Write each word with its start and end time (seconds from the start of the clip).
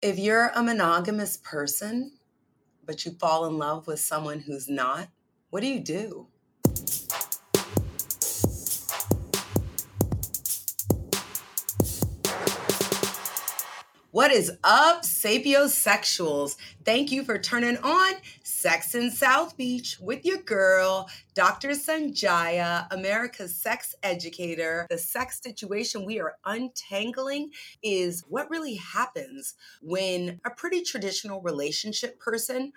If 0.00 0.16
you're 0.16 0.52
a 0.54 0.62
monogamous 0.62 1.38
person, 1.38 2.12
but 2.86 3.04
you 3.04 3.10
fall 3.10 3.46
in 3.46 3.58
love 3.58 3.88
with 3.88 3.98
someone 3.98 4.38
who's 4.38 4.68
not, 4.68 5.08
what 5.50 5.60
do 5.60 5.66
you 5.66 5.80
do? 5.80 6.28
What 14.12 14.30
is 14.30 14.52
up, 14.62 15.02
sapiosexuals? 15.02 16.54
Thank 16.84 17.10
you 17.10 17.24
for 17.24 17.36
turning 17.36 17.78
on 17.78 18.12
Sex 18.58 18.96
in 18.96 19.12
South 19.12 19.56
Beach 19.56 20.00
with 20.00 20.24
your 20.24 20.38
girl, 20.38 21.08
Dr. 21.32 21.68
Sonjia, 21.68 22.88
America's 22.90 23.54
sex 23.54 23.94
educator. 24.02 24.84
The 24.90 24.98
sex 24.98 25.40
situation 25.40 26.04
we 26.04 26.18
are 26.18 26.34
untangling 26.44 27.52
is 27.84 28.24
what 28.28 28.50
really 28.50 28.74
happens 28.74 29.54
when 29.80 30.40
a 30.44 30.50
pretty 30.50 30.82
traditional 30.82 31.40
relationship 31.40 32.18
person 32.18 32.72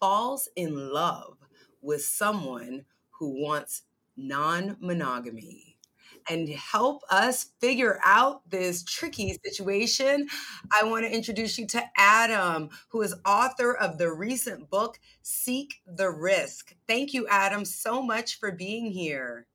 falls 0.00 0.48
in 0.56 0.92
love 0.92 1.36
with 1.80 2.02
someone 2.04 2.84
who 3.12 3.40
wants 3.40 3.82
non 4.16 4.78
monogamy 4.80 5.69
and 6.30 6.48
help 6.48 7.02
us 7.10 7.46
figure 7.60 7.98
out 8.04 8.48
this 8.48 8.84
tricky 8.84 9.36
situation, 9.44 10.28
I 10.80 10.84
want 10.84 11.04
to 11.04 11.12
introduce 11.12 11.58
you 11.58 11.66
to 11.66 11.82
Adam, 11.96 12.70
who 12.88 13.02
is 13.02 13.16
author 13.26 13.74
of 13.74 13.98
the 13.98 14.12
recent 14.12 14.70
book, 14.70 15.00
Seek 15.22 15.82
the 15.86 16.08
Risk. 16.08 16.76
Thank 16.86 17.12
you, 17.12 17.26
Adam, 17.28 17.64
so 17.64 18.00
much 18.00 18.38
for 18.38 18.52
being 18.52 18.92
here. 18.92 19.46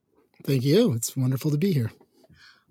Thank 0.44 0.64
you. 0.64 0.92
It's 0.92 1.16
wonderful 1.16 1.50
to 1.50 1.56
be 1.56 1.72
here. 1.72 1.92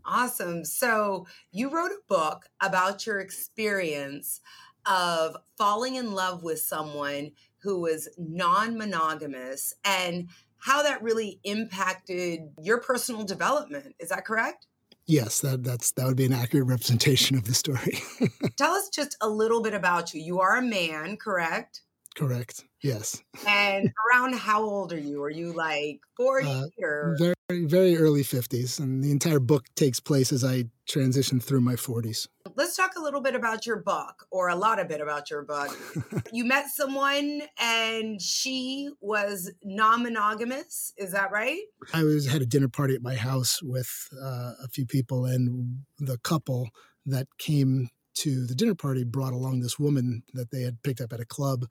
Awesome. 0.05 0.63
So, 0.63 1.25
you 1.51 1.71
wrote 1.71 1.91
a 1.91 1.97
book 2.07 2.45
about 2.61 3.07
your 3.07 3.19
experience 3.19 4.39
of 4.85 5.35
falling 5.57 5.95
in 5.95 6.13
love 6.13 6.43
with 6.43 6.59
someone 6.59 7.31
who 7.65 7.79
was 7.79 8.07
non 8.19 8.77
monogamous 8.77 9.73
and 9.83 10.29
how 10.59 10.83
that 10.83 11.01
really 11.01 11.39
impacted 11.43 12.41
your 12.61 12.79
personal 12.79 13.23
development. 13.23 13.95
Is 13.99 14.09
that 14.09 14.25
correct? 14.25 14.67
Yes, 15.07 15.41
that 15.41 15.63
that's 15.63 15.91
that 15.91 16.07
would 16.07 16.17
be 16.17 16.25
an 16.25 16.33
accurate 16.33 16.67
representation 16.67 17.37
of 17.37 17.43
the 17.45 17.53
story. 17.53 17.99
Tell 18.57 18.71
us 18.71 18.89
just 18.89 19.15
a 19.21 19.29
little 19.29 19.61
bit 19.61 19.73
about 19.73 20.13
you. 20.13 20.21
You 20.21 20.39
are 20.39 20.57
a 20.57 20.63
man, 20.63 21.17
correct? 21.17 21.81
Correct. 22.15 22.63
Yes. 22.81 23.21
And 23.45 23.91
around 24.09 24.35
how 24.35 24.63
old 24.63 24.93
are 24.93 24.99
you? 24.99 25.21
Are 25.21 25.29
you 25.29 25.53
like 25.53 25.99
40 26.17 26.47
uh, 26.47 26.63
or 26.81 27.15
very 27.19 27.35
very 27.49 27.97
early 27.97 28.23
50s 28.23 28.79
and 28.79 29.03
the 29.03 29.11
entire 29.11 29.39
book 29.39 29.65
takes 29.75 29.99
place 29.99 30.31
as 30.31 30.43
I 30.43 30.65
transition 30.87 31.39
through 31.39 31.61
my 31.61 31.75
40s. 31.75 32.27
Let's 32.57 32.77
talk 32.77 32.95
a 32.95 33.01
little 33.01 33.19
bit 33.21 33.35
about 33.35 33.65
your 33.65 33.77
book 33.77 34.27
or 34.31 34.47
a 34.47 34.55
lot 34.55 34.79
of 34.79 34.87
bit 34.87 35.01
about 35.01 35.29
your 35.29 35.43
book. 35.43 35.77
you 36.31 36.45
met 36.45 36.67
someone 36.67 37.41
and 37.59 38.21
she 38.21 38.89
was 39.01 39.51
non-monogamous, 39.61 40.93
is 40.97 41.11
that 41.11 41.31
right? 41.31 41.61
I 41.93 42.03
was 42.03 42.27
had 42.27 42.41
a 42.41 42.45
dinner 42.45 42.69
party 42.69 42.95
at 42.95 43.01
my 43.01 43.15
house 43.15 43.61
with 43.61 44.07
uh, 44.13 44.53
a 44.63 44.69
few 44.71 44.85
people 44.85 45.25
and 45.25 45.83
the 45.99 46.17
couple 46.19 46.69
that 47.05 47.27
came 47.37 47.89
to 48.15 48.45
the 48.45 48.55
dinner 48.55 48.75
party 48.75 49.03
brought 49.03 49.33
along 49.33 49.59
this 49.59 49.77
woman 49.77 50.23
that 50.33 50.51
they 50.51 50.61
had 50.61 50.81
picked 50.81 51.01
up 51.01 51.11
at 51.11 51.19
a 51.19 51.25
club 51.25 51.65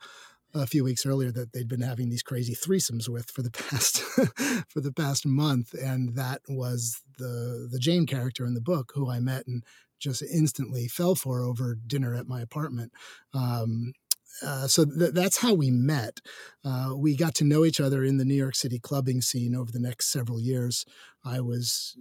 a 0.54 0.66
few 0.66 0.84
weeks 0.84 1.04
earlier 1.04 1.32
that 1.32 1.52
they'd 1.52 1.68
been 1.68 1.80
having 1.80 2.10
these 2.10 2.22
crazy 2.22 2.54
threesomes 2.54 3.08
with 3.08 3.30
for 3.30 3.42
the 3.42 3.50
past 3.70 4.00
for 4.68 4.80
the 4.80 4.92
past 4.92 5.26
month, 5.26 5.74
and 5.74 6.14
that 6.14 6.42
was 6.48 7.02
the 7.18 7.68
the 7.70 7.78
Jane 7.78 8.06
character 8.06 8.46
in 8.46 8.54
the 8.54 8.60
book 8.60 8.92
who 8.94 9.10
I 9.10 9.18
met 9.18 9.46
and 9.46 9.64
just 9.98 10.22
instantly 10.22 10.88
fell 10.88 11.14
for 11.14 11.42
over 11.42 11.76
dinner 11.86 12.14
at 12.14 12.28
my 12.28 12.40
apartment. 12.40 12.92
Um, 13.32 13.92
uh, 14.42 14.66
so 14.66 14.84
th- 14.84 15.12
that's 15.12 15.38
how 15.38 15.54
we 15.54 15.70
met. 15.70 16.20
Uh, 16.64 16.92
we 16.96 17.16
got 17.16 17.34
to 17.36 17.44
know 17.44 17.64
each 17.64 17.80
other 17.80 18.04
in 18.04 18.16
the 18.16 18.24
New 18.24 18.34
York 18.34 18.54
City 18.54 18.78
clubbing 18.78 19.20
scene 19.20 19.54
over 19.54 19.70
the 19.70 19.80
next 19.80 20.10
several 20.10 20.40
years. 20.40 20.84
I 21.24 21.40
was 21.40 21.96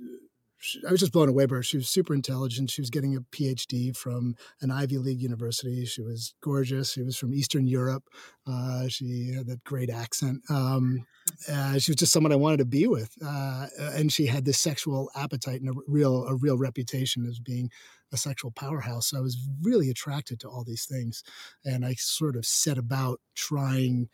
I 0.88 0.91
was 0.91 1.00
just 1.00 1.12
blown 1.12 1.29
away 1.29 1.46
by 1.46 1.56
her. 1.56 1.63
She 1.63 1.78
was 1.78 1.90
super 1.90 2.13
intelligent. 2.13 2.69
She 2.69 2.81
was 2.81 2.90
getting 2.90 3.16
a 3.16 3.22
PhD 3.22 3.96
from 3.96 4.35
an 4.62 4.72
Ivy 4.72 4.97
League 4.97 5.22
university. 5.22 5.85
She 5.85 6.01
was 6.01 6.34
gorgeous. 6.41 6.94
She 6.94 7.03
was 7.03 7.18
from 7.18 7.34
Eastern 7.34 7.68
Europe. 7.68 8.03
Uh, 8.47 8.88
she 8.88 9.34
had 9.34 9.47
that 9.47 9.63
great 9.63 9.90
accent. 9.90 10.41
Um, 10.50 11.06
uh, 11.52 11.79
she 11.79 11.91
was 11.91 11.97
just 11.97 12.12
someone 12.12 12.31
I 12.31 12.38
wanted 12.38 12.57
to 12.57 12.66
be 12.66 12.88
with, 12.88 13.12
uh, 13.25 13.68
and 13.79 14.12
she 14.12 14.28
had 14.28 14.46
this 14.46 14.57
sexual 14.57 15.09
appetite 15.16 15.62
and 15.62 15.69
a 15.69 15.79
real 15.88 16.25
a 16.25 16.35
real 16.35 16.57
reputation 16.57 17.25
as 17.25 17.40
being 17.40 17.69
a 18.12 18.18
sexual 18.18 18.52
powerhouse. 18.52 19.07
So 19.07 19.18
I 19.18 19.22
was 19.22 19.38
really 19.62 19.90
attracted 19.90 20.40
to 20.41 20.50
all 20.50 20.63
these 20.63 20.85
things, 20.85 21.23
and 21.66 21.85
I 21.85 21.94
sort 21.96 22.35
of 22.35 22.46
set 22.46 22.78
about 22.78 23.19
trying 23.35 24.09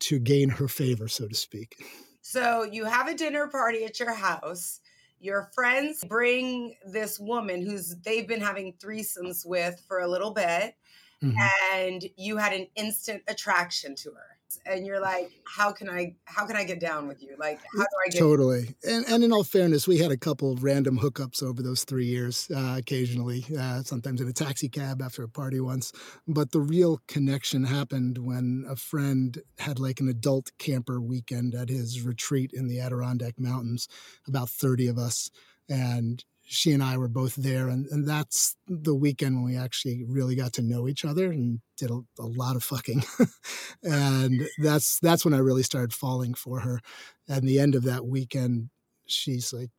to 0.00 0.18
gain 0.18 0.50
her 0.50 0.68
favor, 0.68 1.08
so 1.08 1.28
to 1.28 1.34
speak. 1.34 1.74
So 2.22 2.62
you 2.62 2.84
have 2.84 3.08
a 3.08 3.14
dinner 3.14 3.48
party 3.48 3.84
at 3.84 3.98
your 3.98 4.14
house 4.14 4.80
your 5.22 5.50
friends 5.54 6.04
bring 6.04 6.74
this 6.84 7.18
woman 7.18 7.64
who's 7.64 7.96
they've 8.04 8.26
been 8.26 8.40
having 8.40 8.74
threesomes 8.74 9.46
with 9.46 9.82
for 9.86 10.00
a 10.00 10.08
little 10.08 10.32
bit 10.32 10.74
mm-hmm. 11.22 11.38
and 11.74 12.04
you 12.16 12.36
had 12.36 12.52
an 12.52 12.66
instant 12.74 13.22
attraction 13.28 13.94
to 13.94 14.10
her 14.10 14.31
and 14.66 14.86
you're 14.86 15.00
like 15.00 15.30
how 15.44 15.72
can 15.72 15.88
i 15.88 16.14
how 16.24 16.46
can 16.46 16.56
i 16.56 16.64
get 16.64 16.80
down 16.80 17.08
with 17.08 17.22
you? 17.22 17.36
Like 17.38 17.60
how 17.76 17.82
do 17.82 17.86
i 18.06 18.10
get 18.10 18.18
totally. 18.18 18.74
And, 18.84 19.04
and 19.08 19.24
in 19.24 19.32
all 19.32 19.44
fairness 19.44 19.86
we 19.88 19.98
had 19.98 20.10
a 20.10 20.16
couple 20.16 20.52
of 20.52 20.64
random 20.64 20.98
hookups 20.98 21.42
over 21.42 21.62
those 21.62 21.84
three 21.84 22.06
years 22.06 22.48
uh, 22.54 22.76
occasionally 22.78 23.44
uh, 23.58 23.82
sometimes 23.82 24.20
in 24.20 24.28
a 24.28 24.32
taxi 24.32 24.68
cab 24.68 25.02
after 25.02 25.22
a 25.22 25.28
party 25.28 25.60
once. 25.60 25.92
But 26.26 26.52
the 26.52 26.60
real 26.60 27.00
connection 27.08 27.64
happened 27.64 28.18
when 28.18 28.64
a 28.68 28.76
friend 28.76 29.38
had 29.58 29.78
like 29.78 30.00
an 30.00 30.08
adult 30.08 30.52
camper 30.58 31.00
weekend 31.00 31.54
at 31.54 31.68
his 31.68 32.02
retreat 32.02 32.52
in 32.52 32.68
the 32.68 32.80
adirondack 32.80 33.38
mountains 33.38 33.88
about 34.26 34.48
30 34.48 34.88
of 34.88 34.98
us. 34.98 35.30
And 35.68 36.24
she 36.52 36.72
and 36.72 36.82
I 36.82 36.98
were 36.98 37.08
both 37.08 37.34
there, 37.36 37.68
and, 37.68 37.86
and 37.86 38.06
that's 38.06 38.56
the 38.68 38.94
weekend 38.94 39.36
when 39.36 39.44
we 39.44 39.56
actually 39.56 40.04
really 40.06 40.36
got 40.36 40.52
to 40.54 40.62
know 40.62 40.86
each 40.86 41.02
other 41.02 41.32
and 41.32 41.60
did 41.78 41.90
a, 41.90 42.00
a 42.18 42.26
lot 42.26 42.56
of 42.56 42.62
fucking, 42.62 43.02
and 43.82 44.46
that's 44.58 44.98
that's 45.00 45.24
when 45.24 45.32
I 45.32 45.38
really 45.38 45.62
started 45.62 45.94
falling 45.94 46.34
for 46.34 46.60
her. 46.60 46.80
And 47.26 47.48
the 47.48 47.58
end 47.58 47.74
of 47.74 47.84
that 47.84 48.04
weekend, 48.04 48.68
she's 49.06 49.50
like, 49.50 49.70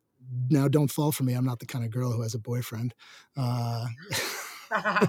"Now 0.50 0.66
don't 0.66 0.90
fall 0.90 1.12
for 1.12 1.22
me. 1.22 1.34
I'm 1.34 1.44
not 1.44 1.60
the 1.60 1.66
kind 1.66 1.84
of 1.84 1.92
girl 1.92 2.10
who 2.10 2.22
has 2.22 2.34
a 2.34 2.40
boyfriend." 2.40 2.92
Uh, 3.36 3.86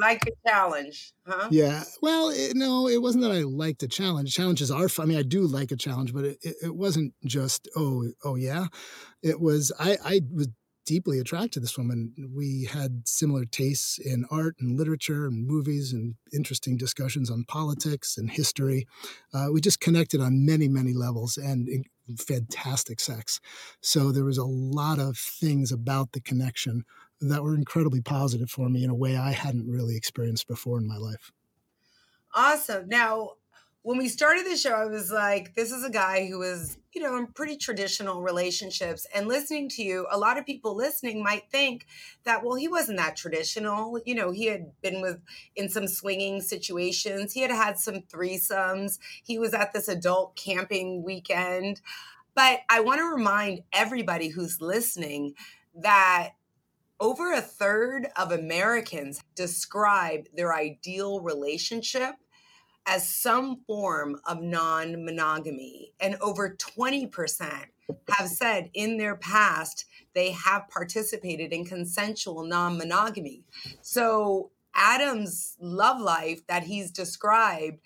like 0.00 0.26
a 0.26 0.48
challenge, 0.48 1.12
huh? 1.24 1.46
Yeah. 1.52 1.84
Well, 2.00 2.30
it, 2.30 2.56
no, 2.56 2.88
it 2.88 3.00
wasn't 3.00 3.22
that 3.22 3.30
I 3.30 3.42
liked 3.42 3.84
a 3.84 3.88
challenge. 3.88 4.34
Challenges 4.34 4.72
are 4.72 4.88
fun. 4.88 5.06
I 5.06 5.08
mean, 5.10 5.18
I 5.18 5.22
do 5.22 5.42
like 5.42 5.70
a 5.70 5.76
challenge, 5.76 6.12
but 6.12 6.24
it, 6.24 6.38
it, 6.42 6.56
it 6.64 6.74
wasn't 6.74 7.14
just 7.24 7.68
oh 7.76 8.10
oh 8.24 8.34
yeah. 8.34 8.66
It 9.22 9.40
was 9.40 9.70
I 9.78 9.96
I 10.04 10.20
was 10.32 10.48
deeply 10.84 11.18
attracted 11.18 11.52
to 11.52 11.60
this 11.60 11.78
woman. 11.78 12.12
We 12.34 12.64
had 12.64 13.06
similar 13.06 13.44
tastes 13.44 13.98
in 13.98 14.24
art 14.30 14.56
and 14.60 14.76
literature 14.76 15.26
and 15.26 15.46
movies 15.46 15.92
and 15.92 16.16
interesting 16.32 16.76
discussions 16.76 17.30
on 17.30 17.44
politics 17.44 18.16
and 18.16 18.30
history. 18.30 18.86
Uh, 19.32 19.48
we 19.52 19.60
just 19.60 19.80
connected 19.80 20.20
on 20.20 20.44
many, 20.44 20.68
many 20.68 20.92
levels 20.92 21.36
and 21.36 21.86
fantastic 22.18 23.00
sex. 23.00 23.40
So 23.80 24.12
there 24.12 24.24
was 24.24 24.38
a 24.38 24.44
lot 24.44 24.98
of 24.98 25.16
things 25.16 25.72
about 25.72 26.12
the 26.12 26.20
connection 26.20 26.84
that 27.20 27.42
were 27.42 27.54
incredibly 27.54 28.00
positive 28.00 28.50
for 28.50 28.68
me 28.68 28.82
in 28.82 28.90
a 28.90 28.94
way 28.94 29.16
I 29.16 29.30
hadn't 29.30 29.70
really 29.70 29.96
experienced 29.96 30.48
before 30.48 30.78
in 30.78 30.88
my 30.88 30.96
life. 30.96 31.30
Awesome. 32.34 32.88
Now, 32.88 33.32
when 33.82 33.98
we 33.98 34.08
started 34.08 34.46
the 34.46 34.56
show, 34.56 34.74
I 34.74 34.86
was 34.86 35.10
like, 35.10 35.54
this 35.54 35.72
is 35.72 35.84
a 35.84 35.90
guy 35.90 36.26
who 36.28 36.42
is, 36.42 36.78
you 36.94 37.02
know, 37.02 37.16
in 37.16 37.26
pretty 37.26 37.56
traditional 37.56 38.22
relationships. 38.22 39.06
And 39.12 39.26
listening 39.26 39.68
to 39.70 39.82
you, 39.82 40.06
a 40.08 40.18
lot 40.18 40.38
of 40.38 40.46
people 40.46 40.76
listening 40.76 41.20
might 41.20 41.50
think 41.50 41.86
that, 42.22 42.44
well, 42.44 42.54
he 42.54 42.68
wasn't 42.68 42.98
that 42.98 43.16
traditional. 43.16 44.00
You 44.06 44.14
know, 44.14 44.30
he 44.30 44.46
had 44.46 44.70
been 44.82 45.00
with 45.02 45.20
in 45.56 45.68
some 45.68 45.88
swinging 45.88 46.40
situations, 46.40 47.32
he 47.32 47.40
had 47.40 47.50
had 47.50 47.76
some 47.76 48.02
threesomes, 48.02 48.98
he 49.24 49.38
was 49.38 49.52
at 49.52 49.72
this 49.72 49.88
adult 49.88 50.36
camping 50.36 51.02
weekend. 51.02 51.80
But 52.34 52.60
I 52.70 52.80
want 52.80 53.00
to 53.00 53.04
remind 53.04 53.62
everybody 53.72 54.28
who's 54.28 54.60
listening 54.60 55.34
that 55.74 56.30
over 57.00 57.32
a 57.32 57.40
third 57.40 58.06
of 58.16 58.30
Americans 58.30 59.20
describe 59.34 60.28
their 60.34 60.54
ideal 60.54 61.20
relationship 61.20 62.14
as 62.86 63.08
some 63.08 63.60
form 63.66 64.18
of 64.26 64.42
non 64.42 65.04
monogamy. 65.04 65.92
And 66.00 66.16
over 66.20 66.56
20% 66.56 67.64
have 68.08 68.28
said 68.28 68.70
in 68.74 68.96
their 68.96 69.16
past 69.16 69.86
they 70.14 70.30
have 70.32 70.68
participated 70.68 71.52
in 71.52 71.64
consensual 71.64 72.44
non 72.44 72.78
monogamy. 72.78 73.44
So 73.80 74.50
Adam's 74.74 75.56
love 75.60 76.00
life 76.00 76.46
that 76.46 76.64
he's 76.64 76.90
described 76.90 77.80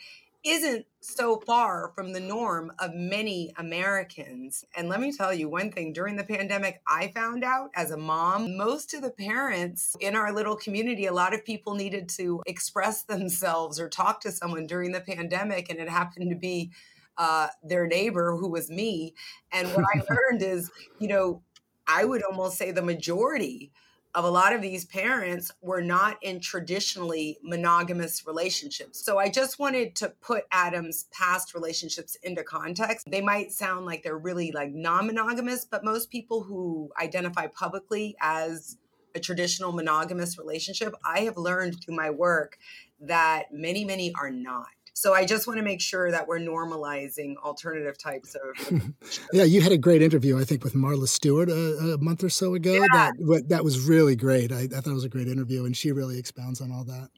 isn't 0.47 0.87
so 1.01 1.41
far 1.41 1.91
from 1.95 2.13
the 2.13 2.21
norm 2.21 2.73
of 2.79 2.95
many 2.95 3.53
Americans. 3.57 4.65
And 4.77 4.89
let 4.89 5.01
me 5.01 5.13
tell 5.13 5.35
you 5.35 5.49
one 5.49 5.73
thing 5.73 5.93
during 5.93 6.17
the 6.17 6.25
pandemic, 6.25 6.81
I 6.87 7.09
found 7.09 7.43
out 7.43 7.71
as 7.75 7.91
a 7.91 7.97
mom, 7.97 8.57
most 8.57 8.95
of 8.95 9.03
the 9.03 9.11
parents 9.11 9.97
in 10.01 10.15
our 10.15 10.33
little 10.33 10.57
community, 10.57 11.07
a 11.07 11.13
lot 11.13 11.35
of 11.35 11.45
people 11.45 11.75
needed 11.75 12.09
to 12.11 12.43
express 12.47 13.03
themselves 13.05 13.81
or 13.81 13.89
talk 13.89 14.21
to 14.21 14.33
someone 14.33 14.67
during 14.67 14.93
the 14.93 15.01
pandemic. 15.01 15.69
And 15.69 15.81
it 15.81 15.89
happened 15.89 16.31
to 16.31 16.37
be 16.37 16.71
uh, 17.19 17.49
their 17.63 17.87
neighbor 17.87 18.37
who 18.37 18.49
was 18.49 18.71
me. 18.71 19.15
And 19.53 19.69
what 19.69 19.85
I 19.95 19.99
learned 20.11 20.43
is, 20.43 20.71
you 21.01 21.09
know, 21.09 21.43
I 21.89 22.05
would 22.05 22.23
almost 22.23 22.57
say 22.57 22.71
the 22.71 22.83
majority 22.83 23.73
of 24.17 24.25
a 24.25 24.31
lot 24.31 24.55
of 24.55 24.63
these 24.63 24.87
parents 24.87 25.53
were 25.61 25.83
not 25.83 26.17
in 26.23 26.41
traditionally 26.41 27.37
monogamous 27.43 28.27
relationships. 28.27 29.05
So 29.05 29.19
I 29.19 29.29
just 29.29 29.59
wanted 29.59 29.95
to 29.97 30.09
put 30.23 30.45
Adam's 30.51 31.05
past 31.13 31.53
relationships 31.53 32.17
into 32.23 32.43
context. 32.43 33.07
They 33.11 33.21
might 33.21 33.53
sound 33.53 33.85
like 33.85 34.03
they're 34.03 34.17
really 34.17 34.53
like 34.53 34.73
non-monogamous, 34.73 35.67
but 35.67 35.85
most 35.85 36.09
people 36.09 36.43
who 36.43 36.91
identify 36.99 37.47
publicly 37.49 38.17
as 38.19 38.79
a 39.15 39.21
traditional 39.21 39.73
monogamous 39.73 40.39
relationship, 40.39 40.95
I 41.05 41.21
have 41.21 41.37
learned 41.37 41.85
through 41.85 41.97
my 41.97 42.09
work 42.09 42.57
that 43.01 43.53
many 43.53 43.85
many 43.85 44.15
are 44.19 44.31
not. 44.31 44.69
So 44.97 45.13
I 45.13 45.27
just 45.27 45.47
want 45.47 45.59
to 45.59 45.63
make 45.63 45.83
sure 45.83 46.11
that 46.11 46.27
we're 46.27 46.39
normalizing 46.39 47.37
alternative 47.45 47.99
types 47.99 48.35
of. 48.35 48.83
yeah, 49.33 49.45
you 49.45 49.61
had 49.61 49.71
a 49.71 49.77
great 49.77 50.01
interview, 50.01 50.41
I 50.41 50.45
think, 50.45 50.65
with 50.65 50.73
Marla 50.73 51.07
Stewart 51.07 51.51
a, 51.51 51.53
a 51.95 51.99
month 51.99 52.25
or 52.25 52.31
so 52.31 52.55
ago. 52.55 52.73
Yeah. 52.73 53.11
That 53.19 53.45
that 53.49 53.63
was 53.63 53.87
really 53.87 54.17
great. 54.17 54.51
I, 54.51 54.61
I 54.63 54.67
thought 54.67 54.87
it 54.87 54.95
was 54.95 55.05
a 55.05 55.11
great 55.11 55.29
interview, 55.29 55.67
and 55.67 55.77
she 55.77 55.93
really 55.93 56.19
expounds 56.19 56.63
on 56.63 56.73
all 56.73 56.83
that. 56.85 57.11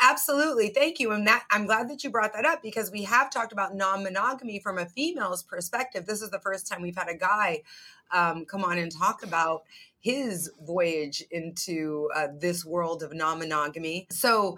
Absolutely. 0.00 0.70
Thank 0.70 1.00
you. 1.00 1.12
And 1.12 1.26
that 1.26 1.44
I'm 1.50 1.66
glad 1.66 1.90
that 1.90 2.02
you 2.02 2.08
brought 2.08 2.32
that 2.32 2.46
up 2.46 2.62
because 2.62 2.90
we 2.90 3.02
have 3.02 3.30
talked 3.30 3.52
about 3.52 3.74
non-monogamy 3.74 4.60
from 4.60 4.78
a 4.78 4.86
female's 4.86 5.42
perspective. 5.42 6.06
This 6.06 6.22
is 6.22 6.30
the 6.30 6.40
first 6.40 6.66
time 6.66 6.80
we've 6.80 6.96
had 6.96 7.10
a 7.10 7.16
guy 7.16 7.62
um, 8.10 8.46
come 8.46 8.64
on 8.64 8.78
and 8.78 8.90
talk 8.90 9.22
about 9.22 9.64
his 10.00 10.50
voyage 10.62 11.22
into 11.30 12.08
uh, 12.16 12.28
this 12.40 12.64
world 12.64 13.02
of 13.02 13.12
non-monogamy. 13.12 14.06
So 14.10 14.56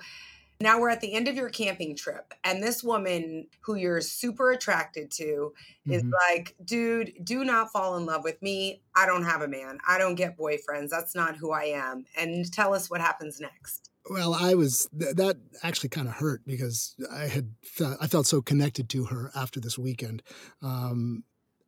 now 0.60 0.78
we're 0.78 0.90
at 0.90 1.00
the 1.00 1.14
end 1.14 1.26
of 1.28 1.36
your 1.36 1.48
camping 1.48 1.96
trip, 1.96 2.34
and 2.44 2.62
this 2.62 2.84
woman 2.84 3.46
who 3.60 3.76
you're 3.76 4.00
super 4.00 4.52
attracted 4.52 5.10
to 5.12 5.52
is 5.86 6.02
mm-hmm. 6.02 6.12
like, 6.30 6.54
dude, 6.64 7.12
do 7.24 7.44
not 7.44 7.72
fall 7.72 7.96
in 7.96 8.04
love 8.04 8.24
with 8.24 8.40
me. 8.42 8.82
I 8.94 9.06
don't 9.06 9.24
have 9.24 9.40
a 9.40 9.48
man. 9.48 9.78
I 9.88 9.98
don't 9.98 10.16
get 10.16 10.38
boyfriends. 10.38 10.90
That's 10.90 11.14
not 11.14 11.36
who 11.36 11.52
I 11.52 11.64
am. 11.64 12.04
And 12.16 12.50
tell 12.52 12.74
us 12.74 12.90
what 12.90 13.00
happens 13.00 13.40
next. 13.40 13.90
Well, 14.10 14.34
I 14.34 14.54
was 14.54 14.88
th- 14.98 15.16
that 15.16 15.36
actually 15.62 15.90
kind 15.90 16.08
of 16.08 16.14
hurt 16.14 16.42
because 16.46 16.94
I 17.12 17.26
had 17.26 17.54
fe- 17.62 17.96
I 18.00 18.06
felt 18.06 18.26
so 18.26 18.42
connected 18.42 18.88
to 18.90 19.04
her 19.06 19.30
after 19.34 19.60
this 19.60 19.78
weekend. 19.78 20.22
Um, 20.62 21.24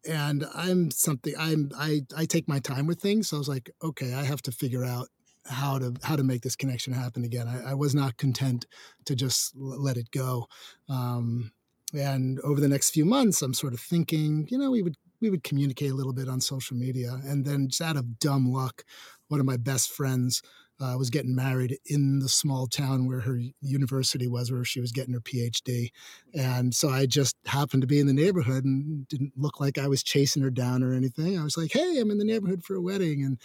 and 0.08 0.46
I'm 0.54 0.90
something 0.90 1.34
I'm 1.38 1.70
I 1.76 2.02
I 2.16 2.24
take 2.24 2.48
my 2.48 2.58
time 2.58 2.86
with 2.86 3.00
things. 3.00 3.28
So 3.28 3.36
I 3.36 3.38
was 3.38 3.48
like, 3.48 3.70
okay, 3.82 4.14
I 4.14 4.24
have 4.24 4.42
to 4.42 4.52
figure 4.52 4.84
out 4.84 5.08
how 5.46 5.78
to 5.78 5.94
how 6.02 6.16
to 6.16 6.24
make 6.24 6.42
this 6.42 6.56
connection 6.56 6.92
happen 6.92 7.24
again. 7.24 7.48
I, 7.48 7.72
I 7.72 7.74
was 7.74 7.94
not 7.94 8.16
content 8.16 8.66
to 9.06 9.14
just 9.14 9.52
let 9.56 9.96
it 9.96 10.10
go. 10.10 10.46
Um, 10.88 11.52
and 11.94 12.40
over 12.40 12.60
the 12.60 12.68
next 12.68 12.90
few 12.90 13.04
months, 13.04 13.42
I'm 13.42 13.54
sort 13.54 13.74
of 13.74 13.80
thinking, 13.80 14.48
you 14.50 14.58
know, 14.58 14.70
we 14.70 14.82
would 14.82 14.96
we 15.20 15.30
would 15.30 15.44
communicate 15.44 15.90
a 15.90 15.94
little 15.94 16.12
bit 16.12 16.28
on 16.28 16.40
social 16.40 16.76
media, 16.76 17.20
and 17.24 17.44
then 17.44 17.68
just 17.68 17.80
out 17.80 17.96
of 17.96 18.18
dumb 18.18 18.50
luck, 18.50 18.84
one 19.28 19.40
of 19.40 19.46
my 19.46 19.56
best 19.56 19.90
friends 19.90 20.42
uh, 20.82 20.96
was 20.98 21.10
getting 21.10 21.34
married 21.34 21.78
in 21.86 22.18
the 22.18 22.28
small 22.28 22.66
town 22.66 23.06
where 23.06 23.20
her 23.20 23.38
university 23.60 24.26
was, 24.26 24.50
where 24.50 24.64
she 24.64 24.80
was 24.80 24.92
getting 24.92 25.14
her 25.14 25.20
PhD. 25.20 25.90
And 26.34 26.74
so 26.74 26.88
I 26.88 27.06
just 27.06 27.36
happened 27.46 27.82
to 27.82 27.86
be 27.86 28.00
in 28.00 28.06
the 28.06 28.12
neighborhood 28.12 28.64
and 28.64 29.06
didn't 29.08 29.32
look 29.36 29.60
like 29.60 29.78
I 29.78 29.88
was 29.88 30.02
chasing 30.02 30.42
her 30.42 30.50
down 30.50 30.82
or 30.82 30.92
anything. 30.92 31.38
I 31.38 31.44
was 31.44 31.56
like, 31.56 31.72
"Hey, 31.72 31.98
I'm 31.98 32.10
in 32.10 32.18
the 32.18 32.24
neighborhood 32.24 32.64
for 32.64 32.74
a 32.74 32.82
wedding," 32.82 33.22
and 33.22 33.38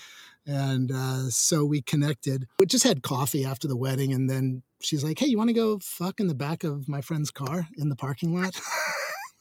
and 0.46 0.92
uh, 0.92 1.30
so 1.30 1.66
we 1.66 1.82
connected. 1.82 2.48
We 2.60 2.66
just 2.66 2.86
had 2.86 3.04
coffee 3.04 3.46
after 3.46 3.68
the 3.68 3.78
wedding, 3.78 4.14
and 4.14 4.30
then 4.30 4.64
she's 4.82 5.04
like, 5.04 5.20
"Hey, 5.20 5.28
you 5.28 5.38
want 5.38 5.50
to 5.50 5.54
go 5.54 5.80
fuck 5.80 6.20
in 6.20 6.28
the 6.28 6.36
back 6.36 6.64
of 6.64 6.90
my 6.90 7.02
friend's 7.02 7.32
car 7.32 7.68
in 7.78 7.90
the 7.90 7.96
parking 7.96 8.34
lot?" 8.34 8.60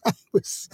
I 0.11 0.13
was, 0.33 0.69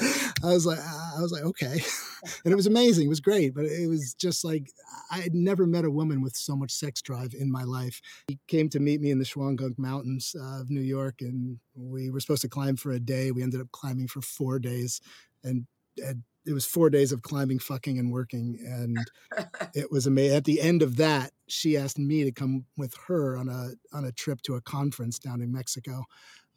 I 0.45 0.49
was 0.49 0.67
like, 0.67 0.79
I 0.79 1.21
was 1.21 1.33
like, 1.33 1.43
okay, 1.45 1.81
and 2.45 2.53
it 2.53 2.57
was 2.57 2.67
amazing. 2.67 3.07
It 3.07 3.11
was 3.11 3.21
great, 3.21 3.55
but 3.55 3.65
it 3.65 3.89
was 3.89 4.15
just 4.15 4.45
like 4.45 4.71
I 5.11 5.19
had 5.19 5.35
never 5.35 5.67
met 5.67 5.85
a 5.85 5.91
woman 5.91 6.23
with 6.23 6.37
so 6.37 6.57
much 6.57 6.71
sex 6.71 7.01
drive 7.01 7.35
in 7.39 7.51
my 7.51 7.65
life. 7.65 8.01
He 8.29 8.39
came 8.49 8.69
to 8.71 8.81
meet 8.81 9.01
me 9.01 9.11
in 9.11 9.19
the 9.19 9.25
Shawangunk 9.25 9.79
Mountains 9.79 10.35
of 10.39 10.71
New 10.71 10.81
York, 10.81 11.17
and 11.21 11.59
we 11.75 12.11
were 12.11 12.21
supposed 12.21 12.43
to 12.43 12.49
climb 12.49 12.77
for 12.77 12.93
a 12.93 13.01
day. 13.01 13.31
We 13.31 13.43
ended 13.43 13.61
up 13.61 13.73
climbing 13.73 14.09
for 14.09 14.21
four 14.21 14.59
days, 14.59 15.01
and, 15.43 15.67
and 15.99 16.23
it 16.45 16.53
was 16.53 16.67
four 16.67 16.91
days 16.91 17.13
of 17.13 17.23
climbing, 17.23 17.59
fucking, 17.59 17.99
and 17.99 18.11
working, 18.11 18.59
and 18.67 18.99
it 19.75 19.91
was 19.91 20.07
amazing. 20.07 20.37
At 20.37 20.45
the 20.45 20.61
end 20.61 20.83
of 20.83 20.97
that, 20.97 21.33
she 21.49 21.77
asked 21.77 21.99
me 21.99 22.25
to 22.25 22.33
come 22.33 22.65
with 22.77 22.95
her 23.07 23.37
on 23.37 23.49
a 23.49 23.71
on 23.97 24.05
a 24.05 24.13
trip 24.13 24.43
to 24.43 24.57
a 24.57 24.61
conference 24.61 25.19
down 25.19 25.41
in 25.41 25.53
Mexico. 25.53 26.05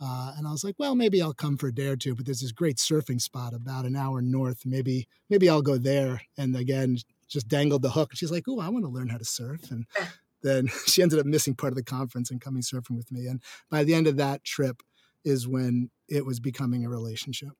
Uh, 0.02 0.34
and 0.38 0.48
I 0.48 0.52
was 0.52 0.64
like, 0.64 0.76
well, 0.78 0.94
maybe 0.94 1.22
I'll 1.22 1.34
come 1.34 1.58
for 1.58 1.68
a 1.68 1.74
day 1.74 1.88
or 1.88 1.96
two. 1.96 2.16
But 2.16 2.26
there's 2.26 2.42
this 2.42 2.52
great 2.52 2.78
surfing 2.78 3.22
spot 3.22 3.54
about 3.54 3.86
an 3.86 3.96
hour 3.96 4.22
north. 4.22 4.66
Maybe 4.66 5.08
maybe 5.30 5.50
I'll 5.50 5.62
go 5.62 5.78
there. 5.78 6.22
And 6.38 6.56
again, 6.56 6.98
just 7.28 7.48
dangled 7.48 7.82
the 7.82 7.92
hook. 7.92 8.12
She's 8.14 8.32
like, 8.32 8.44
oh, 8.48 8.60
I 8.60 8.70
want 8.70 8.86
to 8.86 8.92
learn 8.92 9.10
how 9.10 9.18
to 9.18 9.26
surf. 9.26 9.72
And 9.72 9.86
then 10.42 10.68
she 10.86 11.02
ended 11.02 11.20
up 11.20 11.26
missing 11.26 11.56
part 11.56 11.72
of 11.72 11.78
the 11.78 11.84
conference 11.84 12.30
and 12.30 12.42
coming 12.42 12.62
surfing 12.62 12.98
with 12.98 13.12
me. 13.12 13.28
And 13.28 13.42
by 13.70 13.84
the 13.84 13.94
end 13.94 14.08
of 14.08 14.18
that 14.18 14.44
trip 14.44 14.84
is 15.24 15.48
when 15.48 15.90
it 16.08 16.26
was 16.26 16.40
becoming 16.40 16.86
a 16.86 16.90
relationship. 16.90 17.54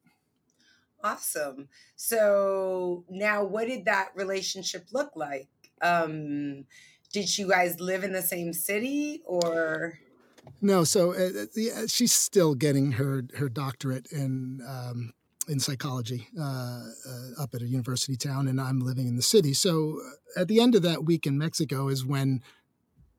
Awesome. 1.04 1.70
So 1.96 3.06
now, 3.10 3.44
what 3.44 3.68
did 3.68 3.86
that 3.86 4.10
relationship 4.16 4.88
look 4.92 5.12
like? 5.16 5.48
Um, 5.82 6.66
did 7.14 7.38
you 7.38 7.50
guys 7.50 7.80
live 7.80 8.04
in 8.04 8.12
the 8.12 8.22
same 8.22 8.54
city 8.54 9.22
or? 9.26 10.00
No, 10.62 10.84
so 10.84 11.14
uh, 11.14 11.46
uh 11.60 11.88
she's 11.88 12.14
still 12.14 12.56
getting 12.56 12.94
her 12.94 13.24
her 13.36 13.50
doctorate 13.50 14.12
in 14.12 14.62
um, 14.68 15.14
in 15.48 15.60
psychology 15.60 16.28
uh, 16.40 16.44
uh, 17.08 17.44
up 17.44 17.54
at 17.54 17.62
a 17.62 17.68
university 17.68 18.16
town, 18.16 18.48
and 18.48 18.60
I'm 18.60 18.80
living 18.80 19.08
in 19.08 19.16
the 19.16 19.22
city. 19.22 19.54
So 19.54 20.00
uh, 20.36 20.42
at 20.42 20.48
the 20.48 20.60
end 20.60 20.76
of 20.76 20.82
that 20.84 21.06
week 21.06 21.26
in 21.26 21.38
Mexico 21.38 21.88
is 21.88 22.06
when 22.06 22.42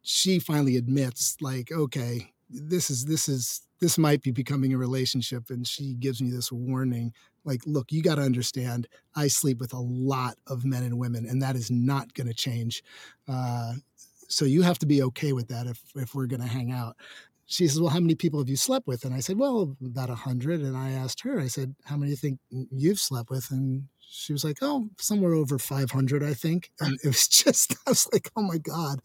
she 0.03 0.39
finally 0.39 0.77
admits, 0.77 1.37
like, 1.41 1.73
okay, 1.73 2.33
this 2.49 2.91
is 2.91 3.07
this 3.07 3.29
is 3.29 3.63
this 3.81 3.99
might 3.99 4.23
be 4.23 4.31
becoming 4.31 4.73
a 4.73 4.79
relationship, 4.79 5.51
and 5.51 5.67
she 5.67 5.95
gives 5.95 6.23
me 6.23 6.31
this 6.31 6.51
warning, 6.51 7.13
like, 7.45 7.61
look, 7.67 7.93
you 7.93 8.03
got 8.03 8.15
to 8.15 8.23
understand, 8.23 8.89
I 9.15 9.29
sleep 9.29 9.59
with 9.59 9.75
a 9.75 9.79
lot 9.79 10.37
of 10.47 10.65
men 10.65 10.83
and 10.83 10.99
women, 10.99 11.27
and 11.27 11.43
that 11.43 11.57
is 11.57 11.71
not 11.71 12.15
going 12.15 12.27
to 12.27 12.35
change. 12.35 12.83
So 14.29 14.45
you 14.45 14.63
have 14.63 14.79
to 14.81 14.87
be 14.87 15.03
okay 15.03 15.33
with 15.33 15.49
that 15.49 15.67
if 15.67 15.81
if 15.95 16.15
we're 16.15 16.27
going 16.27 16.43
to 16.43 16.49
hang 16.49 16.73
out. 16.73 16.97
She 17.47 17.69
says 17.69 17.81
well 17.81 17.91
how 17.91 18.01
many 18.01 18.15
people 18.15 18.41
have 18.41 18.49
you 18.49 18.57
slept 18.57 18.87
with? 18.87 19.05
And 19.05 19.15
i 19.15 19.21
said 19.21 19.39
well 19.39 19.77
about 19.85 20.11
a 20.11 20.15
hundred. 20.17 20.61
And 20.61 20.77
i 20.77 20.91
asked 20.93 21.21
her 21.23 21.41
i 21.41 21.47
said 21.49 21.75
how 21.85 21.97
many 21.97 22.11
you 22.11 22.17
think 22.17 22.39
you've 22.51 22.99
slept 22.99 23.31
with? 23.31 23.51
And 23.51 23.85
she 24.09 24.33
was 24.33 24.45
like 24.45 24.59
oh 24.63 24.89
somewhere 24.99 25.35
over 25.35 25.59
500 25.59 26.23
i 26.23 26.35
think. 26.35 26.71
And 26.81 26.99
it 27.05 27.09
was 27.09 27.29
just 27.29 27.75
i 27.87 27.91
was 27.91 28.09
like 28.13 28.31
oh 28.37 28.43
my 28.43 28.59
god. 28.59 29.01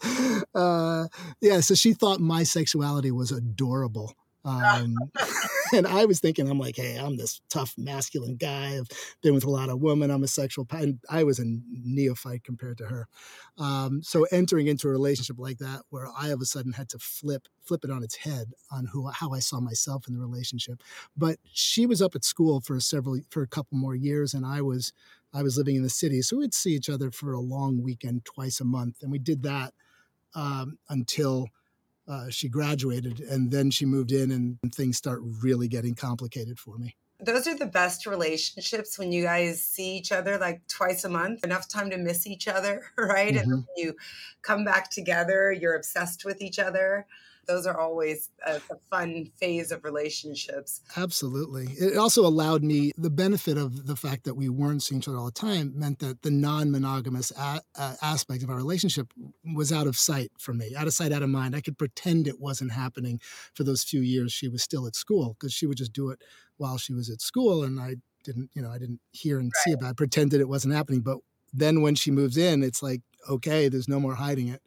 Uh, 0.56 1.08
yeah 1.42 1.60
so 1.62 1.76
she 1.76 1.94
thought 1.94 2.20
my 2.20 2.44
sexuality 2.44 3.12
was 3.12 3.32
adorable 3.32 4.16
um, 4.44 4.96
and 5.74 5.86
I 5.86 6.06
was 6.06 6.20
thinking, 6.20 6.50
I'm 6.50 6.60
like, 6.60 6.76
hey, 6.76 6.98
I'm 6.98 7.18
this 7.18 7.42
tough 7.50 7.74
masculine 7.78 8.36
guy. 8.36 8.78
I've 8.78 8.88
been 9.22 9.34
with 9.34 9.44
a 9.44 9.50
lot 9.50 9.70
of 9.70 9.80
women. 9.80 10.10
I'm 10.10 10.24
a 10.24 10.28
sexual, 10.28 10.68
and 10.72 11.00
I 11.10 11.24
was 11.24 11.40
a 11.40 11.46
neophyte 11.70 12.44
compared 12.44 12.78
to 12.80 12.86
her. 12.86 13.08
Um, 13.58 14.02
so 14.04 14.26
entering 14.32 14.68
into 14.68 14.88
a 14.88 14.92
relationship 14.92 15.38
like 15.38 15.60
that, 15.60 15.82
where 15.90 16.08
I 16.08 16.28
all 16.28 16.34
of 16.34 16.42
a 16.42 16.46
sudden 16.46 16.74
had 16.74 16.90
to 16.90 17.00
flip 17.00 17.48
flip 17.64 17.84
it 17.84 17.92
on 17.92 18.04
its 18.04 18.16
head 18.16 18.52
on 18.72 18.86
who 18.86 19.08
how 19.10 19.32
I 19.34 19.40
saw 19.40 19.60
myself 19.60 20.08
in 20.08 20.14
the 20.14 20.20
relationship. 20.20 20.82
But 21.16 21.38
she 21.52 21.86
was 21.86 22.02
up 22.02 22.16
at 22.16 22.26
school 22.26 22.62
for 22.62 22.80
several 22.80 23.20
for 23.30 23.44
a 23.44 23.48
couple 23.48 23.78
more 23.78 23.96
years, 23.96 24.34
and 24.34 24.46
I 24.46 24.62
was 24.62 24.94
I 25.34 25.44
was 25.44 25.58
living 25.58 25.76
in 25.76 25.84
the 25.84 25.90
city, 25.90 26.22
so 26.22 26.38
we'd 26.38 26.54
see 26.54 26.72
each 26.72 26.90
other 26.90 27.12
for 27.12 27.34
a 27.34 27.40
long 27.40 27.82
weekend 27.82 28.26
twice 28.26 28.60
a 28.60 28.66
month, 28.66 28.98
and 29.02 29.12
we 29.12 29.20
did 29.20 29.44
that 29.44 29.74
um, 30.36 30.78
until 30.90 31.48
uh, 32.08 32.30
she 32.30 32.50
graduated, 32.50 33.20
and 33.20 33.52
then 33.52 33.72
she 33.72 33.86
moved 33.86 34.12
in, 34.12 34.32
and 34.32 34.58
things 34.74 34.98
start 34.98 35.22
really 35.24 35.68
getting 35.68 35.96
complicated 35.96 36.60
for 36.60 36.78
me. 36.78 36.96
Those 37.24 37.48
are 37.48 37.56
the 37.56 37.68
best 37.68 38.08
relationships 38.08 38.98
when 38.98 39.12
you 39.12 39.24
guys 39.24 39.62
see 39.62 39.96
each 39.96 40.12
other 40.12 40.40
like 40.40 40.68
twice 40.68 41.04
a 41.04 41.10
month, 41.10 41.44
enough 41.44 41.68
time 41.68 41.92
to 41.92 41.98
miss 41.98 42.26
each 42.26 42.48
other, 42.48 42.82
right? 42.98 43.36
Mm-hmm. 43.36 43.52
And 43.52 43.66
you 43.78 43.96
come 44.42 44.66
back 44.66 44.90
together, 44.90 45.52
you're 45.52 45.76
obsessed 45.76 46.26
with 46.26 46.42
each 46.42 46.58
other. 46.58 47.06
Those 47.52 47.68
are 47.68 47.78
always 47.78 48.30
a, 48.46 48.56
a, 48.70 48.76
fun 48.90 49.30
phase 49.40 49.72
of 49.72 49.84
relationships. 49.84 50.82
Absolutely. 50.96 51.66
It 51.66 51.98
also 51.98 52.26
allowed 52.26 52.64
me 52.64 52.92
the 52.98 53.10
benefit 53.10 53.58
of 53.58 53.88
the 53.88 53.96
fact 53.96 54.24
that 54.24 54.36
we 54.36 54.48
weren't 54.48 54.84
seeing 54.84 55.00
each 55.02 55.08
other 55.08 55.18
all 55.18 55.26
the 55.26 55.32
time 55.32 55.74
meant 55.76 56.00
that 56.00 56.22
the 56.22 56.32
non-monogamous 56.32 57.32
a- 57.32 57.62
uh, 57.76 57.96
aspect 58.02 58.44
of 58.44 58.50
our 58.50 58.56
relationship 58.56 59.14
was 59.54 59.72
out 59.72 59.86
of 59.86 59.98
sight 59.98 60.32
for 60.40 60.54
me, 60.54 60.74
out 60.78 60.88
of 60.88 60.94
sight, 60.94 61.12
out 61.12 61.24
of 61.24 61.30
mind. 61.30 61.56
I 61.56 61.62
could 61.62 61.78
pretend 61.78 62.28
it 62.28 62.40
wasn't 62.40 62.72
happening 62.72 63.20
for 63.54 63.64
those 63.64 63.84
few 63.84 64.02
years 64.02 64.32
she 64.32 64.48
was 64.48 64.64
still 64.64 64.88
at 64.88 64.96
school 64.96 65.36
because 65.38 65.54
she 65.54 65.66
would 65.66 65.78
just 65.78 65.94
do 65.94 66.10
it 66.10 66.22
while 66.58 66.78
she 66.78 66.94
was 66.94 67.10
at 67.10 67.22
school, 67.22 67.64
and 67.64 67.80
I 67.80 67.96
didn't, 68.24 68.52
you 68.54 68.62
know, 68.62 68.70
I 68.70 68.78
didn't 68.78 69.02
hear 69.12 69.40
and 69.40 69.52
right. 69.54 69.64
see 69.64 69.72
about. 69.74 69.92
it. 69.92 69.98
pretended 69.98 70.40
it 70.40 70.48
wasn't 70.48 70.74
happening, 70.74 71.02
but 71.02 71.18
then 71.54 71.82
when 71.82 71.96
she 71.96 72.12
moves 72.12 72.38
in, 72.38 72.64
it's 72.64 72.82
like 72.82 73.02
okay, 73.30 73.70
there's 73.70 73.88
no 73.88 74.00
more 74.00 74.16
hiding 74.16 74.48
it 74.48 74.62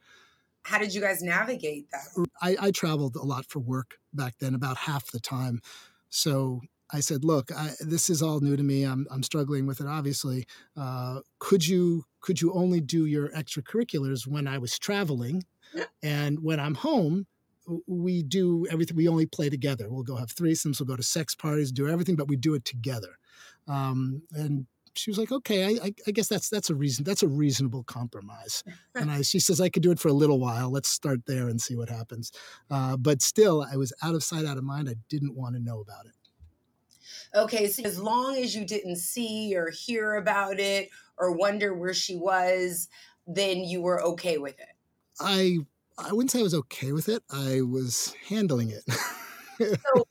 how 0.64 0.78
did 0.78 0.94
you 0.94 1.00
guys 1.00 1.23
navigate 1.23 1.90
that? 1.92 2.26
I, 2.42 2.56
I 2.61 2.71
traveled 2.71 3.16
a 3.16 3.23
lot 3.23 3.47
for 3.47 3.61
work 3.61 3.99
back 4.12 4.35
then, 4.40 4.54
about 4.54 4.76
half 4.76 5.11
the 5.11 5.21
time. 5.21 5.61
So 6.09 6.62
I 6.90 7.00
said, 7.00 7.25
"Look, 7.25 7.50
I, 7.52 7.73
this 7.80 8.09
is 8.11 8.23
all 8.23 8.40
new 8.40 8.56
to 8.56 8.62
me. 8.62 8.85
I'm 8.85 9.06
I'm 9.11 9.23
struggling 9.23 9.66
with 9.66 9.80
it. 9.80 9.87
Obviously, 9.87 10.47
uh, 10.76 11.21
could 11.38 11.66
you 11.66 12.04
could 12.21 12.40
you 12.40 12.52
only 12.52 12.80
do 12.80 13.04
your 13.06 13.28
extracurriculars 13.30 14.26
when 14.26 14.47
I 14.47 14.59
was 14.59 14.78
traveling, 14.78 15.44
and 16.02 16.42
when 16.42 16.61
I'm 16.61 16.75
home, 16.75 17.26
we 17.87 18.23
do 18.23 18.66
everything. 18.71 18.97
We 18.97 19.09
only 19.09 19.26
play 19.26 19.50
together. 19.50 19.88
We'll 19.90 20.02
go 20.02 20.16
have 20.16 20.35
threesomes. 20.35 20.80
We'll 20.80 20.87
go 20.87 20.97
to 20.97 21.02
sex 21.02 21.35
parties, 21.35 21.73
do 21.73 21.88
everything, 21.88 22.16
but 22.16 22.28
we 22.28 22.37
do 22.37 22.54
it 22.54 22.64
together. 22.64 23.18
Um, 23.66 24.23
and 24.33 24.66
she 24.95 25.11
was 25.11 25.19
like, 25.19 25.33
okay, 25.33 25.79
I, 25.79 25.93
I, 26.07 26.11
guess 26.11 26.29
that's 26.29 26.49
that's 26.49 26.71
a 26.71 26.75
reason 26.75 27.05
that's 27.05 27.23
a 27.23 27.29
reasonable 27.29 27.85
compromise. 27.85 28.63
And 28.97 29.11
I, 29.11 29.23
she 29.23 29.41
says 29.41 29.61
I 29.61 29.69
could 29.69 29.83
do 29.83 29.91
it 29.91 29.99
for 29.99 30.07
a 30.09 30.13
little 30.13 30.39
while. 30.39 30.71
Let's 30.71 30.89
start 30.89 31.27
there 31.27 31.49
and 31.49 31.61
see 31.61 31.75
what 31.75 31.89
happens. 31.89 32.31
Uh, 32.71 32.97
but 32.97 33.21
still, 33.23 33.67
I 33.71 33.77
was 33.77 33.93
out 34.05 34.15
of 34.15 34.23
sight, 34.23 34.45
out 34.45 34.57
of 34.57 34.63
mind. 34.63 34.89
I 34.89 34.95
didn't 35.09 35.35
want 35.35 35.57
to 35.57 35.61
know 35.61 35.81
about 35.81 36.07
it. 36.07 36.13
Okay, 37.35 37.69
so 37.69 37.83
as 37.83 37.99
long 37.99 38.37
as 38.37 38.55
you 38.55 38.65
didn't 38.65 38.97
see 38.97 39.57
or 39.57 39.71
hear 39.71 40.15
about 40.15 40.61
it 40.61 40.91
or 41.19 41.33
wonder 41.33 41.75
where 41.75 41.93
she 41.93 42.15
was, 42.15 42.89
then 43.27 43.65
you 43.65 43.83
were 43.83 44.01
okay 44.03 44.39
with 44.39 44.59
it. 44.61 44.77
I 45.21 45.59
I 45.99 46.13
wouldn't 46.13 46.31
say 46.31 46.41
I 46.41 46.43
was 46.43 46.55
okay 46.55 46.93
with 46.93 47.09
it. 47.09 47.23
I 47.31 47.63
was 47.63 48.15
handling 48.29 48.71
it. 48.71 48.85
so 49.59 50.05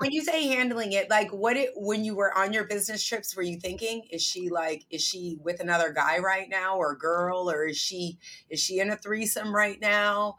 when 0.00 0.12
you 0.12 0.22
say 0.22 0.48
handling 0.48 0.92
it, 0.92 1.10
like 1.10 1.32
what 1.32 1.56
it 1.56 1.70
when 1.74 2.04
you 2.04 2.14
were 2.14 2.36
on 2.36 2.52
your 2.52 2.64
business 2.64 3.02
trips, 3.04 3.36
were 3.36 3.42
you 3.42 3.58
thinking, 3.58 4.02
is 4.10 4.22
she 4.22 4.48
like, 4.48 4.84
is 4.90 5.02
she 5.02 5.38
with 5.42 5.60
another 5.60 5.92
guy 5.92 6.18
right 6.18 6.48
now 6.48 6.76
or 6.76 6.94
girl, 6.94 7.50
or 7.50 7.66
is 7.66 7.76
she 7.76 8.18
is 8.50 8.60
she 8.60 8.80
in 8.80 8.90
a 8.90 8.96
threesome 8.96 9.54
right 9.54 9.80
now? 9.80 10.36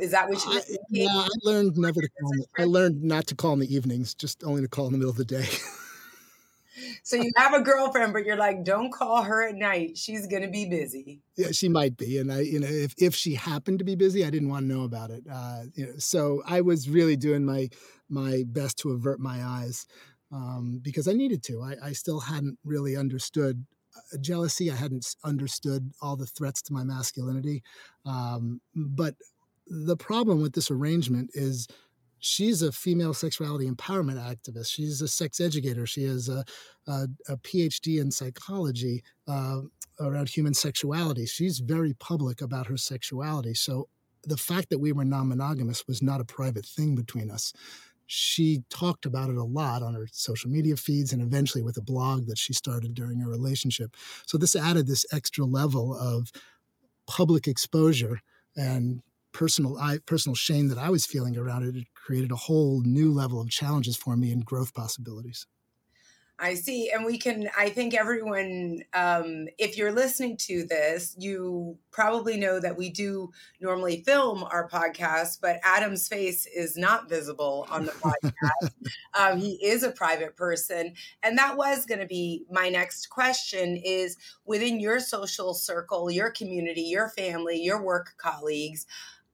Is 0.00 0.12
that 0.12 0.28
what 0.28 0.44
you 0.44 0.54
were 0.54 0.60
thinking? 0.60 0.78
yeah, 0.90 1.08
I 1.08 1.28
learned 1.42 1.76
never 1.76 2.00
to 2.00 2.08
call. 2.20 2.32
I 2.58 2.64
learned 2.64 3.02
not 3.02 3.26
to 3.28 3.34
call 3.34 3.54
in 3.54 3.60
the 3.60 3.74
evenings, 3.74 4.14
just 4.14 4.44
only 4.44 4.62
to 4.62 4.68
call 4.68 4.86
in 4.86 4.92
the 4.92 4.98
middle 4.98 5.10
of 5.10 5.16
the 5.16 5.24
day. 5.24 5.48
so 7.02 7.16
you 7.16 7.30
have 7.36 7.54
a 7.54 7.60
girlfriend, 7.60 8.12
but 8.12 8.24
you're 8.24 8.36
like, 8.36 8.64
don't 8.64 8.92
call 8.92 9.22
her 9.22 9.48
at 9.48 9.54
night. 9.54 9.96
She's 9.96 10.26
gonna 10.26 10.50
be 10.50 10.68
busy. 10.68 11.22
Yeah, 11.36 11.52
she 11.52 11.68
might 11.68 11.96
be, 11.96 12.18
and 12.18 12.32
I, 12.32 12.40
you 12.40 12.60
know, 12.60 12.68
if 12.68 12.94
if 12.98 13.14
she 13.14 13.34
happened 13.34 13.78
to 13.80 13.84
be 13.84 13.94
busy, 13.94 14.24
I 14.24 14.30
didn't 14.30 14.48
want 14.48 14.68
to 14.68 14.74
know 14.74 14.84
about 14.84 15.10
it. 15.10 15.24
Uh, 15.30 15.62
you 15.74 15.86
know, 15.86 15.92
so 15.98 16.42
I 16.46 16.60
was 16.60 16.88
really 16.88 17.16
doing 17.16 17.44
my 17.44 17.68
my 18.08 18.44
best 18.46 18.78
to 18.78 18.90
avert 18.90 19.20
my 19.20 19.42
eyes 19.44 19.86
um, 20.32 20.80
because 20.82 21.08
I 21.08 21.12
needed 21.12 21.42
to. 21.44 21.62
I, 21.62 21.88
I 21.88 21.92
still 21.92 22.20
hadn't 22.20 22.58
really 22.64 22.96
understood 22.96 23.66
uh, 23.96 24.18
jealousy. 24.20 24.70
I 24.70 24.76
hadn't 24.76 25.06
understood 25.24 25.92
all 26.00 26.16
the 26.16 26.26
threats 26.26 26.62
to 26.62 26.72
my 26.72 26.84
masculinity. 26.84 27.62
Um, 28.04 28.60
but 28.74 29.14
the 29.66 29.96
problem 29.96 30.42
with 30.42 30.52
this 30.52 30.70
arrangement 30.70 31.30
is 31.34 31.66
she's 32.24 32.62
a 32.62 32.72
female 32.72 33.12
sexuality 33.12 33.68
empowerment 33.68 34.18
activist. 34.18 34.70
She's 34.70 35.02
a 35.02 35.08
sex 35.08 35.40
educator. 35.40 35.86
She 35.86 36.04
has 36.04 36.28
a, 36.28 36.44
a, 36.86 37.06
a 37.28 37.36
PhD 37.38 38.00
in 38.00 38.10
psychology 38.10 39.02
uh, 39.28 39.60
around 40.00 40.28
human 40.28 40.54
sexuality. 40.54 41.26
She's 41.26 41.58
very 41.58 41.92
public 41.94 42.40
about 42.40 42.66
her 42.66 42.78
sexuality. 42.78 43.54
So 43.54 43.88
the 44.22 44.38
fact 44.38 44.70
that 44.70 44.78
we 44.78 44.92
were 44.92 45.04
non 45.04 45.28
monogamous 45.28 45.86
was 45.86 46.02
not 46.02 46.20
a 46.20 46.24
private 46.24 46.64
thing 46.64 46.94
between 46.94 47.30
us. 47.30 47.52
She 48.06 48.62
talked 48.70 49.06
about 49.06 49.30
it 49.30 49.36
a 49.36 49.44
lot 49.44 49.82
on 49.82 49.94
her 49.94 50.06
social 50.10 50.50
media 50.50 50.76
feeds 50.76 51.12
and 51.12 51.22
eventually 51.22 51.62
with 51.62 51.76
a 51.76 51.82
blog 51.82 52.26
that 52.26 52.38
she 52.38 52.52
started 52.52 52.94
during 52.94 53.20
her 53.20 53.28
relationship. 53.28 53.96
So 54.26 54.38
this 54.38 54.56
added 54.56 54.86
this 54.86 55.06
extra 55.12 55.44
level 55.44 55.94
of 55.94 56.30
public 57.06 57.46
exposure 57.46 58.20
and 58.56 59.02
personal 59.34 59.76
I, 59.76 59.98
personal 60.06 60.34
shame 60.34 60.68
that 60.68 60.78
I 60.78 60.88
was 60.88 61.04
feeling 61.04 61.36
around 61.36 61.64
it, 61.64 61.76
it 61.76 61.86
created 61.94 62.32
a 62.32 62.36
whole 62.36 62.80
new 62.82 63.12
level 63.12 63.40
of 63.40 63.50
challenges 63.50 63.96
for 63.96 64.16
me 64.16 64.32
and 64.32 64.44
growth 64.44 64.72
possibilities. 64.72 65.46
I 66.38 66.54
see. 66.54 66.90
And 66.90 67.04
we 67.04 67.16
can, 67.16 67.48
I 67.56 67.68
think 67.68 67.94
everyone, 67.94 68.82
um, 68.92 69.46
if 69.56 69.78
you're 69.78 69.92
listening 69.92 70.36
to 70.38 70.66
this, 70.66 71.14
you 71.16 71.78
probably 71.92 72.36
know 72.36 72.58
that 72.58 72.76
we 72.76 72.90
do 72.90 73.30
normally 73.60 74.02
film 74.02 74.42
our 74.42 74.68
podcast, 74.68 75.38
but 75.40 75.60
Adam's 75.62 76.08
face 76.08 76.46
is 76.46 76.76
not 76.76 77.08
visible 77.08 77.68
on 77.70 77.84
the 77.84 77.92
podcast. 77.92 78.70
um, 79.14 79.38
he 79.38 79.64
is 79.64 79.84
a 79.84 79.92
private 79.92 80.34
person. 80.34 80.94
And 81.22 81.38
that 81.38 81.56
was 81.56 81.86
going 81.86 82.00
to 82.00 82.06
be 82.06 82.44
my 82.50 82.68
next 82.68 83.10
question 83.10 83.76
is 83.76 84.16
within 84.44 84.80
your 84.80 84.98
social 84.98 85.54
circle, 85.54 86.10
your 86.10 86.30
community, 86.30 86.82
your 86.82 87.10
family, 87.10 87.62
your 87.62 87.80
work 87.80 88.14
colleagues, 88.18 88.86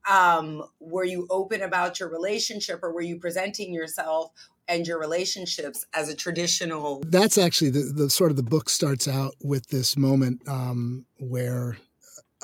um, 0.08 0.64
were 0.78 1.04
you 1.04 1.26
open 1.30 1.62
about 1.62 2.00
your 2.00 2.08
relationship 2.08 2.80
or 2.82 2.92
were 2.92 3.02
you 3.02 3.18
presenting 3.18 3.72
yourself 3.72 4.32
and 4.68 4.86
your 4.86 5.00
relationships 5.00 5.86
as 5.94 6.08
a 6.08 6.14
traditional 6.14 7.02
that's 7.06 7.38
actually 7.38 7.70
the, 7.70 7.92
the 7.94 8.08
sort 8.08 8.30
of 8.30 8.36
the 8.36 8.42
book 8.42 8.68
starts 8.68 9.08
out 9.08 9.34
with 9.42 9.66
this 9.68 9.96
moment 9.96 10.40
um, 10.48 11.04
where 11.18 11.76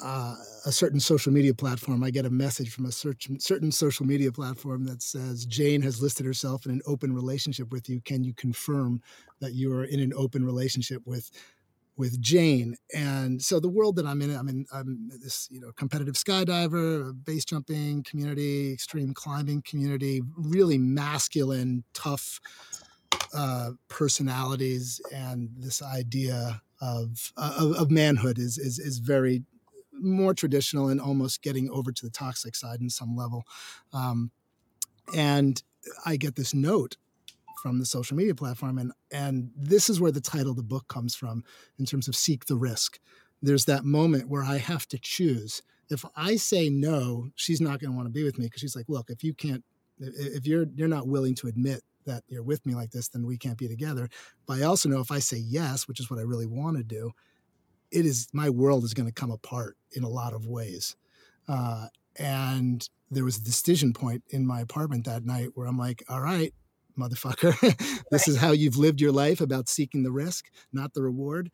uh, 0.02 0.34
a 0.66 0.72
certain 0.72 1.00
social 1.00 1.32
media 1.32 1.54
platform 1.54 2.02
i 2.04 2.10
get 2.10 2.26
a 2.26 2.30
message 2.30 2.70
from 2.70 2.84
a 2.84 2.92
certain, 2.92 3.40
certain 3.40 3.72
social 3.72 4.04
media 4.04 4.30
platform 4.30 4.84
that 4.84 5.02
says 5.02 5.46
jane 5.46 5.80
has 5.80 6.02
listed 6.02 6.26
herself 6.26 6.66
in 6.66 6.72
an 6.72 6.82
open 6.86 7.14
relationship 7.14 7.72
with 7.72 7.88
you. 7.88 8.00
Can 8.02 8.24
you 8.24 8.34
confirm 8.34 9.00
that 9.40 9.54
you 9.54 9.72
are 9.72 9.84
in 9.84 10.00
an 10.00 10.12
open 10.14 10.44
relationship 10.44 11.02
with 11.06 11.30
with 11.96 12.20
Jane. 12.20 12.76
And 12.94 13.40
so 13.40 13.58
the 13.58 13.68
world 13.68 13.96
that 13.96 14.06
I'm 14.06 14.20
in, 14.22 14.34
I'm 14.36 14.48
in 14.48 14.66
I'm 14.72 15.10
this, 15.22 15.48
you 15.50 15.60
know, 15.60 15.72
competitive 15.76 16.14
skydiver, 16.14 17.12
base 17.24 17.44
jumping 17.44 18.02
community, 18.02 18.72
extreme 18.72 19.14
climbing 19.14 19.62
community, 19.62 20.22
really 20.36 20.78
masculine, 20.78 21.84
tough 21.94 22.40
uh, 23.34 23.70
personalities, 23.88 25.00
and 25.12 25.50
this 25.56 25.82
idea 25.82 26.62
of, 26.80 27.32
uh, 27.36 27.56
of, 27.58 27.72
of 27.72 27.90
manhood 27.90 28.38
is 28.38 28.58
is 28.58 28.78
is 28.78 28.98
very 28.98 29.42
more 29.92 30.34
traditional 30.34 30.88
and 30.88 31.00
almost 31.00 31.42
getting 31.42 31.70
over 31.70 31.90
to 31.90 32.04
the 32.04 32.10
toxic 32.10 32.54
side 32.54 32.80
in 32.80 32.90
some 32.90 33.16
level. 33.16 33.44
Um, 33.92 34.30
and 35.14 35.62
I 36.04 36.16
get 36.16 36.36
this 36.36 36.52
note 36.52 36.96
from 37.66 37.80
the 37.80 37.84
social 37.84 38.16
media 38.16 38.32
platform. 38.32 38.78
And, 38.78 38.92
and 39.10 39.50
this 39.56 39.90
is 39.90 40.00
where 40.00 40.12
the 40.12 40.20
title 40.20 40.50
of 40.50 40.56
the 40.56 40.62
book 40.62 40.86
comes 40.86 41.16
from 41.16 41.42
in 41.80 41.84
terms 41.84 42.06
of 42.06 42.14
seek 42.14 42.44
the 42.44 42.54
risk. 42.54 43.00
There's 43.42 43.64
that 43.64 43.84
moment 43.84 44.28
where 44.28 44.44
I 44.44 44.58
have 44.58 44.86
to 44.86 44.98
choose. 45.00 45.62
If 45.90 46.04
I 46.14 46.36
say 46.36 46.70
no, 46.70 47.30
she's 47.34 47.60
not 47.60 47.80
going 47.80 47.90
to 47.90 47.96
want 47.96 48.06
to 48.06 48.12
be 48.12 48.22
with 48.22 48.38
me 48.38 48.46
because 48.46 48.60
she's 48.60 48.76
like, 48.76 48.88
look, 48.88 49.10
if 49.10 49.24
you 49.24 49.34
can't, 49.34 49.64
if 49.98 50.46
you're 50.46 50.66
you're 50.76 50.86
not 50.86 51.08
willing 51.08 51.34
to 51.36 51.48
admit 51.48 51.82
that 52.04 52.22
you're 52.28 52.44
with 52.44 52.64
me 52.64 52.76
like 52.76 52.92
this, 52.92 53.08
then 53.08 53.26
we 53.26 53.36
can't 53.36 53.58
be 53.58 53.66
together. 53.66 54.08
But 54.46 54.60
I 54.60 54.62
also 54.62 54.88
know 54.88 55.00
if 55.00 55.10
I 55.10 55.18
say 55.18 55.38
yes, 55.38 55.88
which 55.88 55.98
is 55.98 56.08
what 56.08 56.20
I 56.20 56.22
really 56.22 56.46
want 56.46 56.76
to 56.76 56.84
do, 56.84 57.10
it 57.90 58.06
is 58.06 58.28
my 58.32 58.48
world 58.48 58.84
is 58.84 58.94
going 58.94 59.08
to 59.08 59.12
come 59.12 59.32
apart 59.32 59.76
in 59.90 60.04
a 60.04 60.08
lot 60.08 60.34
of 60.34 60.46
ways. 60.46 60.94
Uh, 61.48 61.88
and 62.14 62.88
there 63.10 63.24
was 63.24 63.38
a 63.38 63.42
decision 63.42 63.92
point 63.92 64.22
in 64.30 64.46
my 64.46 64.60
apartment 64.60 65.04
that 65.06 65.24
night 65.24 65.48
where 65.54 65.66
I'm 65.66 65.78
like, 65.78 66.04
all 66.08 66.20
right, 66.20 66.54
motherfucker. 66.96 67.58
this 68.10 68.28
right. 68.28 68.28
is 68.28 68.36
how 68.36 68.52
you've 68.52 68.76
lived 68.76 69.00
your 69.00 69.12
life 69.12 69.40
about 69.40 69.68
seeking 69.68 70.02
the 70.02 70.12
risk, 70.12 70.46
not 70.72 70.94
the 70.94 71.02
reward. 71.02 71.50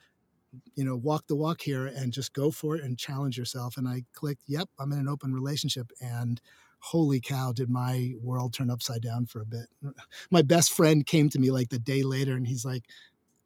You 0.74 0.84
know, 0.84 0.96
walk 0.96 1.26
the 1.28 1.36
walk 1.36 1.62
here 1.62 1.86
and 1.86 2.12
just 2.12 2.34
go 2.34 2.50
for 2.50 2.76
it 2.76 2.84
and 2.84 2.98
challenge 2.98 3.38
yourself. 3.38 3.76
And 3.76 3.88
I 3.88 4.04
clicked, 4.12 4.42
yep, 4.46 4.68
I'm 4.78 4.92
in 4.92 4.98
an 4.98 5.08
open 5.08 5.32
relationship. 5.32 5.90
And 6.00 6.40
holy 6.82 7.20
cow, 7.20 7.52
did 7.52 7.70
my 7.70 8.12
world 8.20 8.52
turn 8.52 8.70
upside 8.70 9.02
down 9.02 9.26
for 9.26 9.40
a 9.40 9.46
bit. 9.46 9.66
My 10.30 10.42
best 10.42 10.72
friend 10.72 11.06
came 11.06 11.28
to 11.30 11.38
me 11.38 11.50
like 11.50 11.68
the 11.68 11.78
day 11.78 12.02
later 12.02 12.34
and 12.34 12.46
he's 12.46 12.64
like, 12.64 12.84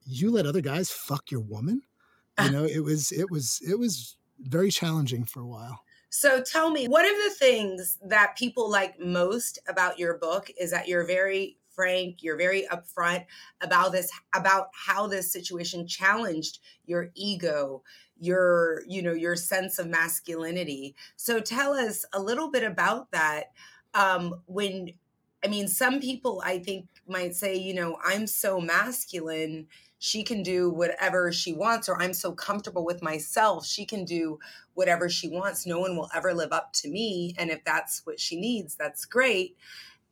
You 0.04 0.30
let 0.30 0.46
other 0.46 0.62
guys 0.62 0.90
fuck 0.90 1.30
your 1.30 1.42
woman? 1.42 1.82
You 2.42 2.50
know, 2.50 2.64
it 2.64 2.80
was, 2.80 3.12
it 3.12 3.30
was, 3.30 3.60
it 3.66 3.78
was 3.78 4.16
very 4.40 4.70
challenging 4.70 5.24
for 5.24 5.40
a 5.40 5.46
while. 5.46 5.80
So 6.10 6.42
tell 6.42 6.70
me, 6.70 6.86
one 6.88 7.04
of 7.04 7.14
the 7.24 7.34
things 7.38 7.98
that 8.06 8.36
people 8.36 8.70
like 8.70 8.98
most 8.98 9.58
about 9.68 9.98
your 9.98 10.18
book 10.18 10.50
is 10.58 10.70
that 10.70 10.88
you're 10.88 11.06
very 11.06 11.58
frank 11.76 12.22
you're 12.22 12.36
very 12.36 12.66
upfront 12.72 13.24
about 13.60 13.92
this 13.92 14.10
about 14.34 14.68
how 14.72 15.06
this 15.06 15.30
situation 15.30 15.86
challenged 15.86 16.58
your 16.86 17.10
ego 17.14 17.82
your 18.18 18.82
you 18.88 19.02
know 19.02 19.12
your 19.12 19.36
sense 19.36 19.78
of 19.78 19.86
masculinity 19.86 20.96
so 21.16 21.38
tell 21.38 21.74
us 21.74 22.04
a 22.12 22.20
little 22.20 22.50
bit 22.50 22.64
about 22.64 23.10
that 23.12 23.52
um, 23.94 24.42
when 24.46 24.92
I 25.44 25.48
mean, 25.48 25.68
some 25.68 26.00
people 26.00 26.42
I 26.44 26.58
think 26.58 26.86
might 27.06 27.36
say, 27.36 27.54
you 27.54 27.72
know, 27.72 27.98
I'm 28.04 28.26
so 28.26 28.60
masculine, 28.60 29.68
she 29.98 30.24
can 30.24 30.42
do 30.42 30.70
whatever 30.70 31.30
she 31.30 31.52
wants, 31.52 31.88
or 31.88 32.00
I'm 32.00 32.14
so 32.14 32.32
comfortable 32.32 32.84
with 32.84 33.02
myself, 33.02 33.64
she 33.64 33.86
can 33.86 34.04
do 34.04 34.38
whatever 34.74 35.08
she 35.08 35.28
wants. 35.28 35.66
No 35.66 35.78
one 35.78 35.96
will 35.96 36.10
ever 36.14 36.34
live 36.34 36.52
up 36.52 36.72
to 36.74 36.88
me. 36.88 37.34
And 37.38 37.50
if 37.50 37.64
that's 37.64 38.04
what 38.04 38.18
she 38.18 38.38
needs, 38.38 38.74
that's 38.74 39.04
great. 39.04 39.56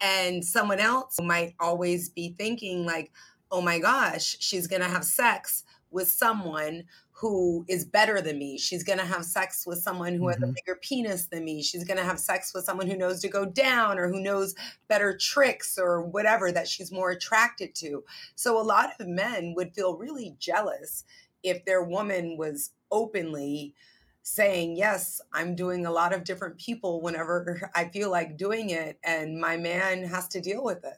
And 0.01 0.45
someone 0.45 0.81
else 0.81 1.19
might 1.21 1.55
always 1.59 2.09
be 2.09 2.35
thinking, 2.37 2.85
like, 2.85 3.13
oh 3.51 3.61
my 3.61 3.79
gosh, 3.79 4.37
she's 4.41 4.67
going 4.67 4.83
to 4.83 4.89
have 4.89 5.05
sex 5.05 5.65
with 5.91 6.09
someone 6.09 6.85
who 7.13 7.65
is 7.69 7.85
better 7.85 8.21
than 8.21 8.39
me. 8.39 8.59
She's 8.59 8.83
going 8.83 8.99
to 8.99 9.05
have 9.05 9.25
sex 9.25 9.65
with 9.65 9.79
someone 9.79 10.15
who 10.15 10.27
has 10.27 10.37
mm-hmm. 10.37 10.51
a 10.51 10.53
bigger 10.53 10.79
penis 10.83 11.27
than 11.27 11.45
me. 11.45 11.63
She's 11.63 11.85
going 11.85 11.97
to 11.97 12.05
have 12.05 12.19
sex 12.19 12.53
with 12.53 12.65
someone 12.65 12.89
who 12.89 12.97
knows 12.97 13.21
to 13.21 13.29
go 13.29 13.45
down 13.45 13.99
or 13.99 14.09
who 14.09 14.21
knows 14.21 14.57
better 14.89 15.17
tricks 15.17 15.79
or 15.79 16.03
whatever 16.03 16.51
that 16.51 16.67
she's 16.67 16.91
more 16.91 17.11
attracted 17.11 17.75
to. 17.77 18.03
So 18.35 18.61
a 18.61 18.63
lot 18.63 18.91
of 18.99 19.07
men 19.07 19.55
would 19.57 19.73
feel 19.73 19.97
really 19.97 20.35
jealous 20.41 21.05
if 21.45 21.65
their 21.65 21.85
woman 21.85 22.37
was 22.37 22.73
openly 22.91 23.75
saying, 24.25 24.77
Yes, 24.77 25.21
I'm 25.33 25.55
doing 25.55 25.87
a 25.87 25.93
lot 25.93 26.13
of 26.13 26.25
different 26.25 26.59
people 26.59 27.01
whenever 27.01 27.71
I 27.75 27.85
feel 27.85 28.11
like 28.11 28.37
doing 28.37 28.71
it, 28.71 28.99
and 29.05 29.41
my 29.41 29.57
man 29.57 30.03
has 30.03 30.27
to 30.29 30.41
deal 30.41 30.65
with 30.65 30.85
it. 30.85 30.97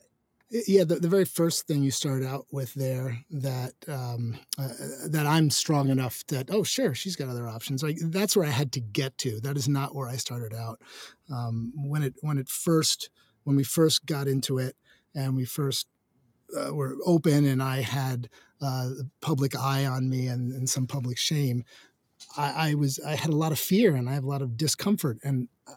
Yeah 0.69 0.85
the, 0.85 0.95
the 0.95 1.09
very 1.09 1.25
first 1.25 1.67
thing 1.67 1.83
you 1.83 1.91
start 1.91 2.23
out 2.23 2.47
with 2.53 2.73
there 2.75 3.19
that 3.33 3.73
um, 3.89 4.39
uh, 4.57 4.69
that 5.09 5.27
i'm 5.27 5.51
strong 5.51 5.89
enough 5.89 6.25
that 6.29 6.53
oh 6.53 6.63
sure 6.63 6.95
she's 6.95 7.17
got 7.17 7.29
other 7.29 7.49
options 7.49 7.83
like 7.83 7.99
that's 8.01 8.37
where 8.37 8.47
i 8.47 8.51
had 8.51 8.71
to 8.73 8.81
get 8.81 9.19
to. 9.19 9.41
That 9.41 9.57
is 9.57 9.69
not 9.69 9.93
where 9.93 10.07
i 10.09 10.15
started 10.15 10.55
out. 10.55 10.81
Um, 11.33 11.73
when 11.75 12.05
it 12.05 12.15
when 12.21 12.39
it 12.39 12.49
first 12.49 13.11
when 13.43 13.57
we 13.57 13.65
first 13.65 14.07
got 14.07 14.29
into 14.29 14.59
it 14.59 14.77
and 15.17 15.35
we 15.35 15.47
first 15.47 15.89
uh, 16.57 16.73
were 16.73 16.95
open 17.05 17.45
and 17.45 17.61
i 17.61 17.81
had 17.81 18.29
uh, 18.63 18.91
public 19.21 19.57
eye 19.57 19.85
on 19.85 20.09
me 20.09 20.29
and, 20.29 20.53
and 20.53 20.71
some 20.71 20.87
public 20.87 21.19
shame 21.19 21.65
I, 22.37 22.71
I 22.71 22.75
was 22.75 23.01
i 23.01 23.15
had 23.15 23.31
a 23.31 23.37
lot 23.37 23.53
of 23.53 23.59
fear 23.59 23.95
and 23.95 24.09
i 24.09 24.15
have 24.15 24.25
a 24.25 24.29
lot 24.29 24.43
of 24.43 24.57
discomfort 24.57 25.19
and 25.23 25.49
uh, 25.67 25.75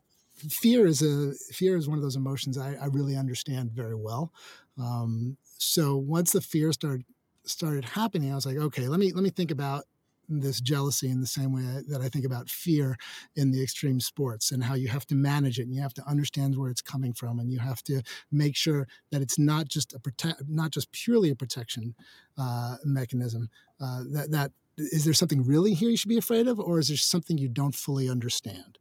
fear 0.48 0.86
is 0.86 1.02
a 1.02 1.34
fear 1.54 1.78
is 1.78 1.88
one 1.88 1.98
of 1.98 2.04
those 2.04 2.16
emotions 2.16 2.58
I, 2.58 2.76
I 2.76 2.86
really 2.86 3.16
understand 3.16 3.72
very 3.72 3.96
well. 3.96 4.32
Um, 4.78 5.38
so 5.58 5.98
once 5.98 6.32
the 6.32 6.42
fear 6.42 6.72
started 6.72 7.06
started 7.46 7.84
happening, 7.84 8.32
I 8.32 8.36
was 8.36 8.46
like, 8.46 8.58
okay, 8.58 8.88
let 8.88 9.00
me 9.00 9.12
let 9.12 9.24
me 9.24 9.30
think 9.30 9.52
about 9.52 9.86
this 10.32 10.62
jealousy 10.62 11.10
in 11.10 11.22
the 11.22 11.28
same 11.28 11.52
way 11.52 11.64
that 11.88 12.02
I 12.02 12.08
think 12.08 12.24
about 12.24 12.50
fear 12.50 12.98
in 13.36 13.52
the 13.52 13.64
extreme 13.64 14.00
sports 14.00 14.52
and 14.52 14.64
how 14.64 14.76
you 14.76 14.88
have 14.88 15.08
to 15.08 15.16
manage 15.16 15.58
it 15.58 15.64
and 15.64 15.74
you 15.74 15.82
have 15.82 15.96
to 15.96 16.08
understand 16.08 16.56
where 16.56 16.70
it's 16.70 16.84
coming 16.84 17.14
from 17.14 17.40
and 17.40 17.52
you 17.52 17.58
have 17.58 17.82
to 17.84 18.04
make 18.32 18.56
sure 18.56 18.88
that 19.12 19.24
it's 19.24 19.40
not 19.40 19.68
just 19.68 19.92
a 19.94 20.00
protect, 20.00 20.44
not 20.48 20.70
just 20.70 20.92
purely 20.92 21.32
a 21.32 21.36
protection 21.36 21.96
uh, 22.38 22.76
mechanism. 22.86 23.50
Uh, 23.82 24.04
that 24.12 24.30
that 24.30 24.52
is 24.80 25.06
there 25.06 25.14
something 25.14 25.44
really 25.44 25.74
here 25.74 25.90
you 25.90 25.98
should 25.98 26.10
be 26.10 26.18
afraid 26.18 26.48
of, 26.48 26.60
or 26.60 26.80
is 26.80 26.88
there 26.88 26.98
something 26.98 27.38
you 27.38 27.50
don't 27.50 27.76
fully 27.76 28.10
understand? 28.10 28.78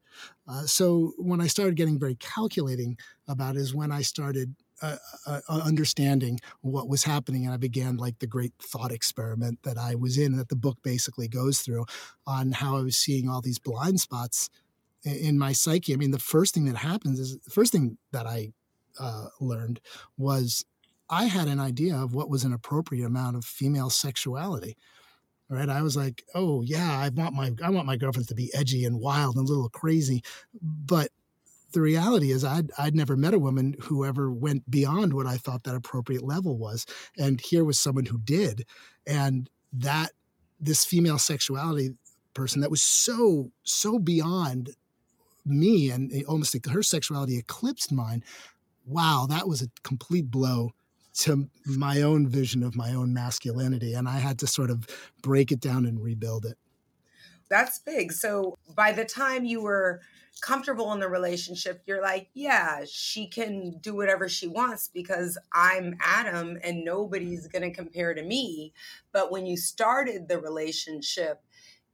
Uh, 0.46 0.62
so 0.62 1.12
when 1.18 1.40
I 1.40 1.46
started 1.46 1.76
getting 1.76 1.98
very 1.98 2.16
calculating 2.16 2.98
about 3.28 3.56
is 3.56 3.74
when 3.74 3.92
I 3.92 4.02
started 4.02 4.54
uh, 4.80 4.96
uh, 5.26 5.40
uh, 5.48 5.60
understanding 5.64 6.38
what 6.60 6.88
was 6.88 7.02
happening 7.02 7.44
and 7.44 7.52
i 7.52 7.56
began 7.56 7.96
like 7.96 8.16
the 8.20 8.28
great 8.28 8.52
thought 8.62 8.92
experiment 8.92 9.58
that 9.64 9.76
i 9.76 9.96
was 9.96 10.16
in 10.16 10.36
that 10.36 10.50
the 10.50 10.54
book 10.54 10.78
basically 10.84 11.26
goes 11.26 11.62
through 11.62 11.84
on 12.28 12.52
how 12.52 12.76
i 12.76 12.80
was 12.80 12.96
seeing 12.96 13.28
all 13.28 13.40
these 13.40 13.58
blind 13.58 13.98
spots 13.98 14.48
in, 15.02 15.16
in 15.16 15.38
my 15.38 15.50
psyche 15.50 15.92
i 15.92 15.96
mean 15.96 16.12
the 16.12 16.18
first 16.18 16.54
thing 16.54 16.64
that 16.64 16.76
happens 16.76 17.18
is 17.18 17.40
the 17.40 17.50
first 17.50 17.72
thing 17.72 17.98
that 18.12 18.24
i 18.24 18.52
uh, 19.00 19.26
learned 19.40 19.80
was 20.16 20.64
i 21.10 21.24
had 21.24 21.48
an 21.48 21.58
idea 21.58 21.96
of 21.96 22.14
what 22.14 22.30
was 22.30 22.44
an 22.44 22.52
appropriate 22.52 23.04
amount 23.04 23.34
of 23.34 23.44
female 23.44 23.90
sexuality 23.90 24.76
right 25.48 25.68
i 25.68 25.82
was 25.82 25.96
like 25.96 26.24
oh 26.34 26.62
yeah 26.62 26.98
i 26.98 27.08
want 27.10 27.34
my 27.34 27.52
i 27.62 27.70
want 27.70 27.86
my 27.86 27.96
girlfriends 27.96 28.28
to 28.28 28.34
be 28.34 28.50
edgy 28.54 28.84
and 28.84 29.00
wild 29.00 29.36
and 29.36 29.48
a 29.48 29.48
little 29.48 29.68
crazy 29.68 30.22
but 30.62 31.10
the 31.72 31.80
reality 31.80 32.30
is 32.30 32.44
I'd, 32.44 32.70
I'd 32.78 32.94
never 32.94 33.16
met 33.16 33.34
a 33.34 33.38
woman 33.38 33.76
who 33.80 34.04
ever 34.04 34.32
went 34.32 34.68
beyond 34.70 35.12
what 35.12 35.26
I 35.26 35.36
thought 35.36 35.64
that 35.64 35.74
appropriate 35.74 36.24
level 36.24 36.56
was. 36.56 36.86
And 37.18 37.40
here 37.40 37.64
was 37.64 37.78
someone 37.78 38.06
who 38.06 38.18
did. 38.18 38.64
And 39.06 39.50
that 39.72 40.12
this 40.60 40.84
female 40.84 41.18
sexuality 41.18 41.90
person 42.34 42.62
that 42.62 42.70
was 42.70 42.82
so, 42.82 43.50
so 43.64 43.98
beyond 43.98 44.70
me 45.44 45.90
and 45.90 46.12
eh, 46.12 46.22
almost 46.26 46.56
her 46.66 46.82
sexuality 46.82 47.36
eclipsed 47.38 47.92
mine. 47.92 48.22
Wow, 48.86 49.26
that 49.28 49.46
was 49.46 49.60
a 49.60 49.68
complete 49.82 50.30
blow 50.30 50.72
to 51.18 51.48
my 51.66 52.02
own 52.02 52.28
vision 52.28 52.62
of 52.62 52.76
my 52.76 52.94
own 52.94 53.12
masculinity. 53.12 53.94
And 53.94 54.08
I 54.08 54.18
had 54.18 54.38
to 54.40 54.46
sort 54.46 54.70
of 54.70 54.86
break 55.22 55.50
it 55.50 55.60
down 55.60 55.84
and 55.84 56.02
rebuild 56.02 56.46
it. 56.46 56.56
That's 57.50 57.78
big. 57.78 58.12
So 58.12 58.58
by 58.74 58.92
the 58.92 59.04
time 59.04 59.44
you 59.44 59.62
were 59.62 60.00
comfortable 60.40 60.92
in 60.92 61.00
the 61.00 61.08
relationship, 61.08 61.82
you're 61.86 62.02
like, 62.02 62.28
yeah, 62.34 62.84
she 62.88 63.26
can 63.26 63.78
do 63.80 63.96
whatever 63.96 64.28
she 64.28 64.46
wants 64.46 64.88
because 64.92 65.38
I'm 65.52 65.96
Adam 66.00 66.58
and 66.62 66.84
nobody's 66.84 67.48
mm-hmm. 67.48 67.58
going 67.58 67.70
to 67.70 67.76
compare 67.76 68.14
to 68.14 68.22
me. 68.22 68.72
But 69.12 69.32
when 69.32 69.46
you 69.46 69.56
started 69.56 70.28
the 70.28 70.38
relationship, 70.38 71.42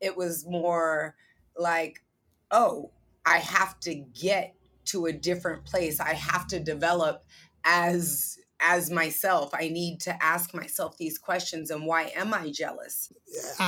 it 0.01 0.17
was 0.17 0.45
more 0.47 1.15
like, 1.57 2.03
oh, 2.51 2.91
I 3.25 3.39
have 3.39 3.81
to 3.81 3.95
get 3.95 4.55
to 4.87 5.07
a 5.07 5.13
different 5.13 5.65
place. 5.65 5.99
I 5.99 6.13
have 6.13 6.47
to 6.49 6.61
develop 6.61 7.25
as 7.65 8.39
as 8.67 8.91
myself 8.91 9.51
i 9.53 9.69
need 9.69 10.01
to 10.01 10.25
ask 10.25 10.55
myself 10.55 10.97
these 10.97 11.19
questions 11.19 11.71
and 11.71 11.85
why 11.87 12.11
am 12.17 12.33
i 12.33 12.51
jealous? 12.51 13.13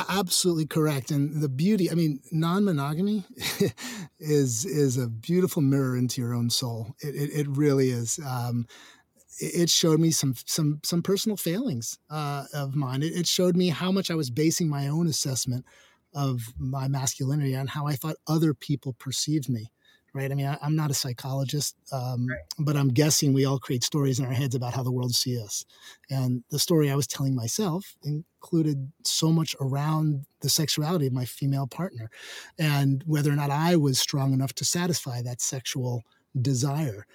Absolutely 0.08 0.66
correct 0.66 1.10
and 1.10 1.42
the 1.42 1.48
beauty 1.48 1.90
i 1.90 1.94
mean 1.94 2.20
non-monogamy 2.32 3.24
is 4.18 4.64
is 4.64 4.96
a 4.96 5.08
beautiful 5.08 5.62
mirror 5.62 5.96
into 5.96 6.20
your 6.20 6.34
own 6.34 6.50
soul. 6.50 6.94
It, 7.00 7.14
it, 7.14 7.30
it 7.40 7.48
really 7.48 7.90
is 7.90 8.18
um, 8.26 8.66
it 9.38 9.68
showed 9.68 10.00
me 10.00 10.10
some 10.10 10.34
some 10.46 10.80
some 10.82 11.02
personal 11.02 11.36
failings 11.36 11.98
uh, 12.10 12.44
of 12.54 12.74
mine. 12.74 13.02
It, 13.02 13.12
it 13.14 13.26
showed 13.26 13.56
me 13.56 13.68
how 13.68 13.92
much 13.92 14.10
i 14.10 14.14
was 14.14 14.30
basing 14.30 14.68
my 14.68 14.88
own 14.88 15.06
assessment 15.06 15.64
of 16.14 16.54
my 16.56 16.88
masculinity 16.88 17.54
on 17.54 17.66
how 17.66 17.86
i 17.86 17.94
thought 17.94 18.16
other 18.26 18.54
people 18.54 18.94
perceived 18.94 19.48
me 19.50 19.70
right? 20.16 20.32
I 20.32 20.34
mean, 20.34 20.46
I, 20.46 20.58
am 20.62 20.74
not 20.74 20.90
a 20.90 20.94
psychologist, 20.94 21.76
um, 21.92 22.26
right. 22.26 22.38
but 22.58 22.76
I'm 22.76 22.88
guessing 22.88 23.32
we 23.32 23.44
all 23.44 23.58
create 23.58 23.84
stories 23.84 24.18
in 24.18 24.24
our 24.24 24.32
heads 24.32 24.54
about 24.54 24.74
how 24.74 24.82
the 24.82 24.90
world 24.90 25.14
sees 25.14 25.40
us. 25.40 25.64
And 26.10 26.42
the 26.50 26.58
story 26.58 26.90
I 26.90 26.96
was 26.96 27.06
telling 27.06 27.34
myself 27.34 27.94
included 28.02 28.90
so 29.04 29.30
much 29.30 29.54
around 29.60 30.24
the 30.40 30.48
sexuality 30.48 31.06
of 31.06 31.12
my 31.12 31.26
female 31.26 31.66
partner 31.66 32.10
and 32.58 33.02
whether 33.06 33.30
or 33.30 33.36
not 33.36 33.50
I 33.50 33.76
was 33.76 33.98
strong 33.98 34.32
enough 34.32 34.54
to 34.54 34.64
satisfy 34.64 35.20
that 35.22 35.42
sexual 35.42 36.02
desire. 36.40 37.06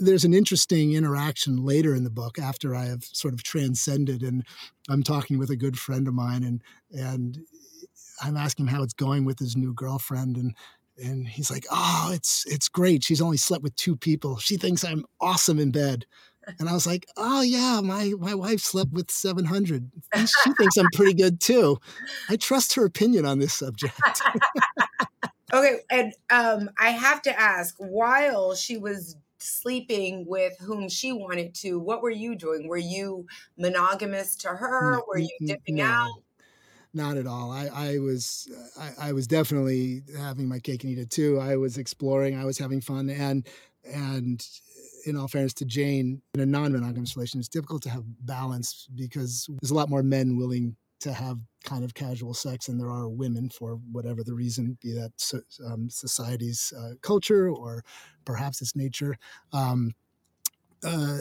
There's 0.00 0.24
an 0.24 0.34
interesting 0.34 0.92
interaction 0.92 1.64
later 1.64 1.94
in 1.94 2.04
the 2.04 2.10
book 2.10 2.38
after 2.38 2.74
I 2.74 2.86
have 2.86 3.04
sort 3.04 3.32
of 3.32 3.42
transcended, 3.42 4.22
and 4.22 4.44
I'm 4.90 5.02
talking 5.02 5.38
with 5.38 5.50
a 5.50 5.56
good 5.56 5.78
friend 5.78 6.06
of 6.06 6.12
mine, 6.12 6.44
and 6.44 6.62
and 6.92 7.38
I'm 8.22 8.36
asking 8.36 8.66
him 8.66 8.74
how 8.74 8.82
it's 8.82 8.92
going 8.92 9.24
with 9.24 9.38
his 9.38 9.56
new 9.56 9.72
girlfriend, 9.72 10.36
and 10.36 10.54
and 11.02 11.26
he's 11.26 11.50
like, 11.50 11.66
"Oh, 11.70 12.10
it's 12.12 12.44
it's 12.46 12.68
great. 12.68 13.04
She's 13.04 13.20
only 13.20 13.36
slept 13.36 13.62
with 13.62 13.74
two 13.76 13.96
people. 13.96 14.38
She 14.38 14.56
thinks 14.56 14.84
I'm 14.84 15.04
awesome 15.20 15.58
in 15.58 15.70
bed." 15.70 16.06
And 16.58 16.68
I 16.68 16.72
was 16.72 16.86
like, 16.86 17.06
"Oh 17.16 17.42
yeah, 17.42 17.80
my 17.82 18.12
my 18.18 18.34
wife 18.34 18.60
slept 18.60 18.92
with 18.92 19.10
700. 19.10 19.90
And 20.14 20.28
she 20.28 20.52
thinks 20.54 20.76
I'm 20.76 20.90
pretty 20.94 21.14
good 21.14 21.40
too. 21.40 21.78
I 22.28 22.36
trust 22.36 22.74
her 22.74 22.84
opinion 22.84 23.26
on 23.26 23.38
this 23.38 23.54
subject." 23.54 23.94
okay, 25.52 25.80
and 25.90 26.12
um, 26.30 26.70
I 26.78 26.90
have 26.90 27.22
to 27.22 27.40
ask, 27.40 27.74
while 27.78 28.54
she 28.54 28.76
was 28.76 29.16
sleeping 29.38 30.26
with 30.26 30.58
whom 30.60 30.88
she 30.88 31.12
wanted 31.12 31.54
to, 31.54 31.78
what 31.78 32.02
were 32.02 32.10
you 32.10 32.34
doing? 32.34 32.68
Were 32.68 32.76
you 32.76 33.26
monogamous 33.56 34.36
to 34.36 34.48
her? 34.48 35.00
Were 35.08 35.18
you 35.18 35.36
dipping 35.44 35.76
no. 35.76 35.84
out? 35.84 36.22
Not 36.92 37.16
at 37.16 37.26
all. 37.26 37.52
I, 37.52 37.68
I 37.72 37.98
was 37.98 38.48
I, 38.78 39.08
I, 39.08 39.12
was 39.12 39.26
definitely 39.26 40.02
having 40.18 40.48
my 40.48 40.58
cake 40.58 40.82
and 40.82 40.92
eat 40.92 40.98
it 40.98 41.10
too. 41.10 41.38
I 41.38 41.56
was 41.56 41.78
exploring. 41.78 42.36
I 42.36 42.44
was 42.44 42.58
having 42.58 42.80
fun, 42.80 43.10
and 43.10 43.46
and 43.84 44.46
in 45.06 45.16
all 45.16 45.28
fairness 45.28 45.54
to 45.54 45.64
Jane, 45.64 46.20
in 46.34 46.40
a 46.40 46.46
non-monogamous 46.46 47.16
relationship, 47.16 47.40
it's 47.40 47.48
difficult 47.48 47.82
to 47.82 47.90
have 47.90 48.04
balance 48.26 48.86
because 48.94 49.48
there's 49.60 49.70
a 49.70 49.74
lot 49.74 49.88
more 49.88 50.02
men 50.02 50.36
willing 50.36 50.76
to 51.00 51.12
have 51.12 51.38
kind 51.64 51.82
of 51.82 51.94
casual 51.94 52.34
sex 52.34 52.66
than 52.66 52.78
there 52.78 52.90
are 52.90 53.08
women 53.08 53.48
for 53.48 53.80
whatever 53.90 54.22
the 54.22 54.34
reason, 54.34 54.76
be 54.82 54.92
that 54.92 55.12
um, 55.66 55.88
society's 55.88 56.72
uh, 56.78 56.92
culture 57.00 57.48
or 57.48 57.82
perhaps 58.24 58.60
its 58.60 58.76
nature. 58.76 59.16
Um, 59.52 59.92
uh, 60.84 61.20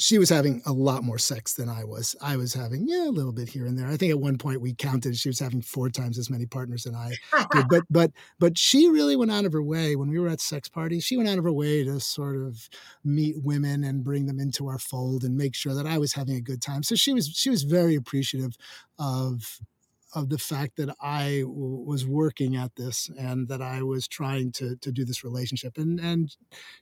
she 0.00 0.16
was 0.16 0.30
having 0.30 0.62
a 0.64 0.72
lot 0.72 1.04
more 1.04 1.18
sex 1.18 1.52
than 1.52 1.68
I 1.68 1.84
was. 1.84 2.16
I 2.22 2.36
was 2.38 2.54
having, 2.54 2.88
yeah, 2.88 3.06
a 3.06 3.10
little 3.10 3.32
bit 3.32 3.50
here 3.50 3.66
and 3.66 3.78
there. 3.78 3.86
I 3.86 3.98
think 3.98 4.10
at 4.10 4.18
one 4.18 4.38
point 4.38 4.62
we 4.62 4.72
counted 4.72 5.14
she 5.14 5.28
was 5.28 5.38
having 5.38 5.60
four 5.60 5.90
times 5.90 6.18
as 6.18 6.30
many 6.30 6.46
partners 6.46 6.84
than 6.84 6.94
I 6.94 7.12
did. 7.52 7.68
But 7.68 7.84
but 7.90 8.10
but 8.38 8.56
she 8.56 8.88
really 8.88 9.14
went 9.14 9.30
out 9.30 9.44
of 9.44 9.52
her 9.52 9.62
way 9.62 9.96
when 9.96 10.08
we 10.08 10.18
were 10.18 10.28
at 10.28 10.40
sex 10.40 10.70
parties. 10.70 11.04
She 11.04 11.18
went 11.18 11.28
out 11.28 11.36
of 11.36 11.44
her 11.44 11.52
way 11.52 11.84
to 11.84 12.00
sort 12.00 12.36
of 12.36 12.70
meet 13.04 13.42
women 13.42 13.84
and 13.84 14.02
bring 14.02 14.24
them 14.24 14.40
into 14.40 14.68
our 14.68 14.78
fold 14.78 15.22
and 15.22 15.36
make 15.36 15.54
sure 15.54 15.74
that 15.74 15.86
I 15.86 15.98
was 15.98 16.14
having 16.14 16.36
a 16.36 16.40
good 16.40 16.62
time. 16.62 16.82
So 16.82 16.94
she 16.94 17.12
was 17.12 17.28
she 17.28 17.50
was 17.50 17.64
very 17.64 17.94
appreciative 17.94 18.56
of 18.98 19.60
of 20.14 20.30
the 20.30 20.38
fact 20.38 20.76
that 20.76 20.96
I 21.00 21.42
w- 21.42 21.84
was 21.86 22.06
working 22.06 22.56
at 22.56 22.74
this 22.74 23.10
and 23.18 23.48
that 23.48 23.60
I 23.60 23.82
was 23.82 24.08
trying 24.08 24.52
to 24.52 24.76
to 24.76 24.90
do 24.90 25.04
this 25.04 25.22
relationship. 25.22 25.76
And 25.76 26.00
and 26.00 26.34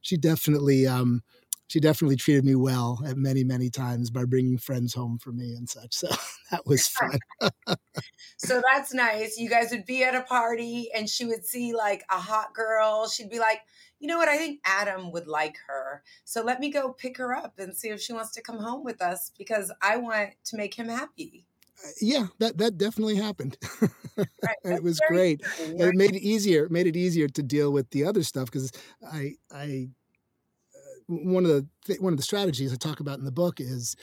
she 0.02 0.16
definitely 0.16 0.86
um, 0.86 1.24
she 1.68 1.80
definitely 1.80 2.16
treated 2.16 2.44
me 2.44 2.54
well 2.54 3.00
at 3.06 3.16
many 3.16 3.44
many 3.44 3.70
times 3.70 4.10
by 4.10 4.24
bringing 4.24 4.58
friends 4.58 4.92
home 4.92 5.18
for 5.18 5.32
me 5.32 5.54
and 5.54 5.68
such. 5.68 5.94
So 5.94 6.08
that 6.50 6.66
was 6.66 6.88
fun. 6.88 7.18
so 8.36 8.62
that's 8.70 8.92
nice. 8.92 9.38
You 9.38 9.48
guys 9.48 9.70
would 9.70 9.86
be 9.86 10.02
at 10.02 10.14
a 10.14 10.22
party 10.22 10.90
and 10.94 11.08
she 11.08 11.24
would 11.24 11.44
see 11.44 11.74
like 11.74 12.04
a 12.10 12.18
hot 12.18 12.52
girl. 12.54 13.08
She'd 13.08 13.30
be 13.30 13.38
like. 13.38 13.60
You 14.00 14.06
know 14.06 14.18
what? 14.18 14.28
I 14.28 14.36
think 14.36 14.60
Adam 14.64 15.10
would 15.10 15.26
like 15.26 15.56
her. 15.66 16.04
So 16.22 16.44
let 16.44 16.60
me 16.60 16.70
go 16.70 16.92
pick 16.92 17.16
her 17.16 17.34
up 17.34 17.58
and 17.58 17.76
see 17.76 17.88
if 17.88 18.00
she 18.00 18.12
wants 18.12 18.30
to 18.34 18.40
come 18.40 18.60
home 18.60 18.84
with 18.84 19.02
us 19.02 19.32
because 19.36 19.72
I 19.82 19.96
want 19.96 20.34
to 20.44 20.56
make 20.56 20.72
him 20.72 20.88
happy 20.88 21.48
yeah, 22.00 22.26
that 22.38 22.58
that 22.58 22.78
definitely 22.78 23.16
happened. 23.16 23.56
Right. 24.42 24.56
it 24.64 24.82
was 24.82 25.00
great. 25.06 25.40
Right? 25.60 25.80
It 25.80 25.94
made 25.94 26.16
it 26.16 26.22
easier. 26.22 26.64
It 26.64 26.72
made 26.72 26.88
it 26.88 26.96
easier 26.96 27.28
to 27.28 27.40
deal 27.40 27.70
with 27.70 27.88
the 27.90 28.04
other 28.04 28.24
stuff 28.24 28.46
because 28.46 28.72
I 29.12 29.34
I 29.52 29.90
uh, 29.94 29.97
one 31.08 31.44
of 31.44 31.50
the 31.50 31.66
th- 31.86 32.00
one 32.00 32.12
of 32.12 32.16
the 32.16 32.22
strategies 32.22 32.72
I 32.72 32.76
talk 32.76 33.00
about 33.00 33.18
in 33.18 33.24
the 33.24 33.32
book 33.32 33.60
is 33.60 33.96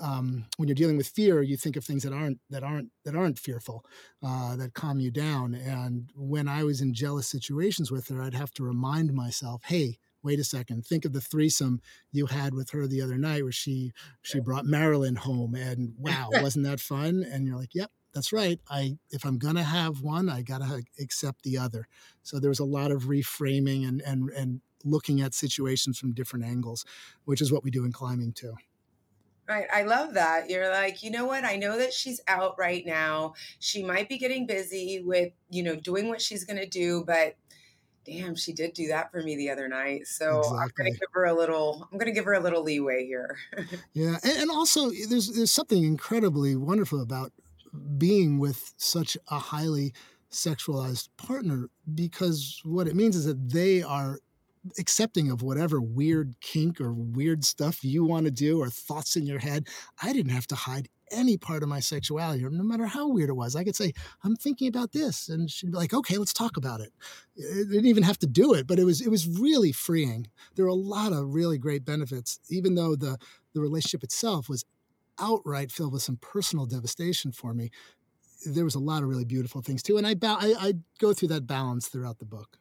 um, 0.00 0.44
when 0.56 0.68
you're 0.68 0.74
dealing 0.74 0.96
with 0.96 1.06
fear, 1.06 1.42
you 1.42 1.56
think 1.56 1.76
of 1.76 1.84
things 1.84 2.02
that 2.02 2.12
aren't 2.12 2.40
that 2.50 2.64
aren't 2.64 2.90
that 3.04 3.14
aren't 3.14 3.38
fearful, 3.38 3.84
uh, 4.22 4.56
that 4.56 4.74
calm 4.74 4.98
you 4.98 5.10
down. 5.10 5.54
And 5.54 6.10
when 6.16 6.48
I 6.48 6.64
was 6.64 6.80
in 6.80 6.94
jealous 6.94 7.28
situations 7.28 7.90
with 7.90 8.08
her, 8.08 8.22
I'd 8.22 8.34
have 8.34 8.52
to 8.54 8.64
remind 8.64 9.12
myself, 9.14 9.62
"Hey, 9.64 9.98
wait 10.22 10.40
a 10.40 10.44
second, 10.44 10.84
think 10.84 11.04
of 11.04 11.12
the 11.12 11.20
threesome 11.20 11.80
you 12.10 12.26
had 12.26 12.52
with 12.52 12.70
her 12.70 12.86
the 12.86 13.00
other 13.00 13.16
night 13.16 13.44
where 13.44 13.52
she 13.52 13.92
she 14.22 14.40
brought 14.40 14.66
Marilyn 14.66 15.16
home 15.16 15.54
and 15.54 15.94
wow, 15.98 16.28
wasn't 16.42 16.64
that 16.64 16.80
fun? 16.80 17.24
And 17.30 17.46
you're 17.46 17.56
like, 17.56 17.74
yep, 17.74 17.90
that's 18.12 18.32
right. 18.32 18.58
I 18.68 18.98
if 19.10 19.24
I'm 19.24 19.38
gonna 19.38 19.62
have 19.62 20.00
one, 20.02 20.28
I 20.28 20.42
gotta 20.42 20.82
accept 20.98 21.42
the 21.42 21.58
other. 21.58 21.86
So 22.22 22.40
there 22.40 22.50
was 22.50 22.60
a 22.60 22.64
lot 22.64 22.90
of 22.90 23.04
reframing 23.04 23.86
and 23.86 24.00
and 24.02 24.30
and 24.30 24.60
looking 24.86 25.20
at 25.20 25.34
situations 25.34 25.98
from 25.98 26.12
different 26.12 26.44
angles, 26.44 26.84
which 27.24 27.40
is 27.40 27.52
what 27.52 27.64
we 27.64 27.70
do 27.70 27.84
in 27.84 27.92
climbing 27.92 28.32
too. 28.32 28.54
Right. 29.48 29.66
I 29.72 29.82
love 29.82 30.14
that. 30.14 30.50
You're 30.50 30.70
like, 30.70 31.04
you 31.04 31.10
know 31.10 31.26
what? 31.26 31.44
I 31.44 31.56
know 31.56 31.78
that 31.78 31.92
she's 31.92 32.20
out 32.26 32.58
right 32.58 32.84
now. 32.84 33.34
She 33.60 33.84
might 33.84 34.08
be 34.08 34.18
getting 34.18 34.46
busy 34.46 35.02
with, 35.04 35.32
you 35.50 35.62
know, 35.62 35.76
doing 35.76 36.08
what 36.08 36.20
she's 36.20 36.44
going 36.44 36.58
to 36.58 36.66
do, 36.66 37.04
but 37.06 37.36
damn, 38.06 38.34
she 38.34 38.52
did 38.52 38.72
do 38.72 38.88
that 38.88 39.10
for 39.10 39.22
me 39.22 39.36
the 39.36 39.50
other 39.50 39.68
night. 39.68 40.06
So 40.06 40.38
exactly. 40.38 40.58
I'm 40.58 40.70
gonna 40.76 40.90
give 40.90 41.08
her 41.12 41.24
a 41.24 41.34
little. 41.34 41.88
I'm 41.90 41.98
gonna 41.98 42.12
give 42.12 42.24
her 42.24 42.34
a 42.34 42.40
little 42.40 42.62
leeway 42.62 43.04
here. 43.04 43.36
yeah, 43.92 44.16
and, 44.22 44.38
and 44.42 44.50
also 44.50 44.90
eh, 44.90 45.06
there's 45.08 45.34
there's 45.34 45.52
something 45.52 45.82
incredibly 45.82 46.56
wonderful 46.56 47.02
about 47.02 47.32
being 47.98 48.38
with 48.38 48.72
such 48.76 49.18
a 49.28 49.38
highly 49.38 49.92
sexualized 50.30 51.08
partner 51.16 51.68
because 51.94 52.60
what 52.64 52.86
it 52.86 52.96
means 52.96 53.16
is 53.16 53.24
that 53.26 53.50
they 53.50 53.82
are 53.82 54.20
accepting 54.78 55.30
of 55.30 55.42
whatever 55.42 55.80
weird 55.80 56.34
kink 56.40 56.80
or 56.80 56.92
weird 56.92 57.44
stuff 57.44 57.84
you 57.84 58.04
want 58.04 58.26
to 58.26 58.30
do 58.30 58.60
or 58.60 58.68
thoughts 58.68 59.16
in 59.16 59.26
your 59.26 59.38
head. 59.38 59.68
I 60.02 60.12
didn't 60.12 60.32
have 60.32 60.46
to 60.48 60.54
hide 60.54 60.88
any 61.10 61.36
part 61.36 61.62
of 61.62 61.68
my 61.68 61.80
sexuality, 61.80 62.44
or 62.44 62.50
no 62.50 62.64
matter 62.64 62.86
how 62.86 63.08
weird 63.08 63.30
it 63.30 63.34
was. 63.34 63.54
I 63.54 63.64
could 63.64 63.76
say, 63.76 63.92
I'm 64.24 64.36
thinking 64.36 64.68
about 64.68 64.92
this. 64.92 65.28
And 65.28 65.50
she'd 65.50 65.70
be 65.70 65.76
like, 65.76 65.94
okay, 65.94 66.18
let's 66.18 66.32
talk 66.32 66.56
about 66.56 66.80
it. 66.80 66.92
It 67.36 67.70
didn't 67.70 67.86
even 67.86 68.02
have 68.02 68.18
to 68.18 68.26
do 68.26 68.54
it, 68.54 68.66
but 68.66 68.78
it 68.78 68.84
was 68.84 69.00
it 69.00 69.10
was 69.10 69.28
really 69.28 69.72
freeing. 69.72 70.28
There 70.54 70.64
were 70.64 70.70
a 70.70 70.74
lot 70.74 71.12
of 71.12 71.34
really 71.34 71.58
great 71.58 71.84
benefits, 71.84 72.40
even 72.50 72.74
though 72.74 72.96
the 72.96 73.18
the 73.54 73.60
relationship 73.60 74.02
itself 74.02 74.48
was 74.48 74.64
outright 75.18 75.72
filled 75.72 75.92
with 75.92 76.02
some 76.02 76.18
personal 76.20 76.66
devastation 76.66 77.32
for 77.32 77.54
me. 77.54 77.70
There 78.44 78.64
was 78.64 78.74
a 78.74 78.80
lot 78.80 79.02
of 79.02 79.08
really 79.08 79.24
beautiful 79.24 79.62
things 79.62 79.82
too. 79.82 79.96
And 79.96 80.06
I, 80.06 80.14
I, 80.22 80.54
I 80.58 80.74
go 80.98 81.12
through 81.12 81.28
that 81.28 81.46
balance 81.46 81.88
throughout 81.88 82.18
the 82.18 82.26
book. 82.26 82.58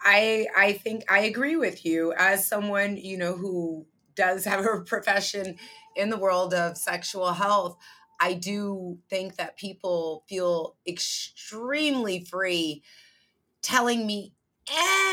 I 0.00 0.46
I 0.56 0.72
think 0.74 1.10
I 1.10 1.20
agree 1.20 1.56
with 1.56 1.84
you 1.84 2.12
as 2.16 2.46
someone, 2.46 2.96
you 2.96 3.16
know, 3.18 3.34
who 3.36 3.86
does 4.14 4.44
have 4.46 4.64
a 4.64 4.80
profession 4.80 5.56
in 5.94 6.10
the 6.10 6.18
world 6.18 6.52
of 6.54 6.76
sexual 6.76 7.32
health, 7.32 7.76
I 8.20 8.34
do 8.34 8.98
think 9.08 9.36
that 9.36 9.56
people 9.56 10.24
feel 10.28 10.76
extremely 10.86 12.20
free 12.20 12.82
telling 13.62 14.06
me 14.06 14.32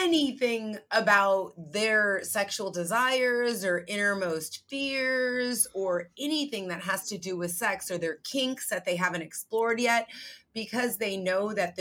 anything 0.01 0.77
about 0.91 1.53
their 1.71 2.21
sexual 2.23 2.71
desires 2.71 3.63
or 3.63 3.85
innermost 3.87 4.63
fears 4.67 5.67
or 5.75 6.09
anything 6.19 6.67
that 6.69 6.81
has 6.81 7.07
to 7.09 7.17
do 7.17 7.37
with 7.37 7.51
sex 7.51 7.91
or 7.91 7.97
their 7.97 8.17
kinks 8.23 8.69
that 8.69 8.83
they 8.83 8.95
haven't 8.95 9.21
explored 9.21 9.79
yet 9.79 10.09
because 10.53 10.97
they 10.97 11.17
know 11.17 11.53
that 11.53 11.77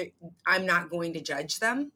I'm 0.46 0.66
not 0.66 0.90
going 0.90 1.14
to 1.14 1.20
judge 1.22 1.60
them 1.60 1.92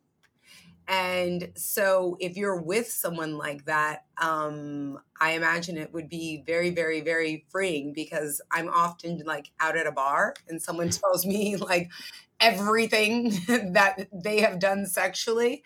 and 0.89 1.53
so, 1.57 2.17
if 2.21 2.37
you're 2.37 2.61
with 2.61 2.89
someone 2.89 3.37
like 3.37 3.65
that, 3.65 4.05
um, 4.23 5.01
I 5.21 5.33
imagine 5.33 5.77
it 5.77 5.93
would 5.93 6.09
be 6.09 6.45
very, 6.47 6.71
very, 6.71 7.01
very 7.01 7.45
freeing 7.51 7.93
because 7.93 8.41
I'm 8.53 8.69
often 8.69 9.23
like 9.27 9.51
out 9.59 9.77
at 9.77 9.87
a 9.89 9.93
bar 9.93 10.35
and 10.49 10.63
someone 10.63 10.91
tells 10.91 11.27
me 11.27 11.57
like 11.57 11.91
everything 12.39 13.31
that 13.49 14.09
they 14.13 14.41
have 14.41 14.61
done 14.61 14.87
sexually. 14.87 15.65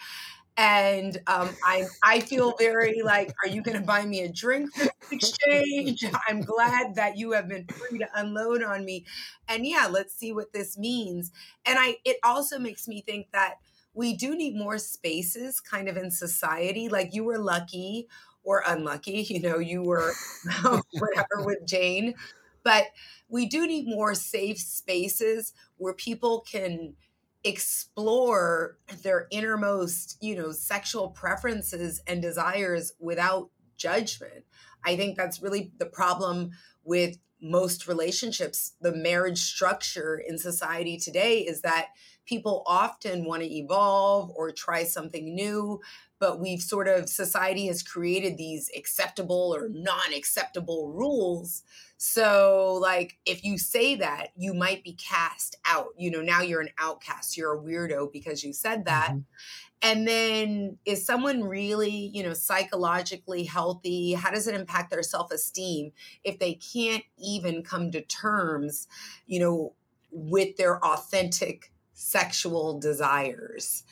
And 0.57 1.17
um, 1.27 1.51
I, 1.65 1.85
I 2.03 2.21
feel 2.21 2.55
very 2.59 3.01
like, 3.03 3.33
are 3.43 3.49
you 3.49 3.63
going 3.63 3.79
to 3.79 3.85
buy 3.87 4.05
me 4.05 4.21
a 4.23 4.31
drink 4.31 4.75
for 4.75 4.91
exchange? 5.11 6.05
I'm 6.29 6.43
glad 6.43 6.97
that 6.97 7.17
you 7.17 7.33
have 7.33 7.49
been 7.49 7.67
free 7.67 7.99
to 7.99 8.09
unload 8.15 8.63
on 8.63 8.85
me. 8.85 9.07
And 9.49 9.67
yeah, 9.67 9.89
let's 9.91 10.15
see 10.15 10.33
what 10.33 10.53
this 10.53 10.77
means. 10.77 11.31
And 11.65 11.79
I, 11.79 11.97
it 12.05 12.19
also 12.23 12.59
makes 12.59 12.87
me 12.87 13.01
think 13.01 13.29
that 13.33 13.55
we 13.95 14.15
do 14.15 14.37
need 14.37 14.57
more 14.57 14.79
spaces 14.79 15.61
kind 15.61 15.89
of 15.89 15.97
in 15.97 16.11
society. 16.11 16.89
Like 16.89 17.15
you 17.15 17.25
were 17.25 17.39
lucky 17.39 18.09
or 18.43 18.63
unlucky, 18.67 19.23
you 19.29 19.41
know, 19.41 19.59
you 19.59 19.83
were 19.83 20.13
um, 20.65 20.83
whatever 20.99 21.45
with 21.45 21.67
Jane, 21.67 22.15
but 22.63 22.87
we 23.29 23.47
do 23.47 23.67
need 23.67 23.87
more 23.87 24.15
safe 24.15 24.59
spaces 24.59 25.53
where 25.77 25.95
people 25.95 26.41
can 26.41 26.95
explore 27.43 28.77
their 29.03 29.27
innermost, 29.31 30.19
you 30.21 30.37
know, 30.37 30.53
sexual 30.53 31.09
preferences 31.09 32.03
and 32.07 32.21
desires 32.21 32.93
without 32.99 33.51
judgment. 33.77 34.45
I 34.85 34.97
think 34.97 35.17
that's 35.17 35.41
really 35.43 35.73
the 35.79 35.87
problem 35.87 36.51
with 36.85 37.17
most 37.41 37.89
relationships. 37.89 38.75
The 38.81 38.95
marriage 38.95 39.39
structure 39.39 40.19
in 40.19 40.37
society 40.37 40.99
today 40.99 41.39
is 41.39 41.63
that 41.63 41.87
people 42.31 42.63
often 42.65 43.25
want 43.25 43.43
to 43.43 43.53
evolve 43.53 44.31
or 44.37 44.53
try 44.53 44.85
something 44.85 45.35
new 45.35 45.81
but 46.21 46.39
we've 46.39 46.61
sort 46.61 46.87
of 46.87 47.09
society 47.09 47.67
has 47.67 47.83
created 47.83 48.37
these 48.37 48.71
acceptable 48.77 49.55
or 49.57 49.71
non-acceptable 49.71 50.93
rules. 50.93 51.63
So 51.97 52.79
like 52.81 53.19
if 53.25 53.43
you 53.43 53.57
say 53.57 53.95
that 53.97 54.29
you 54.37 54.53
might 54.55 54.85
be 54.85 54.93
cast 54.93 55.57
out 55.65 55.89
you 55.99 56.11
know 56.11 56.21
now 56.21 56.43
you're 56.43 56.61
an 56.61 56.69
outcast 56.79 57.37
you're 57.37 57.55
a 57.55 57.61
weirdo 57.61 58.13
because 58.13 58.45
you 58.45 58.53
said 58.53 58.85
that. 58.85 59.11
Mm-hmm. 59.11 59.21
and 59.83 60.07
then 60.07 60.79
is 60.85 61.05
someone 61.05 61.43
really 61.43 62.11
you 62.15 62.23
know 62.23 62.35
psychologically 62.35 63.45
healthy? 63.45 64.13
How 64.13 64.31
does 64.31 64.47
it 64.47 64.55
impact 64.55 64.91
their 64.91 65.03
self-esteem 65.03 65.93
if 66.23 66.39
they 66.39 66.55
can't 66.55 67.05
even 67.19 67.63
come 67.63 67.91
to 67.93 68.03
terms 68.03 68.87
you 69.27 69.41
know 69.41 69.75
with 70.13 70.57
their 70.57 70.85
authentic 70.85 71.73
sexual 72.01 72.79
desires. 72.79 73.85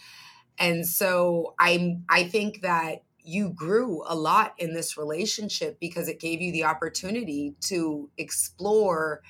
And 0.58 0.86
so 0.86 1.54
I'm 1.58 2.04
I 2.08 2.24
think 2.24 2.62
that 2.62 3.02
you 3.22 3.50
grew 3.50 4.02
a 4.06 4.14
lot 4.14 4.54
in 4.58 4.72
this 4.72 4.96
relationship 4.96 5.78
because 5.78 6.08
it 6.08 6.18
gave 6.18 6.40
you 6.40 6.50
the 6.50 6.64
opportunity 6.64 7.54
to 7.60 8.10
explore 8.16 9.22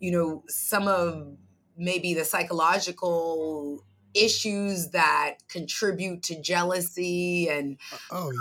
you 0.00 0.10
know 0.10 0.42
some 0.48 0.88
of 0.88 1.36
maybe 1.76 2.14
the 2.14 2.24
psychological 2.24 3.84
issues 4.14 4.90
that 4.90 5.36
contribute 5.48 6.22
to 6.24 6.40
jealousy 6.40 7.48
and 7.48 7.78
oh 8.10 8.32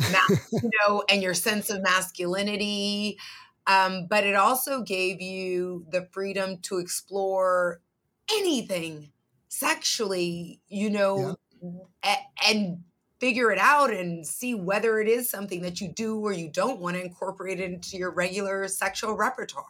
yeah 0.00 0.26
you 0.52 0.70
know 0.80 1.04
and 1.08 1.22
your 1.22 1.34
sense 1.34 1.70
of 1.70 1.80
masculinity 1.82 3.18
um, 3.68 4.06
but 4.10 4.24
it 4.24 4.34
also 4.34 4.82
gave 4.82 5.20
you 5.20 5.86
the 5.90 6.08
freedom 6.10 6.58
to 6.62 6.78
explore 6.78 7.80
anything 8.32 9.11
sexually, 9.52 10.60
you 10.68 10.88
know, 10.88 11.36
yeah. 11.62 12.16
and 12.48 12.78
figure 13.20 13.52
it 13.52 13.58
out 13.58 13.92
and 13.92 14.26
see 14.26 14.54
whether 14.54 14.98
it 14.98 15.08
is 15.08 15.28
something 15.28 15.60
that 15.60 15.80
you 15.80 15.92
do 15.92 16.18
or 16.18 16.32
you 16.32 16.48
don't 16.48 16.80
want 16.80 16.96
to 16.96 17.02
incorporate 17.02 17.60
into 17.60 17.98
your 17.98 18.10
regular 18.10 18.66
sexual 18.66 19.14
repertoire. 19.14 19.66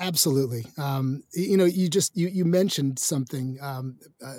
Absolutely. 0.00 0.66
Um, 0.78 1.22
you 1.32 1.56
know, 1.56 1.64
you 1.64 1.88
just 1.88 2.16
you 2.16 2.26
you 2.28 2.44
mentioned 2.44 2.98
something 2.98 3.58
um, 3.60 3.98
uh, 4.24 4.38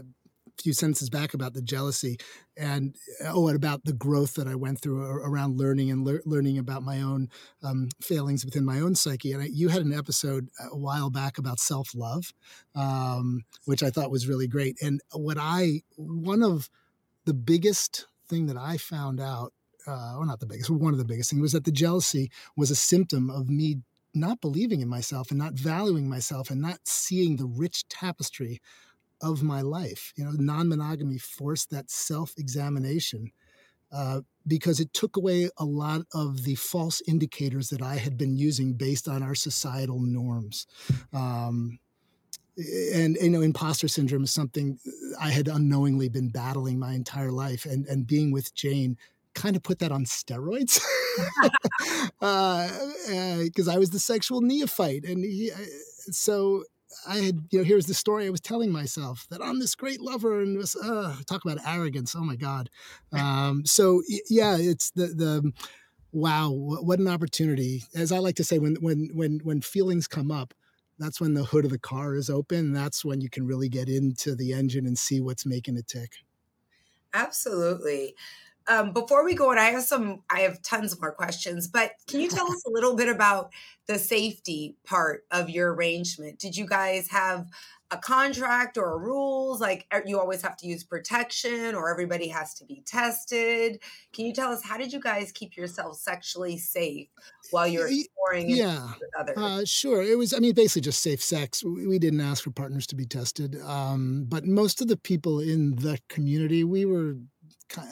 few 0.61 0.73
sentences 0.73 1.09
back 1.09 1.33
about 1.33 1.53
the 1.53 1.61
jealousy 1.61 2.17
and 2.55 2.95
oh 3.25 3.47
and 3.47 3.55
about 3.55 3.83
the 3.85 3.93
growth 3.93 4.33
that 4.35 4.47
i 4.47 4.55
went 4.55 4.81
through 4.81 5.01
around 5.01 5.57
learning 5.57 5.91
and 5.91 6.05
le- 6.05 6.19
learning 6.25 6.57
about 6.57 6.83
my 6.83 7.01
own 7.01 7.29
um, 7.63 7.89
failings 8.01 8.43
within 8.43 8.65
my 8.65 8.79
own 8.79 8.95
psyche. 8.95 9.31
And 9.31 9.43
I, 9.43 9.45
you 9.51 9.69
had 9.69 9.81
an 9.81 9.93
episode 9.93 10.49
a 10.71 10.77
while 10.77 11.09
back 11.09 11.37
about 11.37 11.59
self-love 11.59 12.33
um, 12.75 13.41
which 13.65 13.83
i 13.83 13.89
thought 13.89 14.11
was 14.11 14.27
really 14.27 14.47
great. 14.47 14.77
And 14.81 15.01
what 15.13 15.37
i 15.39 15.81
one 15.95 16.43
of 16.43 16.69
the 17.25 17.33
biggest 17.33 18.07
thing 18.27 18.47
that 18.47 18.57
i 18.57 18.77
found 18.77 19.19
out 19.19 19.53
uh, 19.87 20.17
or 20.17 20.25
not 20.25 20.39
the 20.39 20.45
biggest 20.45 20.69
one 20.69 20.93
of 20.93 20.99
the 20.99 21.05
biggest 21.05 21.29
things 21.29 21.41
was 21.41 21.53
that 21.53 21.65
the 21.65 21.71
jealousy 21.71 22.29
was 22.55 22.71
a 22.71 22.75
symptom 22.75 23.29
of 23.29 23.49
me 23.49 23.77
not 24.13 24.41
believing 24.41 24.81
in 24.81 24.87
myself 24.87 25.29
and 25.29 25.37
not 25.37 25.53
valuing 25.53 26.09
myself 26.09 26.49
and 26.49 26.61
not 26.61 26.79
seeing 26.85 27.35
the 27.35 27.45
rich 27.45 27.87
tapestry 27.87 28.59
of 29.21 29.43
my 29.43 29.61
life. 29.61 30.13
You 30.15 30.25
know, 30.25 30.31
non 30.31 30.69
monogamy 30.69 31.17
forced 31.17 31.69
that 31.71 31.89
self 31.89 32.33
examination 32.37 33.31
uh, 33.91 34.21
because 34.45 34.79
it 34.79 34.93
took 34.93 35.17
away 35.17 35.49
a 35.57 35.65
lot 35.65 36.01
of 36.13 36.43
the 36.43 36.55
false 36.55 37.01
indicators 37.07 37.69
that 37.69 37.81
I 37.81 37.95
had 37.95 38.17
been 38.17 38.35
using 38.35 38.73
based 38.73 39.07
on 39.07 39.23
our 39.23 39.35
societal 39.35 39.99
norms. 39.99 40.67
Um, 41.13 41.79
and 42.93 43.17
you 43.21 43.29
know, 43.29 43.41
imposter 43.41 43.87
syndrome 43.87 44.23
is 44.23 44.33
something 44.33 44.79
I 45.21 45.29
had 45.29 45.47
unknowingly 45.47 46.09
been 46.09 46.29
battling 46.29 46.79
my 46.79 46.93
entire 46.93 47.31
life, 47.31 47.65
and 47.65 47.85
and 47.85 48.07
being 48.07 48.31
with 48.31 48.53
Jane 48.55 48.97
kind 49.35 49.55
of 49.55 49.61
put 49.61 49.77
that 49.79 49.91
on 49.91 50.03
steroids 50.03 50.81
because 52.19 53.67
uh, 53.67 53.71
uh, 53.71 53.73
I 53.73 53.77
was 53.77 53.91
the 53.91 53.99
sexual 53.99 54.41
neophyte, 54.41 55.03
and 55.03 55.23
he, 55.23 55.51
uh, 55.51 55.57
so 56.09 56.63
I 57.07 57.17
had, 57.17 57.47
you 57.51 57.59
know, 57.59 57.65
here's 57.65 57.85
the 57.85 57.93
story 57.93 58.25
I 58.25 58.29
was 58.29 58.41
telling 58.41 58.71
myself 58.71 59.27
that 59.29 59.41
I'm 59.41 59.59
this 59.59 59.75
great 59.75 60.01
lover 60.01 60.41
and 60.41 60.57
was, 60.57 60.75
uh, 60.75 61.15
talk 61.27 61.43
about 61.45 61.65
arrogance. 61.65 62.15
Oh 62.15 62.21
my 62.21 62.35
God. 62.35 62.69
Um, 63.11 63.65
so 63.65 64.01
yeah, 64.29 64.57
it's 64.57 64.91
the, 64.91 65.07
the, 65.07 65.51
wow, 66.11 66.49
what 66.51 66.99
an 66.99 67.07
opportunity. 67.07 67.83
As 67.93 68.11
I 68.11 68.19
like 68.19 68.35
to 68.35 68.43
say, 68.43 68.59
when, 68.59 68.75
when, 68.75 69.09
when, 69.13 69.39
when 69.43 69.61
feelings 69.61 70.07
come 70.07 70.31
up, 70.31 70.53
that's 70.99 71.21
when 71.21 71.35
the 71.35 71.43
hood 71.43 71.65
of 71.65 71.71
the 71.71 71.77
car 71.77 72.15
is 72.15 72.29
open. 72.29 72.73
That's 72.73 73.05
when 73.05 73.21
you 73.21 73.29
can 73.29 73.45
really 73.45 73.69
get 73.69 73.87
into 73.87 74.33
the 74.33 74.53
engine 74.53 74.87
and 74.87 74.97
see 74.97 75.21
what's 75.21 75.45
making 75.45 75.77
it 75.77 75.87
tick. 75.87 76.11
Absolutely. 77.13 78.15
Um, 78.67 78.91
before 78.91 79.23
we 79.23 79.33
go 79.33 79.51
on, 79.51 79.57
I 79.57 79.65
have 79.65 79.83
some, 79.83 80.23
I 80.29 80.41
have 80.41 80.61
tons 80.61 80.99
more 80.99 81.11
questions, 81.11 81.67
but 81.67 81.91
can 82.07 82.19
you 82.19 82.29
tell 82.29 82.51
us 82.51 82.63
a 82.65 82.69
little 82.69 82.95
bit 82.95 83.07
about 83.07 83.51
the 83.87 83.97
safety 83.97 84.75
part 84.83 85.23
of 85.31 85.49
your 85.49 85.73
arrangement? 85.73 86.39
Did 86.39 86.57
you 86.57 86.65
guys 86.65 87.09
have 87.09 87.47
a 87.91 87.97
contract 87.97 88.77
or 88.77 88.99
rules? 88.99 89.61
Like 89.61 89.85
you 90.05 90.19
always 90.19 90.41
have 90.41 90.57
to 90.57 90.67
use 90.67 90.83
protection 90.83 91.73
or 91.73 91.89
everybody 91.89 92.27
has 92.27 92.53
to 92.55 92.65
be 92.65 92.83
tested? 92.85 93.79
Can 94.13 94.25
you 94.25 94.33
tell 94.33 94.51
us 94.51 94.63
how 94.63 94.77
did 94.77 94.91
you 94.91 94.99
guys 94.99 95.31
keep 95.31 95.55
yourself 95.55 95.97
sexually 95.97 96.57
safe 96.57 97.07
while 97.51 97.67
you're 97.67 97.87
exploring 97.87 98.49
yeah, 98.49 98.89
uh, 99.37 99.61
sure. 99.63 100.01
It 100.03 100.17
was, 100.17 100.33
I 100.33 100.39
mean, 100.39 100.53
basically 100.53 100.81
just 100.81 101.01
safe 101.01 101.23
sex. 101.23 101.63
We, 101.63 101.87
we 101.87 101.99
didn't 101.99 102.21
ask 102.21 102.43
for 102.43 102.51
partners 102.51 102.85
to 102.87 102.95
be 102.95 103.05
tested. 103.05 103.59
Um, 103.61 104.25
but 104.27 104.45
most 104.45 104.81
of 104.81 104.87
the 104.87 104.97
people 104.97 105.39
in 105.39 105.75
the 105.75 105.97
community, 106.09 106.63
we 106.63 106.85
were 106.85 107.15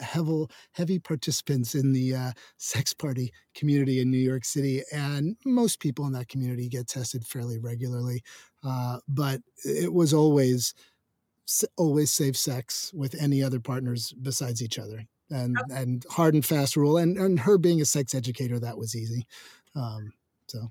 heavy, 0.00 0.46
heavy 0.72 0.98
participants 0.98 1.74
in 1.74 1.92
the 1.92 2.14
uh, 2.14 2.32
sex 2.56 2.94
party 2.94 3.32
community 3.54 4.00
in 4.00 4.10
New 4.10 4.18
York 4.18 4.44
City, 4.44 4.82
and 4.92 5.36
most 5.44 5.80
people 5.80 6.06
in 6.06 6.12
that 6.12 6.28
community 6.28 6.68
get 6.68 6.88
tested 6.88 7.26
fairly 7.26 7.58
regularly. 7.58 8.22
Uh, 8.64 8.98
but 9.08 9.40
it 9.64 9.92
was 9.92 10.12
always 10.12 10.74
always 11.76 12.10
safe 12.10 12.36
sex 12.36 12.92
with 12.92 13.14
any 13.20 13.42
other 13.42 13.60
partners 13.60 14.12
besides 14.22 14.62
each 14.62 14.78
other, 14.78 15.04
and 15.30 15.56
and 15.70 16.04
hard 16.10 16.34
and 16.34 16.44
fast 16.44 16.76
rule. 16.76 16.96
And 16.96 17.16
and 17.16 17.40
her 17.40 17.58
being 17.58 17.80
a 17.80 17.84
sex 17.84 18.14
educator, 18.14 18.58
that 18.58 18.78
was 18.78 18.96
easy. 18.96 19.26
Um, 19.74 20.12
so 20.48 20.70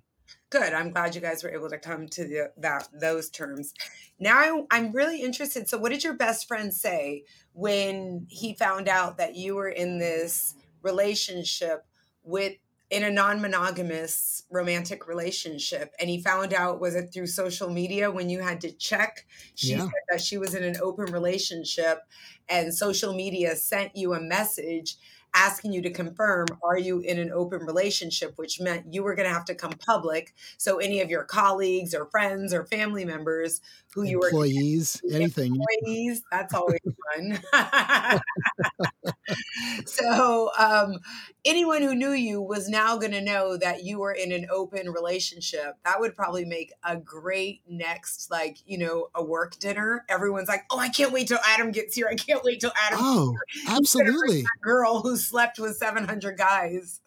good. 0.55 0.73
I'm 0.73 0.91
glad 0.91 1.15
you 1.15 1.21
guys 1.21 1.43
were 1.43 1.51
able 1.51 1.69
to 1.69 1.77
come 1.77 2.07
to 2.07 2.23
the, 2.25 2.51
that 2.57 2.87
those 2.93 3.29
terms. 3.29 3.73
Now 4.19 4.65
I, 4.71 4.77
am 4.77 4.93
really 4.93 5.21
interested 5.21 5.67
so 5.67 5.77
what 5.77 5.91
did 5.91 6.03
your 6.03 6.13
best 6.13 6.47
friend 6.47 6.73
say 6.73 7.23
when 7.53 8.25
he 8.29 8.53
found 8.53 8.87
out 8.87 9.17
that 9.17 9.35
you 9.35 9.55
were 9.55 9.67
in 9.67 9.99
this 9.99 10.55
relationship 10.81 11.85
with 12.23 12.53
in 12.89 13.03
a 13.03 13.11
non-monogamous 13.11 14.43
romantic 14.49 15.07
relationship 15.07 15.91
and 15.99 16.09
he 16.09 16.21
found 16.21 16.53
out 16.53 16.79
was 16.79 16.95
it 16.95 17.09
through 17.11 17.27
social 17.27 17.69
media 17.69 18.09
when 18.09 18.29
you 18.29 18.39
had 18.39 18.61
to 18.61 18.71
check? 18.71 19.25
She 19.55 19.71
yeah. 19.71 19.81
said 19.81 19.91
that 20.09 20.21
she 20.21 20.37
was 20.37 20.55
in 20.55 20.63
an 20.63 20.77
open 20.81 21.11
relationship 21.11 21.99
and 22.47 22.73
social 22.73 23.13
media 23.13 23.55
sent 23.57 23.97
you 23.97 24.13
a 24.13 24.21
message 24.21 24.95
asking 25.35 25.73
you 25.73 25.81
to 25.81 25.91
confirm 25.91 26.47
are 26.63 26.77
you 26.77 26.99
in 27.01 27.19
an 27.19 27.31
open 27.31 27.65
relationship? 27.65 28.33
which 28.37 28.59
meant 28.59 28.93
you 28.93 29.03
were 29.03 29.15
going 29.15 29.27
to 29.27 29.33
have 29.33 29.45
to 29.45 29.55
come 29.55 29.71
public. 29.71 30.33
So 30.57 30.77
any 30.77 31.01
of 31.01 31.09
your 31.09 31.23
colleagues 31.23 31.93
or 31.93 32.05
friends 32.05 32.53
or 32.53 32.65
family 32.65 33.05
members 33.05 33.61
who 33.93 34.03
you 34.03 34.19
were 34.19 34.27
employees 34.27 35.01
anything. 35.11 35.55
employees 35.55 36.21
that's 36.31 36.53
always 36.53 36.79
fun. 37.15 37.39
So 39.85 40.51
um, 40.57 40.99
anyone 41.45 41.81
who 41.81 41.95
knew 41.95 42.11
you 42.11 42.41
was 42.41 42.67
now 42.67 42.97
going 42.97 43.11
to 43.11 43.21
know 43.21 43.55
that 43.57 43.83
you 43.83 43.99
were 43.99 44.11
in 44.11 44.31
an 44.31 44.47
open 44.51 44.89
relationship. 44.89 45.77
That 45.85 45.99
would 45.99 46.15
probably 46.15 46.45
make 46.45 46.73
a 46.83 46.97
great 46.97 47.61
next 47.67 48.31
like 48.31 48.57
you 48.65 48.77
know 48.77 49.09
a 49.13 49.23
work 49.23 49.59
dinner. 49.59 50.03
Everyone's 50.09 50.47
like 50.47 50.65
oh 50.71 50.79
i 50.79 50.89
can't 50.89 51.11
wait 51.11 51.27
till 51.27 51.39
adam 51.45 51.71
gets 51.71 51.95
here. 51.95 52.07
I 52.09 52.15
can't 52.15 52.43
wait 52.43 52.59
till 52.59 52.73
adam 52.81 52.99
oh 53.01 53.35
absolutely. 53.67 54.43
girl 54.61 55.01
who 55.01 55.15
slept 55.17 55.59
with 55.59 55.77
700 55.77 56.37
guys. 56.37 57.01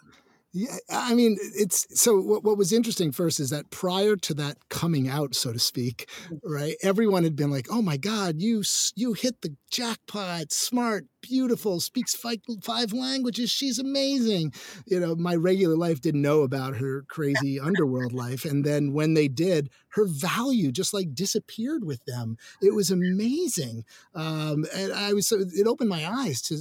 Yeah, 0.54 0.76
I 0.88 1.14
mean, 1.14 1.36
it's 1.54 1.86
so 2.00 2.18
what, 2.20 2.42
what 2.42 2.56
was 2.56 2.72
interesting 2.72 3.12
first 3.12 3.38
is 3.38 3.50
that 3.50 3.70
prior 3.70 4.16
to 4.16 4.34
that 4.34 4.56
coming 4.70 5.06
out, 5.06 5.34
so 5.34 5.52
to 5.52 5.58
speak, 5.58 6.08
mm. 6.30 6.40
right? 6.42 6.74
Everyone 6.82 7.22
had 7.22 7.36
been 7.36 7.50
like, 7.50 7.66
"Oh 7.70 7.82
my 7.82 7.98
God, 7.98 8.40
you 8.40 8.62
you 8.96 9.12
hit 9.12 9.42
the 9.42 9.54
jackpot! 9.70 10.50
Smart, 10.50 11.04
beautiful, 11.20 11.80
speaks 11.80 12.14
five, 12.14 12.38
five 12.62 12.94
languages. 12.94 13.50
She's 13.50 13.78
amazing." 13.78 14.54
You 14.86 15.00
know, 15.00 15.14
my 15.14 15.34
regular 15.34 15.76
life 15.76 16.00
didn't 16.00 16.22
know 16.22 16.40
about 16.40 16.76
her 16.76 17.04
crazy 17.08 17.60
underworld 17.60 18.14
life, 18.14 18.46
and 18.46 18.64
then 18.64 18.94
when 18.94 19.12
they 19.12 19.28
did, 19.28 19.68
her 19.90 20.06
value 20.06 20.72
just 20.72 20.94
like 20.94 21.14
disappeared 21.14 21.84
with 21.84 22.02
them. 22.06 22.38
It 22.62 22.74
was 22.74 22.90
amazing, 22.90 23.84
um, 24.14 24.64
and 24.74 24.94
I 24.94 25.12
was 25.12 25.26
so 25.26 25.40
it 25.40 25.66
opened 25.66 25.90
my 25.90 26.10
eyes 26.10 26.40
to 26.42 26.56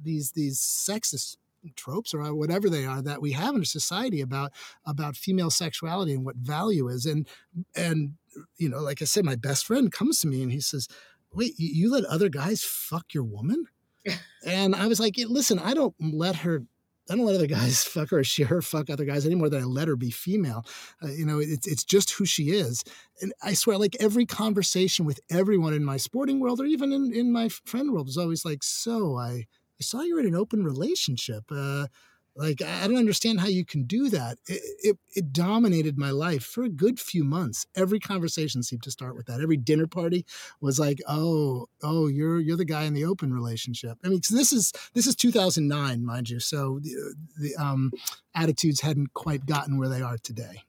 these 0.00 0.30
these 0.30 0.60
sexist 0.60 1.36
tropes 1.76 2.14
or 2.14 2.34
whatever 2.34 2.68
they 2.68 2.84
are 2.84 3.02
that 3.02 3.22
we 3.22 3.32
have 3.32 3.54
in 3.54 3.62
a 3.62 3.66
society 3.66 4.20
about 4.20 4.52
about 4.86 5.16
female 5.16 5.50
sexuality 5.50 6.12
and 6.12 6.24
what 6.24 6.36
value 6.36 6.88
is 6.88 7.06
and 7.06 7.28
and 7.76 8.14
you 8.56 8.68
know 8.68 8.80
like 8.80 9.00
i 9.02 9.04
said 9.04 9.24
my 9.24 9.36
best 9.36 9.66
friend 9.66 9.92
comes 9.92 10.20
to 10.20 10.28
me 10.28 10.42
and 10.42 10.52
he 10.52 10.60
says 10.60 10.88
wait 11.32 11.54
you 11.56 11.90
let 11.90 12.04
other 12.04 12.28
guys 12.28 12.62
fuck 12.62 13.14
your 13.14 13.24
woman 13.24 13.64
and 14.46 14.74
i 14.74 14.86
was 14.86 15.00
like 15.00 15.14
listen 15.28 15.58
i 15.58 15.74
don't 15.74 15.94
let 16.00 16.36
her 16.36 16.62
I 17.10 17.16
don't 17.16 17.26
let 17.26 17.34
other 17.34 17.46
guys 17.46 17.84
fuck 17.84 18.10
her 18.10 18.20
or 18.20 18.24
she 18.24 18.44
her 18.44 18.62
fuck 18.62 18.88
other 18.88 19.04
guys 19.04 19.26
anymore 19.26 19.50
than 19.50 19.62
I 19.62 19.66
let 19.66 19.88
her 19.88 19.96
be 19.96 20.10
female. 20.10 20.64
Uh, 21.02 21.08
you 21.08 21.26
know, 21.26 21.38
it's 21.38 21.66
it's 21.66 21.84
just 21.84 22.12
who 22.12 22.24
she 22.24 22.50
is. 22.50 22.82
And 23.20 23.32
I 23.42 23.54
swear, 23.54 23.78
like 23.78 23.96
every 24.00 24.26
conversation 24.26 25.04
with 25.04 25.20
everyone 25.30 25.74
in 25.74 25.84
my 25.84 25.96
sporting 25.96 26.40
world 26.40 26.60
or 26.60 26.64
even 26.64 26.92
in, 26.92 27.12
in 27.12 27.32
my 27.32 27.48
friend 27.48 27.92
world 27.92 28.08
is 28.08 28.16
always 28.16 28.44
like, 28.44 28.62
so 28.62 29.18
I 29.18 29.46
I 29.84 29.86
saw 29.86 30.00
you're 30.00 30.20
in 30.20 30.26
an 30.26 30.34
open 30.34 30.64
relationship. 30.64 31.44
Uh, 31.50 31.88
like 32.34 32.62
I 32.62 32.88
don't 32.88 32.96
understand 32.96 33.38
how 33.38 33.48
you 33.48 33.66
can 33.66 33.84
do 33.84 34.08
that. 34.08 34.38
It, 34.46 34.62
it, 34.82 34.98
it, 35.14 35.32
dominated 35.32 35.98
my 35.98 36.10
life 36.10 36.42
for 36.42 36.64
a 36.64 36.70
good 36.70 36.98
few 36.98 37.22
months. 37.22 37.66
Every 37.76 38.00
conversation 38.00 38.62
seemed 38.62 38.82
to 38.84 38.90
start 38.90 39.14
with 39.14 39.26
that. 39.26 39.42
Every 39.42 39.58
dinner 39.58 39.86
party 39.86 40.24
was 40.58 40.80
like, 40.80 41.00
"Oh, 41.06 41.66
oh, 41.82 42.06
you're 42.08 42.40
you're 42.40 42.56
the 42.56 42.64
guy 42.64 42.84
in 42.84 42.94
the 42.94 43.04
open 43.04 43.32
relationship." 43.32 43.98
I 44.02 44.08
mean, 44.08 44.20
this 44.30 44.52
is 44.52 44.72
this 44.94 45.06
is 45.06 45.14
2009, 45.14 46.04
mind 46.04 46.30
you. 46.30 46.40
So 46.40 46.80
the, 46.82 47.14
the 47.38 47.56
um, 47.56 47.92
attitudes 48.34 48.80
hadn't 48.80 49.12
quite 49.12 49.44
gotten 49.44 49.78
where 49.78 49.90
they 49.90 50.00
are 50.00 50.16
today. 50.16 50.62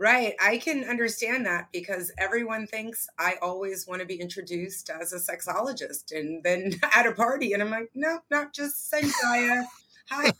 Right. 0.00 0.34
I 0.40 0.56
can 0.56 0.84
understand 0.84 1.44
that 1.44 1.68
because 1.72 2.10
everyone 2.16 2.66
thinks 2.66 3.06
I 3.18 3.34
always 3.42 3.86
want 3.86 4.00
to 4.00 4.06
be 4.06 4.18
introduced 4.18 4.88
as 4.88 5.12
a 5.12 5.16
sexologist 5.18 6.10
and 6.18 6.42
then 6.42 6.72
at 6.94 7.06
a 7.06 7.12
party. 7.12 7.52
And 7.52 7.62
I'm 7.62 7.70
like, 7.70 7.90
no, 7.94 8.20
not 8.30 8.54
just 8.54 8.90
Sonjia. 8.90 9.64
Hi, 10.10 10.32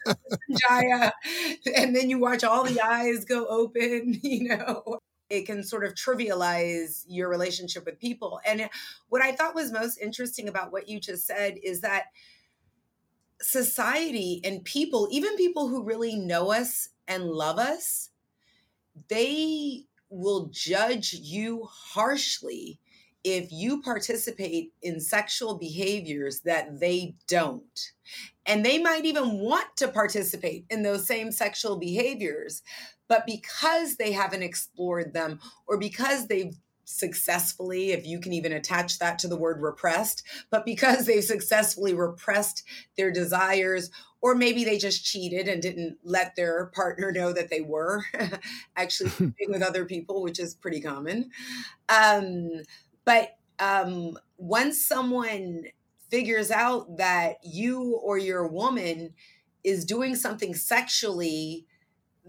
Sonjia. 0.50 1.12
And 1.76 1.94
then 1.94 2.08
you 2.08 2.18
watch 2.18 2.42
all 2.42 2.64
the 2.64 2.80
eyes 2.80 3.26
go 3.26 3.46
open, 3.48 4.18
you 4.22 4.48
know. 4.48 4.98
It 5.28 5.46
can 5.46 5.62
sort 5.62 5.84
of 5.84 5.94
trivialize 5.94 7.04
your 7.06 7.28
relationship 7.28 7.84
with 7.84 8.00
people. 8.00 8.40
And 8.46 8.68
what 9.10 9.22
I 9.22 9.32
thought 9.32 9.54
was 9.54 9.70
most 9.70 9.98
interesting 9.98 10.48
about 10.48 10.72
what 10.72 10.88
you 10.88 10.98
just 10.98 11.26
said 11.26 11.58
is 11.62 11.82
that 11.82 12.06
society 13.40 14.40
and 14.44 14.64
people, 14.64 15.08
even 15.10 15.36
people 15.36 15.68
who 15.68 15.82
really 15.82 16.16
know 16.16 16.50
us 16.52 16.90
and 17.08 17.26
love 17.30 17.58
us, 17.58 18.09
they 19.08 19.84
will 20.08 20.48
judge 20.52 21.12
you 21.12 21.68
harshly 21.70 22.78
if 23.22 23.52
you 23.52 23.82
participate 23.82 24.72
in 24.82 24.98
sexual 24.98 25.58
behaviors 25.58 26.40
that 26.40 26.80
they 26.80 27.14
don't. 27.28 27.92
And 28.46 28.64
they 28.64 28.78
might 28.78 29.04
even 29.04 29.40
want 29.40 29.76
to 29.76 29.88
participate 29.88 30.64
in 30.70 30.82
those 30.82 31.06
same 31.06 31.30
sexual 31.30 31.76
behaviors, 31.78 32.62
but 33.08 33.26
because 33.26 33.96
they 33.96 34.12
haven't 34.12 34.42
explored 34.42 35.12
them 35.12 35.38
or 35.66 35.78
because 35.78 36.26
they've 36.26 36.54
successfully, 36.90 37.92
if 37.92 38.04
you 38.04 38.18
can 38.18 38.32
even 38.32 38.52
attach 38.52 38.98
that 38.98 39.18
to 39.20 39.28
the 39.28 39.36
word 39.36 39.62
repressed, 39.62 40.24
but 40.50 40.64
because 40.64 41.06
they've 41.06 41.22
successfully 41.22 41.94
repressed 41.94 42.64
their 42.96 43.12
desires, 43.12 43.90
or 44.22 44.34
maybe 44.34 44.64
they 44.64 44.76
just 44.76 45.04
cheated 45.04 45.48
and 45.48 45.62
didn't 45.62 45.98
let 46.04 46.36
their 46.36 46.66
partner 46.66 47.10
know 47.10 47.32
that 47.32 47.48
they 47.50 47.60
were 47.60 48.04
actually 48.76 49.10
with 49.48 49.62
other 49.62 49.84
people, 49.84 50.22
which 50.22 50.38
is 50.38 50.54
pretty 50.54 50.80
common. 50.80 51.30
Um, 51.88 52.50
but 53.04 53.36
um, 53.58 54.18
once 54.36 54.84
someone 54.84 55.64
figures 56.10 56.50
out 56.50 56.98
that 56.98 57.36
you 57.44 57.98
or 58.02 58.18
your 58.18 58.46
woman 58.46 59.14
is 59.62 59.84
doing 59.84 60.16
something 60.16 60.54
sexually 60.54 61.66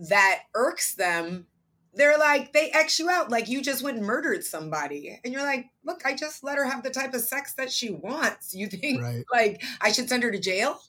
that 0.09 0.41
irks 0.55 0.95
them 0.95 1.47
they're 1.93 2.17
like 2.17 2.53
they 2.53 2.69
X 2.71 2.99
you 2.99 3.09
out 3.09 3.29
like 3.29 3.49
you 3.49 3.61
just 3.61 3.83
went 3.83 3.97
and 3.97 4.05
murdered 4.05 4.43
somebody 4.43 5.19
and 5.23 5.33
you're 5.33 5.43
like 5.43 5.69
look 5.83 6.05
i 6.05 6.15
just 6.15 6.43
let 6.43 6.57
her 6.57 6.65
have 6.65 6.83
the 6.83 6.89
type 6.89 7.13
of 7.13 7.21
sex 7.21 7.53
that 7.53 7.71
she 7.71 7.89
wants 7.89 8.53
you 8.53 8.67
think 8.67 9.01
right. 9.01 9.23
like 9.31 9.61
i 9.81 9.91
should 9.91 10.07
send 10.07 10.23
her 10.23 10.31
to 10.31 10.39
jail 10.39 10.79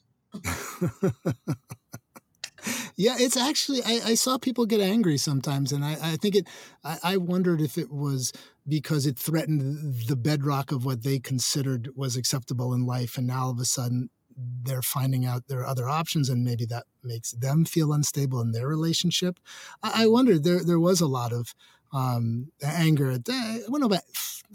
yeah 2.95 3.15
it's 3.19 3.37
actually 3.37 3.83
I, 3.83 3.99
I, 4.05 4.15
saw 4.15 4.37
people 4.37 4.65
get 4.65 4.79
angry 4.81 5.17
sometimes 5.17 5.71
and 5.71 5.83
i, 5.85 5.97
I 6.01 6.15
think 6.15 6.35
it 6.35 6.47
I, 6.83 6.97
I 7.03 7.17
wondered 7.17 7.61
if 7.61 7.77
it 7.77 7.91
was 7.91 8.31
because 8.67 9.05
it 9.05 9.19
threatened 9.19 10.07
the 10.07 10.15
bedrock 10.15 10.71
of 10.71 10.85
what 10.85 11.03
they 11.03 11.19
considered 11.19 11.89
was 11.95 12.15
acceptable 12.15 12.73
in 12.73 12.85
life 12.85 13.17
and 13.17 13.27
now 13.27 13.43
all 13.43 13.51
of 13.51 13.59
a 13.59 13.65
sudden 13.65 14.09
they're 14.35 14.81
finding 14.81 15.25
out 15.25 15.43
there 15.47 15.59
are 15.59 15.67
other 15.67 15.87
options 15.87 16.29
and 16.29 16.43
maybe 16.43 16.65
that 16.65 16.85
makes 17.03 17.31
them 17.31 17.65
feel 17.65 17.93
unstable 17.93 18.41
in 18.41 18.51
their 18.51 18.67
relationship. 18.67 19.39
I, 19.81 20.03
I 20.03 20.07
wondered 20.07 20.43
there 20.43 20.63
there 20.63 20.79
was 20.79 21.01
a 21.01 21.07
lot 21.07 21.31
of 21.31 21.53
um, 21.91 22.51
anger. 22.63 23.11
I 23.11 23.17
don't 23.17 23.79
know 23.79 23.85
about 23.85 24.01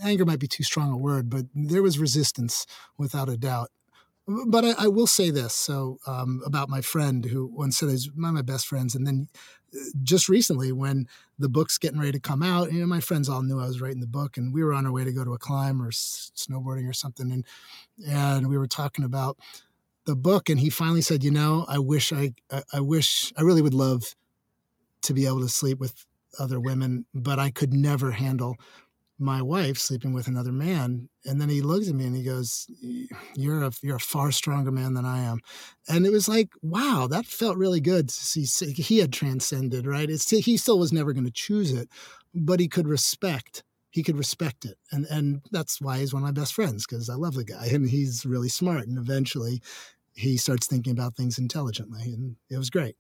anger 0.03 0.25
might 0.25 0.41
be 0.41 0.49
too 0.49 0.65
strong 0.65 0.91
a 0.91 0.97
word, 0.97 1.31
but 1.31 1.47
there 1.55 1.83
was 1.83 1.99
resistance 1.99 2.67
without 2.97 3.29
a 3.29 3.37
doubt. 3.37 3.71
But 4.47 4.65
I, 4.65 4.75
I 4.85 4.89
will 4.89 5.07
say 5.07 5.31
this 5.31 5.55
so 5.55 5.99
um, 6.07 6.43
about 6.45 6.69
my 6.69 6.83
friend 6.83 7.25
who 7.25 7.47
once 7.47 7.79
said 7.79 7.89
he's 7.89 8.13
one 8.13 8.29
of 8.29 8.35
my 8.35 8.43
best 8.43 8.67
friends, 8.67 8.95
and 8.95 9.07
then 9.07 9.29
uh, 9.75 9.79
just 10.03 10.29
recently 10.29 10.71
when 10.71 11.09
the 11.39 11.49
book's 11.49 11.79
getting 11.79 11.99
ready 11.99 12.13
to 12.13 12.21
come 12.21 12.43
out, 12.43 12.71
you 12.71 12.81
know, 12.81 12.87
my 12.87 13.01
friends 13.01 13.29
all 13.29 13.43
knew 13.43 13.59
I 13.59 13.67
was 13.67 13.81
writing 13.81 14.01
the 14.01 14.07
book, 14.07 14.37
and 14.37 14.53
we 14.53 14.63
were 14.63 14.75
on 14.75 14.85
our 14.85 14.93
way 14.93 15.05
to 15.05 15.13
go 15.13 15.25
to 15.25 15.33
a 15.33 15.39
climb 15.39 15.81
or 15.81 15.91
snowboarding 15.91 16.89
or 16.89 16.93
something, 16.93 17.33
and 17.33 17.45
and 18.07 18.49
we 18.49 18.59
were 18.59 18.67
talking 18.67 19.05
about 19.05 19.39
the 20.09 20.17
book 20.17 20.49
and 20.49 20.59
he 20.59 20.71
finally 20.71 21.03
said 21.03 21.23
you 21.23 21.31
know 21.31 21.67
i 21.69 21.79
wish 21.79 22.15
i 22.15 22.33
i 22.73 22.81
wish 22.81 23.31
i 23.37 23.43
really 23.43 23.61
would 23.61 23.75
love 23.75 24.15
to 25.03 25.13
be 25.13 25.27
able 25.27 25.41
to 25.41 25.51
sleep 25.51 25.79
with 25.79 26.07
other 26.39 26.59
women 26.59 27.05
but 27.13 27.39
i 27.39 27.51
could 27.51 27.75
never 27.75 28.13
handle 28.13 28.57
my 29.19 29.43
wife 29.43 29.79
sleeping 29.79 30.13
with 30.13 30.29
another 30.29 30.53
man 30.53 31.09
and 31.25 31.41
then 31.41 31.49
he 31.49 31.61
looks 31.61 31.89
at 31.89 31.95
me 31.95 32.07
and 32.07 32.17
he 32.17 32.23
goes 32.23 32.71
you're 33.35 33.65
a 33.65 33.73
you're 33.83 33.97
a 33.97 34.01
far 34.01 34.31
stronger 34.31 34.71
man 34.71 34.95
than 34.95 35.05
i 35.05 35.21
am. 35.21 35.41
And 35.89 36.07
it 36.07 36.13
was 36.13 36.29
like 36.29 36.51
wow 36.63 37.09
that 37.11 37.27
felt 37.27 37.57
really 37.57 37.81
good 37.81 38.09
to 38.09 38.15
see 38.15 38.45
he 38.73 38.99
had 38.99 39.13
transcended 39.13 39.87
right? 39.87 40.09
It's 40.09 40.31
he 40.31 40.57
still 40.57 40.79
was 40.79 40.93
never 40.93 41.13
going 41.13 41.25
to 41.27 41.33
choose 41.33 41.73
it 41.73 41.89
but 42.35 42.61
he 42.61 42.69
could 42.69 42.87
respect 42.87 43.65
he 43.91 44.03
could 44.03 44.19
respect 44.19 44.65
it. 44.65 44.79
And 44.93 45.07
and 45.07 45.43
that's 45.51 45.81
why 45.81 45.99
he's 45.99 46.15
one 46.15 46.23
of 46.23 46.29
my 46.29 46.41
best 46.41 46.55
friends 46.55 46.87
because 46.87 47.11
i 47.11 47.15
love 47.15 47.35
the 47.35 47.45
guy 47.45 47.67
and 47.73 47.89
he's 47.89 48.25
really 48.25 48.49
smart 48.49 48.87
and 48.87 48.99
eventually 48.99 49.61
he 50.15 50.37
starts 50.37 50.67
thinking 50.67 50.93
about 50.93 51.17
things 51.17 51.39
intelligently 51.39 52.13
and 52.13 52.37
it 52.51 52.59
was 52.59 52.71
great. 52.71 52.97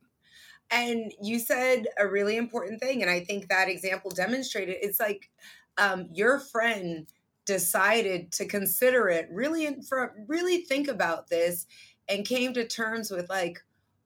And 0.71 1.13
you 1.23 1.39
said 1.39 1.87
a 1.99 2.07
really 2.07 2.37
important 2.37 2.81
thing 2.81 3.03
and 3.03 3.11
i 3.11 3.21
think 3.21 3.49
that 3.49 3.69
example 3.69 4.11
demonstrated 4.11 4.77
it's 4.81 5.01
like 5.01 5.31
um, 5.79 6.09
your 6.13 6.39
friend 6.39 7.07
decided 7.47 8.31
to 8.33 8.45
consider 8.45 9.09
it 9.09 9.27
really 9.33 9.79
really 10.27 10.59
think 10.59 10.87
about 10.87 11.29
this 11.29 11.67
and 12.07 12.27
came 12.27 12.53
to 12.53 12.67
terms 12.67 13.11
with 13.11 13.31
like 13.31 13.61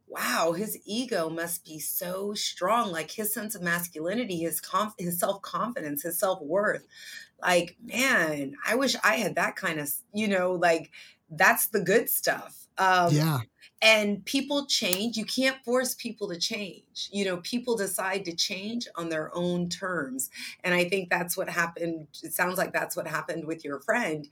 wow 0.06 0.52
his 0.52 0.78
ego 0.84 1.28
must 1.28 1.64
be 1.64 1.80
so 1.80 2.34
strong 2.34 2.92
like 2.92 3.10
his 3.10 3.34
sense 3.34 3.56
of 3.56 3.62
masculinity 3.62 4.38
his 4.38 4.60
conf- 4.60 4.94
his 4.96 5.18
self-confidence 5.18 6.02
his 6.04 6.18
self-worth. 6.18 6.86
Like 7.40 7.76
man 7.82 8.54
i 8.64 8.76
wish 8.76 8.94
i 9.02 9.16
had 9.16 9.34
that 9.34 9.56
kind 9.56 9.80
of 9.80 9.92
you 10.14 10.28
know 10.28 10.52
like 10.52 10.92
that's 11.32 11.68
the 11.68 11.80
good 11.80 12.08
stuff 12.08 12.62
um, 12.78 13.12
yeah. 13.12 13.40
And 13.80 14.24
people 14.24 14.66
change. 14.66 15.16
You 15.16 15.24
can't 15.24 15.62
force 15.64 15.94
people 15.94 16.28
to 16.28 16.38
change. 16.38 17.08
You 17.10 17.24
know, 17.24 17.38
people 17.38 17.76
decide 17.76 18.24
to 18.26 18.34
change 18.34 18.86
on 18.94 19.08
their 19.08 19.36
own 19.36 19.68
terms. 19.68 20.30
And 20.62 20.72
I 20.72 20.84
think 20.88 21.10
that's 21.10 21.36
what 21.36 21.48
happened. 21.48 22.06
It 22.22 22.32
sounds 22.32 22.58
like 22.58 22.72
that's 22.72 22.96
what 22.96 23.08
happened 23.08 23.44
with 23.44 23.64
your 23.64 23.80
friend. 23.80 24.28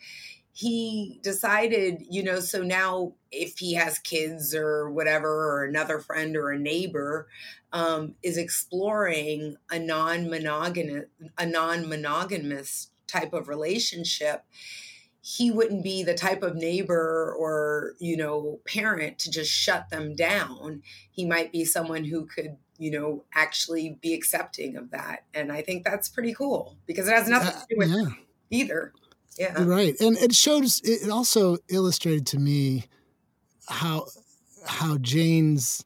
He 0.52 1.18
decided, 1.22 2.04
you 2.08 2.22
know, 2.22 2.38
so 2.38 2.62
now 2.62 3.14
if 3.32 3.58
he 3.58 3.74
has 3.74 3.98
kids 3.98 4.54
or 4.54 4.90
whatever, 4.90 5.28
or 5.28 5.64
another 5.64 5.98
friend 5.98 6.36
or 6.36 6.50
a 6.50 6.58
neighbor 6.58 7.28
um, 7.72 8.14
is 8.22 8.36
exploring 8.36 9.56
a 9.70 9.78
non-monogamous, 9.78 11.06
a 11.38 11.46
non-monogamous 11.46 12.88
type 13.06 13.32
of 13.32 13.48
relationship, 13.48 14.44
he 15.22 15.50
wouldn't 15.50 15.84
be 15.84 16.02
the 16.02 16.14
type 16.14 16.42
of 16.42 16.56
neighbor 16.56 17.34
or 17.38 17.94
you 17.98 18.16
know 18.16 18.60
parent 18.66 19.18
to 19.20 19.30
just 19.30 19.50
shut 19.50 19.88
them 19.90 20.14
down. 20.14 20.82
He 21.10 21.26
might 21.26 21.52
be 21.52 21.64
someone 21.64 22.04
who 22.04 22.26
could 22.26 22.56
you 22.80 22.90
know 22.90 23.24
actually 23.34 23.98
be 24.00 24.14
accepting 24.14 24.74
of 24.74 24.90
that 24.90 25.24
and 25.34 25.52
i 25.52 25.60
think 25.60 25.84
that's 25.84 26.08
pretty 26.08 26.32
cool 26.32 26.78
because 26.86 27.06
it 27.06 27.14
has 27.14 27.28
nothing 27.28 27.52
to 27.52 27.66
do 27.68 27.76
with 27.76 27.90
yeah. 27.90 28.06
either. 28.50 28.92
Yeah. 29.38 29.62
Right 29.62 29.94
and 30.00 30.16
it 30.18 30.34
shows 30.34 30.80
it 30.82 31.08
also 31.08 31.58
illustrated 31.68 32.26
to 32.28 32.38
me 32.38 32.84
how 33.68 34.06
how 34.66 34.96
jane's 34.98 35.84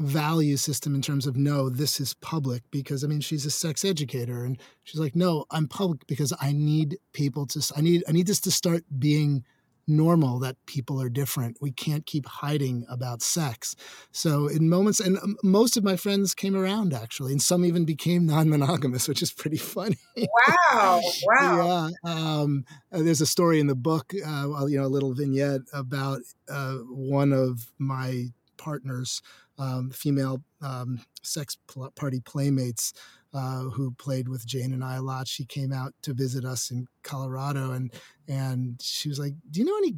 value 0.00 0.56
system 0.56 0.94
in 0.94 1.02
terms 1.02 1.26
of 1.26 1.36
no 1.36 1.68
this 1.68 2.00
is 2.00 2.14
public 2.14 2.62
because 2.70 3.04
i 3.04 3.06
mean 3.06 3.20
she's 3.20 3.44
a 3.44 3.50
sex 3.50 3.84
educator 3.84 4.44
and 4.44 4.58
she's 4.82 5.00
like 5.00 5.14
no 5.14 5.44
i'm 5.50 5.68
public 5.68 6.06
because 6.06 6.32
i 6.40 6.52
need 6.52 6.98
people 7.12 7.46
to 7.46 7.60
i 7.76 7.80
need 7.80 8.02
i 8.08 8.12
need 8.12 8.26
this 8.26 8.40
to 8.40 8.50
start 8.50 8.82
being 8.98 9.44
normal 9.90 10.38
that 10.38 10.56
people 10.66 11.00
are 11.02 11.08
different. 11.08 11.58
We 11.60 11.72
can't 11.72 12.06
keep 12.06 12.26
hiding 12.26 12.86
about 12.88 13.22
sex. 13.22 13.74
So 14.12 14.46
in 14.46 14.68
moments 14.68 15.00
and 15.00 15.18
um, 15.18 15.36
most 15.42 15.76
of 15.76 15.84
my 15.84 15.96
friends 15.96 16.34
came 16.34 16.56
around 16.56 16.94
actually 16.94 17.32
and 17.32 17.42
some 17.42 17.64
even 17.64 17.84
became 17.84 18.26
non-monogamous 18.26 19.08
which 19.08 19.20
is 19.20 19.32
pretty 19.32 19.56
funny. 19.58 19.98
Wow 20.16 21.00
wow. 21.24 21.90
Yeah 22.04 22.10
um, 22.10 22.64
uh, 22.92 23.02
there's 23.02 23.20
a 23.20 23.26
story 23.26 23.60
in 23.60 23.66
the 23.66 23.74
book 23.74 24.12
uh, 24.14 24.66
you 24.66 24.78
know 24.78 24.86
a 24.86 24.88
little 24.88 25.12
vignette 25.12 25.62
about 25.72 26.20
uh, 26.48 26.76
one 26.88 27.32
of 27.32 27.70
my 27.78 28.28
partners 28.60 29.22
um, 29.58 29.90
female 29.90 30.42
um, 30.62 31.00
sex 31.22 31.56
party 31.94 32.20
playmates 32.20 32.92
uh, 33.32 33.64
who 33.64 33.92
played 33.92 34.28
with 34.28 34.46
Jane 34.46 34.72
and 34.72 34.82
I 34.82 34.96
a 34.96 35.02
lot. 35.02 35.28
She 35.28 35.44
came 35.44 35.72
out 35.72 35.94
to 36.02 36.14
visit 36.14 36.44
us 36.44 36.70
in 36.70 36.86
Colorado, 37.02 37.72
and 37.72 37.92
and 38.26 38.80
she 38.82 39.08
was 39.08 39.18
like, 39.18 39.34
"Do 39.50 39.60
you 39.60 39.66
know 39.66 39.76
any 39.76 39.96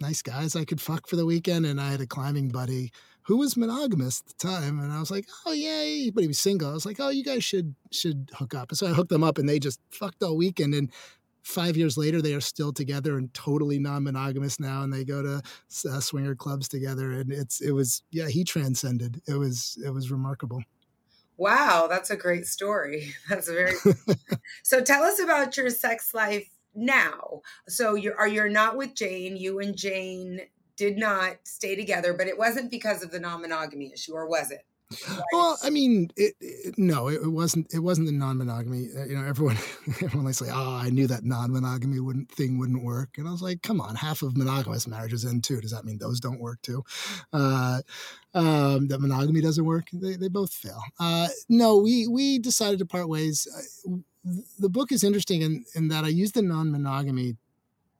nice 0.00 0.22
guys 0.22 0.54
I 0.54 0.64
could 0.64 0.80
fuck 0.80 1.08
for 1.08 1.16
the 1.16 1.26
weekend?" 1.26 1.66
And 1.66 1.80
I 1.80 1.90
had 1.90 2.00
a 2.00 2.06
climbing 2.06 2.50
buddy 2.50 2.92
who 3.22 3.36
was 3.36 3.56
monogamous 3.56 4.20
at 4.20 4.38
the 4.38 4.48
time, 4.48 4.78
and 4.78 4.92
I 4.92 5.00
was 5.00 5.10
like, 5.10 5.26
"Oh 5.44 5.52
yeah," 5.52 6.10
but 6.14 6.22
he 6.22 6.28
was 6.28 6.38
single. 6.38 6.70
I 6.70 6.74
was 6.74 6.86
like, 6.86 7.00
"Oh, 7.00 7.10
you 7.10 7.24
guys 7.24 7.42
should 7.42 7.74
should 7.90 8.30
hook 8.34 8.54
up." 8.54 8.74
So 8.74 8.86
I 8.86 8.90
hooked 8.90 9.10
them 9.10 9.24
up, 9.24 9.38
and 9.38 9.48
they 9.48 9.58
just 9.58 9.80
fucked 9.90 10.22
all 10.22 10.36
weekend. 10.36 10.74
And 10.74 10.92
five 11.48 11.78
years 11.78 11.96
later, 11.96 12.20
they 12.20 12.34
are 12.34 12.40
still 12.40 12.72
together 12.72 13.16
and 13.16 13.32
totally 13.32 13.78
non-monogamous 13.78 14.60
now, 14.60 14.82
and 14.82 14.92
they 14.92 15.04
go 15.04 15.22
to 15.22 15.42
uh, 15.90 16.00
swinger 16.00 16.34
clubs 16.34 16.68
together. 16.68 17.12
And 17.12 17.32
it's 17.32 17.60
it 17.60 17.72
was 17.72 18.02
yeah, 18.10 18.28
he 18.28 18.44
transcended. 18.44 19.22
It 19.26 19.34
was 19.34 19.78
it 19.84 19.90
was 19.90 20.10
remarkable. 20.10 20.62
Wow, 21.38 21.86
that's 21.88 22.10
a 22.10 22.16
great 22.16 22.46
story. 22.46 23.14
That's 23.28 23.48
very. 23.48 23.74
so 24.64 24.82
tell 24.82 25.04
us 25.04 25.20
about 25.20 25.56
your 25.56 25.70
sex 25.70 26.12
life 26.12 26.50
now. 26.74 27.42
So 27.68 27.94
you're 27.94 28.18
are 28.18 28.28
you're 28.28 28.48
not 28.48 28.76
with 28.76 28.94
Jane. 28.94 29.36
You 29.36 29.60
and 29.60 29.76
Jane 29.76 30.40
did 30.76 30.98
not 30.98 31.36
stay 31.44 31.76
together, 31.76 32.12
but 32.12 32.26
it 32.26 32.38
wasn't 32.38 32.70
because 32.70 33.02
of 33.02 33.10
the 33.10 33.20
non-monogamy 33.20 33.92
issue, 33.92 34.12
or 34.12 34.28
was 34.28 34.50
it? 34.50 34.64
Well, 35.32 35.58
I 35.62 35.68
mean, 35.68 36.10
it, 36.16 36.34
it, 36.40 36.78
no, 36.78 37.08
it, 37.08 37.30
wasn't. 37.30 37.72
It 37.74 37.80
wasn't 37.80 38.06
the 38.06 38.12
non-monogamy. 38.12 38.88
Uh, 38.96 39.04
you 39.04 39.18
know, 39.18 39.24
everyone, 39.26 39.58
everyone 40.02 40.24
likes 40.24 40.40
like, 40.40 40.50
oh, 40.52 40.76
I 40.76 40.88
knew 40.88 41.06
that 41.06 41.24
non-monogamy 41.24 42.00
wouldn't 42.00 42.30
thing 42.30 42.58
wouldn't 42.58 42.82
work, 42.82 43.18
and 43.18 43.28
I 43.28 43.30
was 43.30 43.42
like, 43.42 43.62
come 43.62 43.80
on, 43.80 43.96
half 43.96 44.22
of 44.22 44.36
monogamous 44.36 44.86
marriages 44.86 45.26
end 45.26 45.44
too. 45.44 45.60
Does 45.60 45.72
that 45.72 45.84
mean 45.84 45.98
those 45.98 46.20
don't 46.20 46.40
work 46.40 46.62
too? 46.62 46.84
Uh, 47.32 47.82
um, 48.32 48.88
that 48.88 49.00
monogamy 49.00 49.42
doesn't 49.42 49.64
work? 49.64 49.88
They, 49.92 50.16
they 50.16 50.28
both 50.28 50.52
fail. 50.52 50.82
Uh, 50.98 51.28
no, 51.50 51.76
we 51.76 52.06
we 52.06 52.38
decided 52.38 52.78
to 52.78 52.86
part 52.86 53.08
ways. 53.08 53.46
Uh, 53.86 53.98
the 54.58 54.70
book 54.70 54.90
is 54.90 55.04
interesting 55.04 55.42
in, 55.42 55.64
in 55.74 55.88
that 55.88 56.04
I 56.04 56.08
use 56.08 56.32
the 56.32 56.42
non-monogamy 56.42 57.36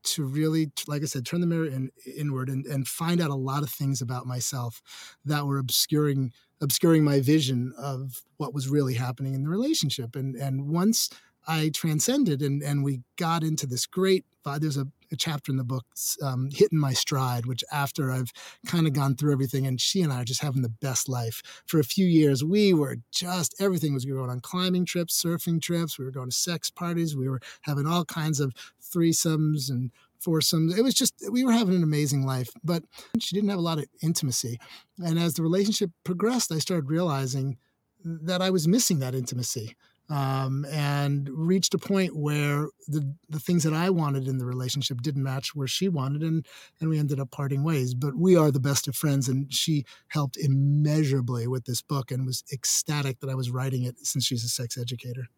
to 0.04 0.24
really, 0.24 0.70
like 0.86 1.02
I 1.02 1.06
said, 1.06 1.26
turn 1.26 1.40
the 1.40 1.46
mirror 1.46 1.66
in, 1.66 1.90
inward 2.16 2.48
and, 2.48 2.64
and 2.66 2.86
find 2.86 3.20
out 3.20 3.30
a 3.30 3.34
lot 3.34 3.62
of 3.62 3.70
things 3.70 4.00
about 4.00 4.26
myself 4.26 4.80
that 5.24 5.46
were 5.46 5.58
obscuring 5.58 6.32
obscuring 6.60 7.04
my 7.04 7.20
vision 7.20 7.72
of 7.78 8.22
what 8.36 8.54
was 8.54 8.68
really 8.68 8.94
happening 8.94 9.34
in 9.34 9.42
the 9.42 9.50
relationship. 9.50 10.16
And 10.16 10.34
and 10.36 10.68
once 10.68 11.08
I 11.46 11.70
transcended 11.70 12.42
and 12.42 12.62
and 12.62 12.84
we 12.84 13.00
got 13.16 13.42
into 13.42 13.66
this 13.66 13.86
great. 13.86 14.24
There's 14.60 14.78
a, 14.78 14.86
a 15.12 15.16
chapter 15.16 15.52
in 15.52 15.58
the 15.58 15.62
book, 15.62 15.84
um, 16.22 16.48
hitting 16.50 16.78
my 16.78 16.94
stride, 16.94 17.44
which 17.44 17.62
after 17.70 18.10
I've 18.10 18.32
kind 18.66 18.86
of 18.86 18.94
gone 18.94 19.14
through 19.14 19.32
everything, 19.32 19.66
and 19.66 19.78
she 19.78 20.00
and 20.00 20.10
I 20.10 20.22
are 20.22 20.24
just 20.24 20.40
having 20.40 20.62
the 20.62 20.70
best 20.70 21.06
life. 21.06 21.42
For 21.66 21.78
a 21.78 21.84
few 21.84 22.06
years, 22.06 22.42
we 22.42 22.72
were 22.72 22.96
just 23.12 23.54
everything 23.60 23.92
was 23.92 24.06
going 24.06 24.30
on 24.30 24.40
climbing 24.40 24.86
trips, 24.86 25.22
surfing 25.22 25.60
trips, 25.60 25.98
we 25.98 26.06
were 26.06 26.10
going 26.10 26.30
to 26.30 26.34
sex 26.34 26.70
parties, 26.70 27.14
we 27.14 27.28
were 27.28 27.40
having 27.60 27.86
all 27.86 28.06
kinds 28.06 28.40
of 28.40 28.54
threesomes 28.82 29.68
and 29.68 29.90
foursomes. 30.20 30.76
It 30.76 30.82
was 30.82 30.94
just, 30.94 31.14
we 31.30 31.44
were 31.44 31.52
having 31.52 31.74
an 31.74 31.82
amazing 31.82 32.26
life, 32.26 32.50
but 32.62 32.84
she 33.18 33.34
didn't 33.34 33.50
have 33.50 33.58
a 33.58 33.62
lot 33.62 33.78
of 33.78 33.86
intimacy. 34.02 34.58
And 34.98 35.18
as 35.18 35.34
the 35.34 35.42
relationship 35.42 35.90
progressed, 36.04 36.52
I 36.52 36.58
started 36.58 36.88
realizing 36.88 37.58
that 38.04 38.42
I 38.42 38.50
was 38.50 38.68
missing 38.68 39.00
that 39.00 39.14
intimacy. 39.14 39.76
Um, 40.10 40.64
and 40.72 41.28
reached 41.30 41.74
a 41.74 41.78
point 41.78 42.16
where 42.16 42.68
the 42.86 43.14
the 43.28 43.38
things 43.38 43.62
that 43.64 43.74
I 43.74 43.90
wanted 43.90 44.26
in 44.26 44.38
the 44.38 44.46
relationship 44.46 45.02
didn't 45.02 45.22
match 45.22 45.54
where 45.54 45.66
she 45.66 45.90
wanted, 45.90 46.22
and 46.22 46.46
and 46.80 46.88
we 46.88 46.98
ended 46.98 47.20
up 47.20 47.30
parting 47.30 47.62
ways. 47.62 47.92
But 47.92 48.14
we 48.16 48.34
are 48.34 48.50
the 48.50 48.58
best 48.58 48.88
of 48.88 48.96
friends, 48.96 49.28
and 49.28 49.52
she 49.52 49.84
helped 50.06 50.38
immeasurably 50.38 51.46
with 51.46 51.66
this 51.66 51.82
book, 51.82 52.10
and 52.10 52.24
was 52.24 52.42
ecstatic 52.50 53.20
that 53.20 53.28
I 53.28 53.34
was 53.34 53.50
writing 53.50 53.82
it 53.82 53.98
since 53.98 54.24
she's 54.24 54.44
a 54.44 54.48
sex 54.48 54.78
educator. 54.78 55.28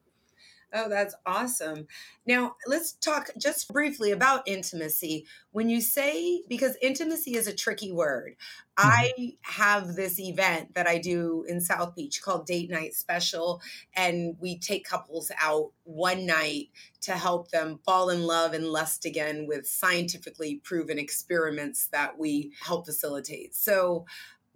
Oh, 0.72 0.88
that's 0.88 1.14
awesome. 1.26 1.86
Now, 2.26 2.54
let's 2.66 2.92
talk 2.92 3.30
just 3.38 3.72
briefly 3.72 4.12
about 4.12 4.46
intimacy. 4.46 5.26
When 5.50 5.68
you 5.68 5.80
say, 5.80 6.42
because 6.48 6.76
intimacy 6.80 7.34
is 7.34 7.48
a 7.48 7.54
tricky 7.54 7.90
word, 7.90 8.36
mm-hmm. 8.78 8.88
I 8.88 9.32
have 9.42 9.96
this 9.96 10.20
event 10.20 10.74
that 10.74 10.86
I 10.86 10.98
do 10.98 11.44
in 11.48 11.60
South 11.60 11.96
Beach 11.96 12.22
called 12.22 12.46
Date 12.46 12.70
Night 12.70 12.94
Special, 12.94 13.60
and 13.94 14.36
we 14.38 14.58
take 14.58 14.84
couples 14.84 15.32
out 15.42 15.72
one 15.82 16.24
night 16.24 16.68
to 17.02 17.12
help 17.12 17.50
them 17.50 17.80
fall 17.84 18.10
in 18.10 18.22
love 18.24 18.52
and 18.52 18.66
lust 18.66 19.04
again 19.04 19.46
with 19.48 19.66
scientifically 19.66 20.60
proven 20.62 20.98
experiments 20.98 21.88
that 21.88 22.16
we 22.16 22.52
help 22.60 22.86
facilitate. 22.86 23.56
So, 23.56 24.06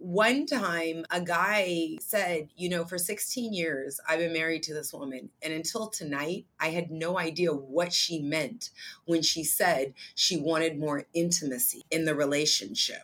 one 0.05 0.45
time 0.45 1.03
a 1.09 1.19
guy 1.19 1.97
said, 1.99 2.49
You 2.55 2.69
know, 2.69 2.85
for 2.85 2.99
16 2.99 3.53
years, 3.53 3.99
I've 4.07 4.19
been 4.19 4.33
married 4.33 4.61
to 4.63 4.73
this 4.73 4.93
woman. 4.93 5.29
And 5.41 5.51
until 5.51 5.87
tonight, 5.87 6.45
I 6.59 6.69
had 6.69 6.91
no 6.91 7.17
idea 7.17 7.51
what 7.51 7.91
she 7.91 8.21
meant 8.21 8.69
when 9.05 9.23
she 9.23 9.43
said 9.43 9.95
she 10.13 10.37
wanted 10.37 10.77
more 10.77 11.05
intimacy 11.15 11.81
in 11.89 12.05
the 12.05 12.13
relationship. 12.13 13.01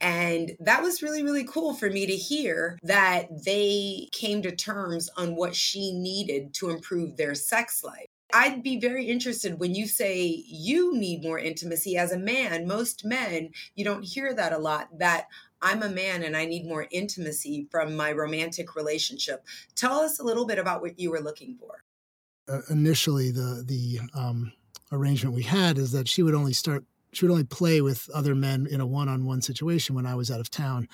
And 0.00 0.56
that 0.60 0.82
was 0.82 1.02
really, 1.02 1.24
really 1.24 1.44
cool 1.44 1.74
for 1.74 1.90
me 1.90 2.06
to 2.06 2.14
hear 2.14 2.78
that 2.84 3.44
they 3.44 4.08
came 4.12 4.40
to 4.42 4.54
terms 4.54 5.10
on 5.16 5.34
what 5.34 5.56
she 5.56 5.92
needed 5.92 6.54
to 6.54 6.70
improve 6.70 7.16
their 7.16 7.34
sex 7.34 7.82
life. 7.82 8.06
I'd 8.32 8.62
be 8.62 8.78
very 8.78 9.06
interested 9.06 9.60
when 9.60 9.74
you 9.74 9.86
say 9.86 10.44
you 10.46 10.96
need 10.96 11.22
more 11.22 11.38
intimacy 11.38 11.96
as 11.96 12.12
a 12.12 12.18
man. 12.18 12.66
Most 12.66 13.04
men, 13.04 13.50
you 13.74 13.84
don't 13.84 14.04
hear 14.04 14.34
that 14.34 14.52
a 14.52 14.58
lot, 14.58 14.88
that 14.98 15.28
I'm 15.62 15.82
a 15.82 15.88
man 15.88 16.22
and 16.22 16.36
I 16.36 16.44
need 16.44 16.66
more 16.66 16.86
intimacy 16.90 17.66
from 17.70 17.96
my 17.96 18.12
romantic 18.12 18.76
relationship. 18.76 19.44
Tell 19.74 20.00
us 20.00 20.18
a 20.18 20.24
little 20.24 20.46
bit 20.46 20.58
about 20.58 20.82
what 20.82 20.98
you 20.98 21.10
were 21.10 21.20
looking 21.20 21.56
for. 21.58 21.82
Uh, 22.48 22.60
initially, 22.70 23.30
the 23.30 23.64
the 23.66 24.00
um, 24.14 24.52
arrangement 24.92 25.34
we 25.34 25.42
had 25.42 25.78
is 25.78 25.92
that 25.92 26.08
she 26.08 26.22
would 26.22 26.34
only 26.34 26.52
start 26.52 26.84
she 27.12 27.24
would 27.24 27.32
only 27.32 27.44
play 27.44 27.80
with 27.80 28.08
other 28.14 28.34
men 28.34 28.66
in 28.70 28.80
a 28.80 28.86
one-on-one 28.86 29.40
situation 29.40 29.94
when 29.94 30.06
I 30.06 30.14
was 30.14 30.30
out 30.30 30.40
of 30.40 30.50
town. 30.50 30.88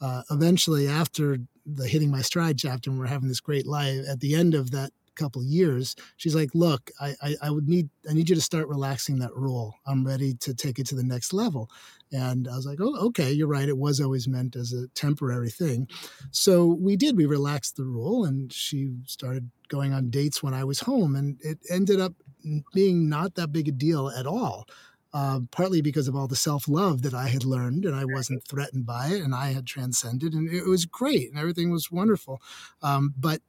Uh, 0.00 0.22
eventually, 0.30 0.86
after 0.86 1.38
the 1.64 1.86
hitting 1.86 2.10
my 2.10 2.22
stride 2.22 2.58
chapter, 2.58 2.90
and 2.90 2.98
we're 2.98 3.06
having 3.06 3.28
this 3.28 3.40
great 3.40 3.66
life, 3.66 4.04
at 4.08 4.20
the 4.20 4.34
end 4.34 4.54
of 4.54 4.70
that 4.72 4.90
couple 5.18 5.42
years, 5.42 5.94
she's 6.16 6.34
like, 6.34 6.50
"Look, 6.54 6.90
I, 7.00 7.14
I, 7.22 7.36
I 7.42 7.50
would 7.50 7.68
need 7.68 7.88
I 8.08 8.14
need 8.14 8.28
you 8.28 8.34
to 8.34 8.40
start 8.40 8.68
relaxing 8.68 9.18
that 9.18 9.34
rule. 9.34 9.74
I'm 9.86 10.06
ready 10.06 10.34
to 10.34 10.54
take 10.54 10.78
it 10.78 10.86
to 10.88 10.94
the 10.94 11.02
next 11.04 11.32
level." 11.32 11.70
And 12.12 12.48
I 12.48 12.56
was 12.56 12.66
like, 12.66 12.78
"Oh, 12.80 12.96
okay, 13.08 13.32
you're 13.32 13.48
right. 13.48 13.68
It 13.68 13.76
was 13.76 14.00
always 14.00 14.26
meant 14.26 14.56
as 14.56 14.72
a 14.72 14.88
temporary 14.88 15.50
thing." 15.50 15.88
So 16.30 16.66
we 16.66 16.96
did. 16.96 17.16
We 17.16 17.26
relaxed 17.26 17.76
the 17.76 17.84
rule, 17.84 18.24
and 18.24 18.52
she 18.52 18.90
started 19.04 19.50
going 19.68 19.92
on 19.92 20.10
dates 20.10 20.42
when 20.42 20.54
I 20.54 20.64
was 20.64 20.80
home, 20.80 21.16
and 21.16 21.38
it 21.42 21.58
ended 21.70 22.00
up 22.00 22.14
being 22.72 23.08
not 23.08 23.34
that 23.34 23.52
big 23.52 23.68
a 23.68 23.72
deal 23.72 24.08
at 24.08 24.26
all. 24.26 24.66
Uh, 25.14 25.40
partly 25.50 25.80
because 25.80 26.06
of 26.06 26.14
all 26.14 26.28
the 26.28 26.36
self 26.36 26.68
love 26.68 27.00
that 27.00 27.14
I 27.14 27.28
had 27.28 27.42
learned, 27.42 27.86
and 27.86 27.96
I 27.96 28.04
wasn't 28.04 28.46
threatened 28.46 28.84
by 28.84 29.08
it, 29.08 29.22
and 29.22 29.34
I 29.34 29.52
had 29.52 29.66
transcended, 29.66 30.34
and 30.34 30.52
it 30.52 30.66
was 30.66 30.84
great, 30.84 31.30
and 31.30 31.38
everything 31.38 31.70
was 31.70 31.90
wonderful. 31.90 32.42
Um, 32.82 33.14
but 33.18 33.40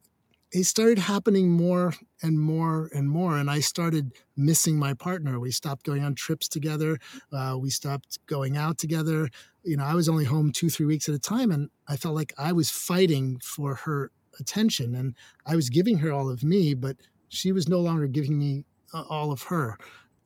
it 0.52 0.64
started 0.64 0.98
happening 0.98 1.50
more 1.50 1.94
and 2.22 2.40
more 2.40 2.90
and 2.94 3.08
more 3.08 3.36
and 3.36 3.50
i 3.50 3.60
started 3.60 4.12
missing 4.36 4.78
my 4.78 4.94
partner. 4.94 5.38
We 5.38 5.50
stopped 5.50 5.84
going 5.84 6.02
on 6.02 6.14
trips 6.14 6.48
together 6.48 6.98
uh, 7.32 7.56
we 7.60 7.70
stopped 7.70 8.18
going 8.26 8.56
out 8.56 8.78
together. 8.78 9.28
You 9.62 9.76
know 9.76 9.84
i 9.84 9.94
was 9.94 10.08
only 10.08 10.24
home 10.24 10.52
two 10.52 10.70
three 10.70 10.86
weeks 10.86 11.08
at 11.08 11.14
a 11.14 11.18
time 11.18 11.50
and 11.50 11.70
i 11.88 11.96
felt 11.96 12.14
like 12.14 12.32
i 12.38 12.52
was 12.52 12.70
fighting 12.70 13.38
for 13.42 13.74
her 13.74 14.10
attention 14.38 14.94
and 14.94 15.14
i 15.46 15.54
was 15.54 15.68
giving 15.68 15.98
her 15.98 16.12
all 16.12 16.30
of 16.30 16.42
me 16.42 16.72
but 16.74 16.96
she 17.28 17.52
was 17.52 17.68
no 17.68 17.80
longer 17.80 18.06
giving 18.06 18.38
me 18.38 18.64
uh, 18.92 19.04
all 19.08 19.32
of 19.32 19.42
her. 19.44 19.78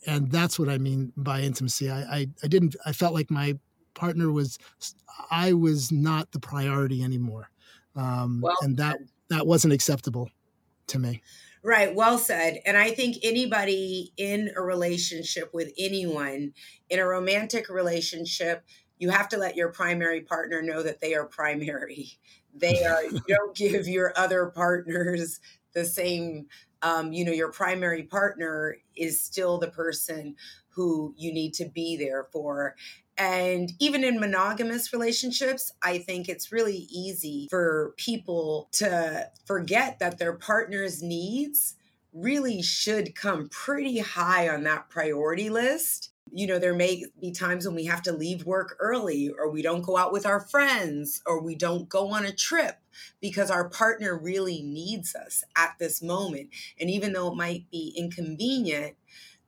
And 0.07 0.31
that's 0.31 0.59
what 0.59 0.69
i 0.69 0.77
mean 0.79 1.13
by 1.17 1.41
intimacy. 1.41 1.91
I, 1.91 2.01
I 2.03 2.27
i 2.43 2.47
didn't 2.49 2.77
i 2.85 2.93
felt 2.93 3.15
like 3.15 3.31
my 3.31 3.59
partner 3.95 4.31
was 4.31 4.59
i 5.31 5.53
was 5.53 5.91
not 5.91 6.33
the 6.33 6.41
priority 6.41 7.03
anymore. 7.03 7.51
Um, 7.97 8.41
well, 8.43 8.57
and 8.63 8.77
that 8.77 8.99
that 9.35 9.47
wasn't 9.47 9.75
acceptable 9.75 10.31
to 10.87 10.99
me. 10.99 11.23
Right, 11.63 11.95
well 11.95 12.19
said. 12.19 12.61
And 12.67 12.77
I 12.77 12.91
think 12.91 13.17
anybody 13.23 14.13
in 14.17 14.51
a 14.55 14.63
relationship 14.63 15.53
with 15.53 15.73
anyone, 15.79 16.53
in 16.91 16.99
a 16.99 17.07
romantic 17.07 17.69
relationship, 17.69 18.65
you 18.99 19.11
have 19.11 19.29
to 19.31 19.39
let 19.39 19.57
your 19.57 19.73
primary 19.73 20.21
partner 20.21 20.63
know 20.63 20.83
that 20.83 21.01
they 21.01 21.15
are 21.15 21.25
primary. 21.25 22.11
They 22.55 22.85
are, 22.85 23.03
you 23.11 23.21
don't 23.27 23.57
give 23.57 23.89
your 23.89 24.13
other 24.17 24.47
partners 24.55 25.41
the 25.73 25.85
same, 25.85 26.47
um, 26.83 27.13
you 27.13 27.25
know, 27.25 27.33
your 27.33 27.51
primary 27.51 28.05
partner 28.05 28.77
is 28.95 29.19
still 29.19 29.59
the 29.59 29.71
person 29.71 30.37
who 30.69 31.15
you 31.17 31.33
need 31.33 31.55
to 31.55 31.65
be 31.65 31.97
there 31.97 32.29
for. 32.31 32.77
And 33.17 33.73
even 33.79 34.03
in 34.03 34.19
monogamous 34.19 34.93
relationships, 34.93 35.73
I 35.83 35.99
think 35.99 36.29
it's 36.29 36.51
really 36.51 36.89
easy 36.91 37.47
for 37.49 37.95
people 37.97 38.69
to 38.73 39.31
forget 39.45 39.99
that 40.01 40.19
their 40.19 40.33
partner's 40.33 41.03
needs 41.03 41.77
really 42.13 42.63
should 42.63 43.15
come 43.15 43.49
pretty 43.49 43.99
high 43.99 44.49
on 44.49 44.65
that 44.65 44.89
priority 44.89 45.51
list. 45.51 46.11
You 46.33 46.49
know, 46.49 46.59
there 46.59 46.75
may 46.75 47.05
be 47.21 47.31
times 47.31 47.67
when 47.67 47.77
we 47.77 47.85
have 47.85 48.03
to 48.03 48.13
leave 48.13 48.45
work 48.45 48.77
early, 48.81 49.31
or 49.31 49.49
we 49.51 49.63
don't 49.63 49.83
go 49.83 49.97
out 49.97 50.13
with 50.13 50.27
our 50.27 50.41
friends, 50.41 51.23
or 51.27 51.41
we 51.41 51.55
don't 51.55 51.89
go 51.89 52.11
on 52.11 52.25
a 52.25 52.33
trip 52.33 52.79
because 53.21 53.51
our 53.51 53.69
partner 53.69 54.19
really 54.19 54.63
needs 54.63 55.15
us 55.15 55.45
at 55.57 55.75
this 55.79 56.03
moment. 56.03 56.49
And 56.81 56.91
even 56.91 57.13
though 57.13 57.29
it 57.29 57.37
might 57.37 57.71
be 57.71 57.95
inconvenient, 57.97 58.97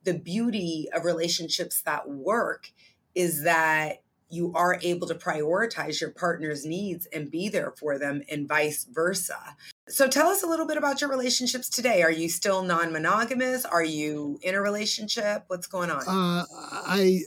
the 0.05 0.15
beauty 0.15 0.89
of 0.95 1.05
relationships 1.05 1.83
that 1.83 2.09
work 2.09 2.71
is 3.17 3.43
that 3.43 4.03
you 4.29 4.53
are 4.55 4.79
able 4.83 5.07
to 5.07 5.15
prioritize 5.15 6.01
your 6.01 6.11
partner's 6.11 6.65
needs 6.65 7.07
and 7.07 7.31
be 7.31 7.49
there 7.49 7.73
for 7.79 7.99
them 7.99 8.23
and 8.31 8.49
vice 8.49 8.85
versa. 8.85 9.57
So 9.89 10.09
tell 10.09 10.29
us 10.29 10.43
a 10.43 10.47
little 10.47 10.67
bit 10.67 10.77
about 10.77 11.01
your 11.01 11.09
relationships 11.11 11.69
today. 11.69 12.03
Are 12.03 12.11
you 12.11 12.29
still 12.29 12.63
non-monogamous? 12.63 13.65
Are 13.65 13.85
you 13.85 14.39
in 14.43 14.55
a 14.55 14.61
relationship? 14.61 15.45
What's 15.47 15.69
going 15.69 15.91
on? 15.91 16.03
Uh, 16.07 16.45
I 16.53 17.21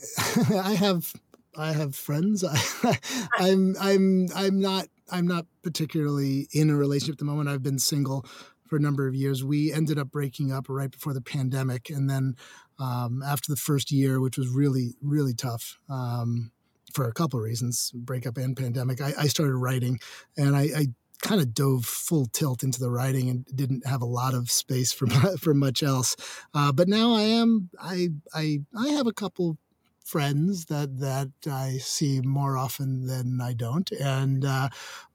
I 0.62 0.74
have 0.74 1.12
I 1.56 1.72
have 1.72 1.96
friends. 1.96 2.44
I, 2.44 2.98
I'm 3.38 3.76
I'm 3.80 4.28
I'm 4.34 4.60
not 4.60 4.88
I'm 5.10 5.26
not 5.26 5.46
particularly 5.62 6.48
in 6.52 6.70
a 6.70 6.76
relationship 6.76 7.14
at 7.14 7.18
the 7.18 7.24
moment. 7.24 7.48
I've 7.48 7.62
been 7.62 7.78
single 7.78 8.26
for 8.68 8.76
a 8.76 8.80
number 8.80 9.08
of 9.08 9.14
years. 9.14 9.42
We 9.42 9.72
ended 9.72 9.98
up 9.98 10.10
breaking 10.10 10.52
up 10.52 10.66
right 10.68 10.90
before 10.90 11.14
the 11.14 11.20
pandemic, 11.20 11.90
and 11.90 12.08
then 12.08 12.36
um, 12.80 13.22
after 13.22 13.52
the 13.52 13.56
first 13.56 13.90
year, 13.90 14.20
which 14.20 14.38
was 14.38 14.48
really, 14.48 14.94
really 15.02 15.34
tough 15.34 15.78
um, 15.88 16.50
for 16.92 17.06
a 17.06 17.12
couple 17.12 17.38
of 17.38 17.44
reasons 17.44 17.92
breakup 17.94 18.36
and 18.36 18.56
pandemic. 18.56 19.00
I, 19.00 19.12
I 19.18 19.26
started 19.26 19.54
writing 19.54 20.00
and 20.36 20.56
I, 20.56 20.62
I, 20.76 20.86
kind 21.22 21.38
of 21.38 21.52
dove 21.52 21.84
full 21.84 22.24
tilt 22.24 22.62
into 22.62 22.80
the 22.80 22.90
writing 22.90 23.28
and 23.28 23.44
didn't 23.54 23.86
have 23.86 24.00
a 24.00 24.06
lot 24.06 24.32
of 24.32 24.50
space 24.50 24.90
for 24.90 25.06
for 25.38 25.52
much 25.52 25.82
else. 25.82 26.16
Uh, 26.54 26.72
but 26.72 26.88
now 26.88 27.14
I 27.14 27.20
am 27.20 27.68
I 27.78 28.08
I 28.34 28.60
I 28.74 28.88
have 28.88 29.06
a 29.06 29.12
couple 29.12 29.58
friends 30.02 30.64
that 30.66 30.98
that 30.98 31.30
I 31.46 31.76
see 31.76 32.22
more 32.22 32.56
often 32.56 33.06
than 33.06 33.38
I 33.40 33.52
don't, 33.52 33.90
and 33.92 34.46
uh, 34.46 34.70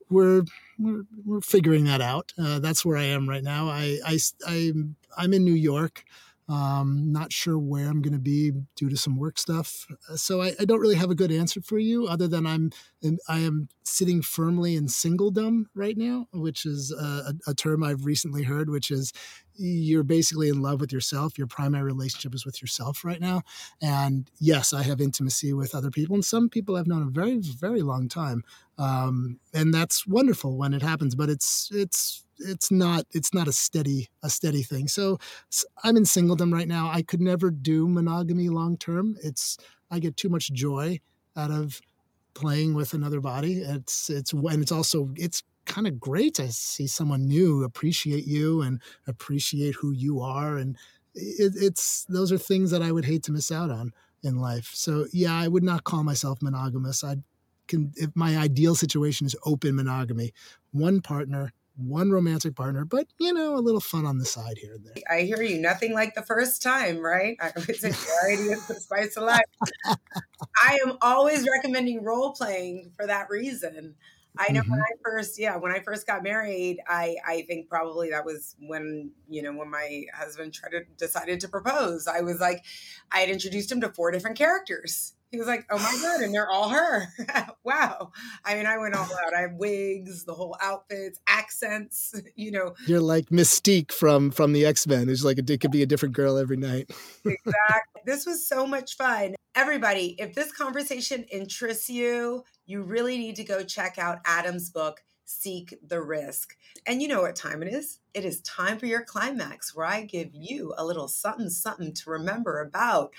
we're, 0.09 0.43
we're 0.77 1.05
we're 1.25 1.41
figuring 1.41 1.85
that 1.85 2.01
out. 2.01 2.33
Uh, 2.37 2.59
that's 2.59 2.85
where 2.85 2.97
I 2.97 3.05
am 3.05 3.27
right 3.27 3.43
now. 3.43 3.67
I 3.67 3.99
I 4.05 4.19
I'm, 4.47 4.95
I'm 5.17 5.33
in 5.33 5.43
New 5.43 5.55
York. 5.55 6.03
Um, 6.47 7.11
not 7.11 7.33
sure 7.33 7.57
where 7.57 7.87
I'm 7.87 8.03
going 8.03 8.13
to 8.13 8.19
be 8.19 8.51
due 8.75 8.89
to 8.89 8.97
some 8.97 9.17
work 9.17 9.39
stuff. 9.39 9.87
Uh, 10.07 10.15
so 10.15 10.43
I, 10.43 10.53
I, 10.59 10.65
don't 10.65 10.79
really 10.79 10.95
have 10.95 11.09
a 11.09 11.15
good 11.15 11.31
answer 11.31 11.59
for 11.59 11.79
you 11.79 12.05
other 12.05 12.27
than 12.27 12.45
I'm 12.45 12.69
I 13.27 13.39
am 13.39 13.69
sitting 13.83 14.21
firmly 14.21 14.75
in 14.75 14.85
singledom 14.85 15.65
right 15.73 15.97
now, 15.97 16.27
which 16.33 16.65
is 16.65 16.91
a, 16.91 17.33
a, 17.47 17.53
term 17.53 17.83
I've 17.83 18.05
recently 18.05 18.43
heard, 18.43 18.69
which 18.69 18.91
is 18.91 19.11
you're 19.55 20.03
basically 20.03 20.49
in 20.49 20.61
love 20.61 20.81
with 20.81 20.91
yourself. 20.91 21.37
Your 21.37 21.47
primary 21.47 21.83
relationship 21.83 22.35
is 22.35 22.45
with 22.45 22.61
yourself 22.61 23.05
right 23.05 23.21
now. 23.21 23.41
And 23.81 24.29
yes, 24.39 24.73
I 24.73 24.83
have 24.83 25.01
intimacy 25.01 25.53
with 25.53 25.73
other 25.73 25.91
people, 25.91 26.15
and 26.15 26.25
some 26.25 26.49
people 26.49 26.75
I've 26.75 26.87
known 26.87 27.03
a 27.03 27.11
very 27.11 27.39
very 27.39 27.81
long 27.81 28.09
time, 28.09 28.43
um, 28.77 29.39
and 29.53 29.73
that's 29.73 30.05
wonderful 30.05 30.57
when 30.57 30.73
it 30.73 30.81
happens. 30.81 31.15
But 31.15 31.29
it's 31.29 31.69
it's 31.71 32.24
it's 32.39 32.71
not 32.71 33.05
it's 33.11 33.33
not 33.33 33.47
a 33.47 33.51
steady 33.51 34.09
a 34.23 34.29
steady 34.29 34.63
thing. 34.63 34.87
So 34.87 35.19
I'm 35.83 35.97
in 35.97 36.03
singledom 36.03 36.53
right 36.53 36.67
now. 36.67 36.89
I 36.91 37.01
could 37.01 37.21
never 37.21 37.51
do 37.51 37.87
monogamy 37.87 38.49
long 38.49 38.77
term. 38.77 39.15
It's 39.23 39.57
I 39.91 39.99
get 39.99 40.17
too 40.17 40.29
much 40.29 40.51
joy 40.51 40.99
out 41.35 41.51
of 41.51 41.81
playing 42.33 42.73
with 42.73 42.93
another 42.93 43.21
body. 43.21 43.59
It's 43.59 44.09
it's 44.09 44.33
and 44.33 44.61
it's 44.61 44.71
also 44.71 45.09
it's 45.15 45.43
kind 45.65 45.87
of 45.87 45.99
great 45.99 46.35
to 46.35 46.51
see 46.51 46.87
someone 46.87 47.27
new 47.27 47.63
appreciate 47.63 48.27
you 48.27 48.61
and 48.61 48.81
appreciate 49.07 49.73
who 49.75 49.91
you 49.91 50.21
are 50.21 50.57
and 50.57 50.77
it, 51.15 51.53
it's 51.55 52.05
those 52.05 52.31
are 52.31 52.37
things 52.37 52.69
that 52.71 52.83
I 52.83 52.91
would 52.91 53.05
hate 53.05 53.23
to 53.23 53.31
miss 53.31 53.51
out 53.51 53.71
on 53.71 53.93
in 54.21 54.37
life. 54.37 54.71
So 54.73 55.05
yeah, 55.13 55.33
I 55.33 55.47
would 55.47 55.63
not 55.63 55.83
call 55.83 56.03
myself 56.03 56.41
monogamous. 56.41 57.03
I 57.03 57.17
can 57.67 57.93
if 57.95 58.09
my 58.15 58.37
ideal 58.37 58.75
situation 58.75 59.25
is 59.25 59.35
open 59.45 59.75
monogamy, 59.75 60.33
one 60.71 61.01
partner 61.01 61.53
one 61.77 62.11
romantic 62.11 62.55
partner, 62.55 62.85
but 62.85 63.07
you 63.19 63.33
know, 63.33 63.55
a 63.55 63.59
little 63.59 63.81
fun 63.81 64.05
on 64.05 64.17
the 64.17 64.25
side 64.25 64.57
here 64.57 64.73
and 64.73 64.85
there. 64.85 64.93
I 65.09 65.21
hear 65.21 65.41
you. 65.41 65.59
Nothing 65.59 65.93
like 65.93 66.15
the 66.15 66.21
first 66.21 66.61
time, 66.61 66.99
right? 66.99 67.37
It's 67.67 67.83
a 67.83 67.89
variety 67.89 68.49
the 68.67 68.79
spice 68.79 69.17
of 69.17 69.23
life. 69.23 69.41
I 70.63 70.79
am 70.85 70.97
always 71.01 71.47
recommending 71.49 72.03
role 72.03 72.33
playing 72.33 72.91
for 72.95 73.05
that 73.07 73.29
reason. 73.29 73.95
I 74.37 74.51
know 74.51 74.61
mm-hmm. 74.61 74.71
when 74.71 74.81
I 74.81 74.91
first, 75.03 75.39
yeah, 75.39 75.55
when 75.55 75.71
I 75.71 75.79
first 75.79 76.05
got 76.07 76.23
married, 76.23 76.79
I 76.87 77.15
I 77.25 77.41
think 77.43 77.69
probably 77.69 78.09
that 78.09 78.25
was 78.25 78.55
when 78.59 79.11
you 79.29 79.41
know 79.41 79.53
when 79.53 79.69
my 79.69 80.03
husband 80.13 80.53
tried 80.53 80.71
to 80.71 80.83
decided 80.97 81.39
to 81.41 81.47
propose. 81.47 82.07
I 82.07 82.21
was 82.21 82.39
like, 82.39 82.63
I 83.11 83.19
had 83.19 83.29
introduced 83.29 83.71
him 83.71 83.81
to 83.81 83.89
four 83.89 84.11
different 84.11 84.37
characters 84.37 85.13
he 85.35 85.39
was 85.39 85.47
like, 85.47 85.65
"Oh 85.69 85.77
my 85.77 85.97
god!" 86.01 86.21
And 86.21 86.33
they're 86.33 86.49
all 86.49 86.69
her. 86.69 87.07
wow. 87.63 88.11
I 88.45 88.55
mean, 88.55 88.65
I 88.65 88.77
went 88.77 88.95
all 88.95 89.03
out. 89.03 89.35
I 89.35 89.41
have 89.41 89.53
wigs, 89.53 90.23
the 90.23 90.33
whole 90.33 90.55
outfits, 90.61 91.19
accents. 91.27 92.13
You 92.35 92.51
know, 92.51 92.75
you're 92.85 93.01
like 93.01 93.29
Mystique 93.29 93.91
from 93.91 94.29
from 94.29 94.51
the 94.51 94.65
X 94.65 94.87
Men. 94.87 95.09
It's 95.09 95.23
like 95.23 95.37
a, 95.37 95.53
it 95.53 95.61
could 95.61 95.71
be 95.71 95.83
a 95.83 95.85
different 95.85 96.15
girl 96.15 96.37
every 96.37 96.57
night. 96.57 96.91
exactly. 97.25 98.01
This 98.05 98.25
was 98.25 98.47
so 98.47 98.67
much 98.67 98.97
fun. 98.97 99.35
Everybody, 99.55 100.15
if 100.19 100.35
this 100.35 100.51
conversation 100.51 101.23
interests 101.31 101.89
you, 101.89 102.43
you 102.65 102.83
really 102.83 103.17
need 103.17 103.35
to 103.37 103.43
go 103.43 103.63
check 103.63 103.97
out 103.97 104.19
Adam's 104.25 104.69
book. 104.69 105.03
Seek 105.23 105.75
the 105.85 106.01
risk. 106.01 106.55
And 106.85 107.01
you 107.01 107.07
know 107.07 107.21
what 107.21 107.35
time 107.35 107.63
it 107.63 107.73
is? 107.73 107.99
It 108.13 108.25
is 108.25 108.41
time 108.41 108.77
for 108.77 108.85
your 108.85 109.03
climax, 109.03 109.75
where 109.75 109.85
I 109.85 110.03
give 110.03 110.29
you 110.33 110.73
a 110.77 110.85
little 110.85 111.07
something, 111.07 111.49
something 111.49 111.93
to 111.93 112.09
remember 112.09 112.61
about 112.61 113.11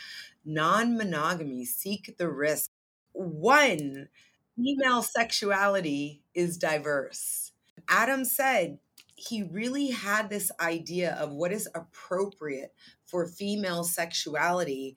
non 0.47 0.97
monogamy, 0.97 1.65
seek 1.65 2.17
the 2.17 2.31
risk. 2.31 2.71
One, 3.13 4.09
female 4.57 5.03
sexuality 5.03 6.23
is 6.35 6.57
diverse. 6.57 7.53
Adam 7.89 8.25
said 8.25 8.79
he 9.17 9.43
really 9.43 9.91
had 9.91 10.31
this 10.31 10.51
idea 10.61 11.15
of 11.15 11.33
what 11.33 11.53
is 11.53 11.69
appropriate 11.75 12.73
for 13.05 13.27
female 13.27 13.83
sexuality 13.83 14.97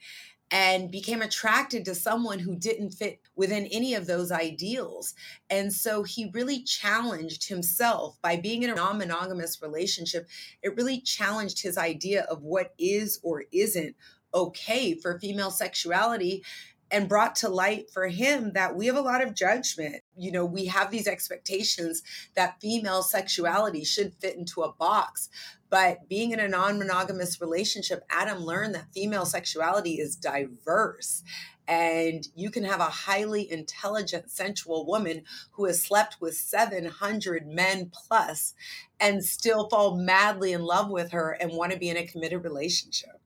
and 0.51 0.89
became 0.89 1.21
attracted 1.21 1.85
to 1.85 1.93
someone 1.93 2.39
who 2.39 2.55
didn't 2.55 2.91
fit 2.91 3.21
within 3.35 3.67
any 3.67 3.93
of 3.93 4.07
those 4.07 4.31
ideals. 4.31 5.13
And 5.49 5.71
so 5.71 6.03
he 6.03 6.31
really 6.33 6.63
challenged 6.63 7.47
himself 7.47 8.17
by 8.21 8.35
being 8.35 8.63
in 8.63 8.71
a 8.71 8.75
non 8.75 8.97
monogamous 8.97 9.61
relationship. 9.61 10.27
It 10.63 10.75
really 10.75 11.01
challenged 11.01 11.61
his 11.61 11.77
idea 11.77 12.23
of 12.23 12.41
what 12.41 12.73
is 12.79 13.19
or 13.23 13.45
isn't 13.51 13.95
okay 14.34 14.93
for 14.93 15.19
female 15.19 15.51
sexuality 15.51 16.43
and 16.91 17.09
brought 17.09 17.36
to 17.36 17.49
light 17.49 17.89
for 17.91 18.07
him 18.07 18.53
that 18.53 18.75
we 18.75 18.88
have 18.88 18.95
a 18.95 19.01
lot 19.01 19.23
of 19.23 19.36
judgment. 19.36 20.01
You 20.17 20.32
know, 20.32 20.45
we 20.45 20.65
have 20.65 20.91
these 20.91 21.07
expectations 21.07 22.01
that 22.36 22.59
female 22.61 23.03
sexuality 23.03 23.84
should 23.84 24.15
fit 24.15 24.36
into 24.36 24.61
a 24.61 24.73
box. 24.73 25.30
But 25.69 26.09
being 26.09 26.32
in 26.32 26.39
a 26.39 26.47
non 26.47 26.80
monogamous 26.80 27.39
relationship, 27.39 28.03
Adam 28.09 28.39
learned 28.39 28.73
that 28.73 28.91
female 28.93 29.25
sexuality 29.25 29.95
is 29.95 30.15
diverse. 30.15 31.23
And 31.67 32.27
you 32.36 32.49
can 32.49 32.63
have 32.63 32.80
a 32.80 32.86
highly 32.86 33.51
intelligent, 33.51 34.32
sensual 34.32 34.88
woman 34.88 35.21
who 35.51 35.65
has 35.65 35.84
slept 35.84 36.17
with 36.19 36.34
700 36.34 37.45
men 37.45 37.91
plus 37.93 38.55
and 38.99 39.23
still 39.23 39.69
fall 39.69 39.95
madly 39.95 40.51
in 40.51 40.63
love 40.63 40.89
with 40.89 41.11
her 41.11 41.38
and 41.39 41.51
want 41.51 41.71
to 41.71 41.77
be 41.77 41.89
in 41.89 41.97
a 41.97 42.07
committed 42.07 42.43
relationship. 42.43 43.18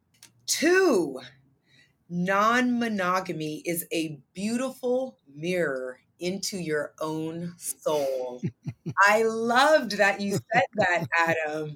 Two, 0.46 1.20
non 2.10 2.80
monogamy 2.80 3.62
is 3.66 3.86
a 3.91 4.20
beautiful 4.34 5.18
mirror 5.36 6.00
into 6.20 6.58
your 6.58 6.94
own 7.02 7.54
soul. 7.58 8.41
I 9.08 9.24
loved 9.24 9.98
that 9.98 10.22
you 10.22 10.32
said 10.34 10.64
that, 10.76 11.06
Adam, 11.18 11.76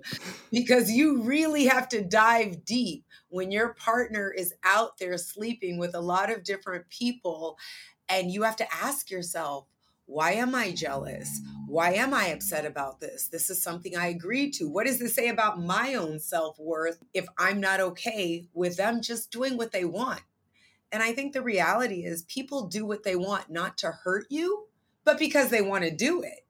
because 0.51 0.91
you 0.91 1.21
really 1.23 1.65
have 1.65 1.89
to 1.89 2.03
dive 2.03 2.63
deep 2.65 3.05
when 3.29 3.51
your 3.51 3.73
partner 3.73 4.31
is 4.31 4.53
out 4.63 4.97
there 4.99 5.17
sleeping 5.17 5.77
with 5.77 5.95
a 5.95 6.01
lot 6.01 6.31
of 6.31 6.43
different 6.43 6.89
people. 6.89 7.57
And 8.09 8.31
you 8.31 8.43
have 8.43 8.55
to 8.57 8.73
ask 8.73 9.11
yourself, 9.11 9.65
why 10.07 10.31
am 10.31 10.55
I 10.55 10.71
jealous? 10.71 11.41
Why 11.67 11.91
am 11.93 12.13
I 12.13 12.27
upset 12.27 12.65
about 12.65 13.01
this? 13.01 13.27
This 13.27 13.49
is 13.49 13.61
something 13.61 13.95
I 13.95 14.07
agreed 14.07 14.53
to. 14.53 14.69
What 14.69 14.87
does 14.87 14.99
this 14.99 15.13
say 15.13 15.27
about 15.27 15.61
my 15.61 15.95
own 15.95 16.19
self 16.19 16.57
worth 16.57 17.03
if 17.13 17.27
I'm 17.37 17.59
not 17.59 17.81
okay 17.81 18.47
with 18.53 18.77
them 18.77 19.01
just 19.01 19.31
doing 19.31 19.57
what 19.57 19.73
they 19.73 19.83
want? 19.83 20.21
And 20.93 21.03
I 21.03 21.11
think 21.11 21.33
the 21.33 21.41
reality 21.41 22.05
is 22.05 22.23
people 22.23 22.67
do 22.67 22.85
what 22.85 23.03
they 23.03 23.17
want 23.17 23.49
not 23.49 23.77
to 23.79 23.91
hurt 23.91 24.27
you, 24.29 24.67
but 25.03 25.19
because 25.19 25.49
they 25.49 25.61
want 25.61 25.83
to 25.83 25.91
do 25.91 26.21
it. 26.21 26.45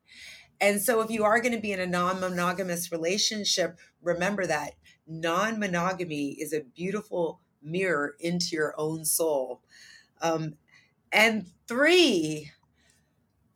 And 0.61 0.79
so 0.79 1.01
if 1.01 1.09
you 1.09 1.23
are 1.23 1.41
going 1.41 1.55
to 1.55 1.61
be 1.61 1.71
in 1.71 1.79
a 1.79 1.87
non 1.87 2.19
monogamous 2.19 2.91
relationship, 2.91 3.79
remember 4.03 4.45
that 4.45 4.73
non 5.07 5.59
monogamy 5.59 6.29
is 6.39 6.53
a 6.53 6.61
beautiful 6.61 7.41
mirror 7.63 8.15
into 8.19 8.55
your 8.55 8.75
own 8.77 9.03
soul. 9.03 9.61
Um, 10.21 10.57
and 11.11 11.47
three, 11.67 12.51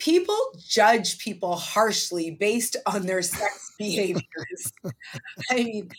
people 0.01 0.35
judge 0.57 1.19
people 1.19 1.55
harshly 1.55 2.31
based 2.31 2.75
on 2.87 3.05
their 3.05 3.21
sex 3.21 3.73
behaviors. 3.77 4.73
I 5.51 5.55
mean, 5.55 5.89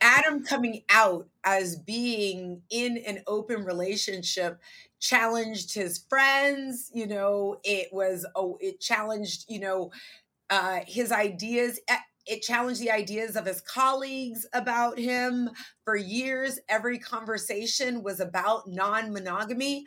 Adam 0.00 0.42
coming 0.42 0.82
out 0.90 1.28
as 1.44 1.76
being 1.76 2.60
in 2.70 2.98
an 3.06 3.22
open 3.28 3.64
relationship 3.64 4.60
challenged 4.98 5.72
his 5.72 6.04
friends, 6.08 6.90
you 6.92 7.06
know, 7.06 7.58
it 7.62 7.88
was 7.92 8.26
oh 8.34 8.58
it 8.60 8.80
challenged, 8.80 9.44
you 9.48 9.60
know, 9.60 9.92
uh 10.50 10.80
his 10.86 11.12
ideas 11.12 11.78
eh, 11.88 11.96
it 12.26 12.42
challenged 12.42 12.80
the 12.80 12.90
ideas 12.90 13.36
of 13.36 13.46
his 13.46 13.60
colleagues 13.60 14.44
about 14.52 14.98
him 14.98 15.48
for 15.84 15.94
years 15.94 16.58
every 16.68 16.98
conversation 16.98 18.02
was 18.02 18.18
about 18.18 18.68
non-monogamy 18.68 19.84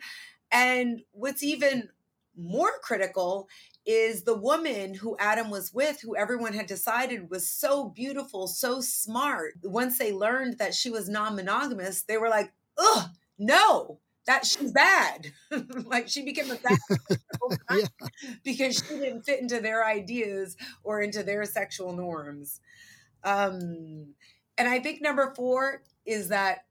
and 0.50 1.02
what's 1.12 1.42
even 1.42 1.88
more 2.36 2.72
critical 2.82 3.48
is 3.86 4.22
the 4.22 4.36
woman 4.36 4.94
who 4.94 5.16
Adam 5.18 5.50
was 5.50 5.72
with, 5.72 6.00
who 6.00 6.16
everyone 6.16 6.52
had 6.52 6.66
decided 6.66 7.30
was 7.30 7.48
so 7.48 7.88
beautiful, 7.88 8.46
so 8.46 8.80
smart. 8.80 9.54
Once 9.62 9.98
they 9.98 10.12
learned 10.12 10.58
that 10.58 10.74
she 10.74 10.90
was 10.90 11.08
non 11.08 11.34
monogamous, 11.34 12.02
they 12.02 12.16
were 12.16 12.28
like, 12.28 12.52
ugh, 12.78 13.10
no, 13.38 14.00
that 14.26 14.46
she's 14.46 14.72
bad. 14.72 15.32
like 15.86 16.08
she 16.08 16.22
became 16.22 16.50
a 16.50 16.56
bad 16.56 16.78
yeah. 17.74 17.86
because 18.44 18.76
she 18.76 18.98
didn't 18.98 19.22
fit 19.22 19.40
into 19.40 19.60
their 19.60 19.84
ideas 19.84 20.56
or 20.84 21.00
into 21.00 21.22
their 21.22 21.44
sexual 21.44 21.92
norms. 21.92 22.60
Um, 23.24 24.14
and 24.56 24.68
I 24.68 24.78
think 24.78 25.02
number 25.02 25.32
four 25.34 25.82
is 26.06 26.28
that 26.28 26.64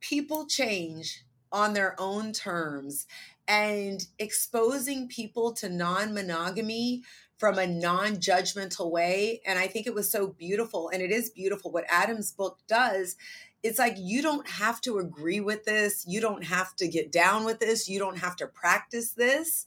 people 0.00 0.46
change 0.46 1.24
on 1.50 1.74
their 1.74 1.94
own 1.98 2.32
terms 2.32 3.06
and 3.48 4.06
exposing 4.18 5.08
people 5.08 5.52
to 5.54 5.68
non 5.68 6.14
monogamy 6.14 7.02
from 7.42 7.58
a 7.58 7.66
non 7.66 8.16
judgmental 8.16 8.90
way. 8.90 9.40
And 9.44 9.58
I 9.58 9.66
think 9.66 9.86
it 9.86 9.94
was 9.94 10.10
so 10.10 10.28
beautiful. 10.28 10.90
And 10.90 11.02
it 11.02 11.10
is 11.10 11.30
beautiful 11.30 11.72
what 11.72 11.84
Adam's 11.88 12.30
book 12.30 12.58
does. 12.68 13.16
It's 13.62 13.78
like 13.78 13.96
you 13.98 14.22
don't 14.22 14.48
have 14.48 14.80
to 14.82 14.98
agree 14.98 15.40
with 15.40 15.64
this. 15.64 16.04
You 16.06 16.20
don't 16.20 16.44
have 16.44 16.74
to 16.76 16.88
get 16.88 17.10
down 17.10 17.44
with 17.44 17.60
this. 17.60 17.88
You 17.88 17.98
don't 17.98 18.18
have 18.18 18.36
to 18.36 18.46
practice 18.46 19.10
this. 19.10 19.66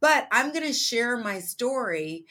But 0.00 0.28
I'm 0.30 0.52
going 0.52 0.66
to 0.66 0.72
share 0.72 1.16
my 1.16 1.40
story. 1.40 2.26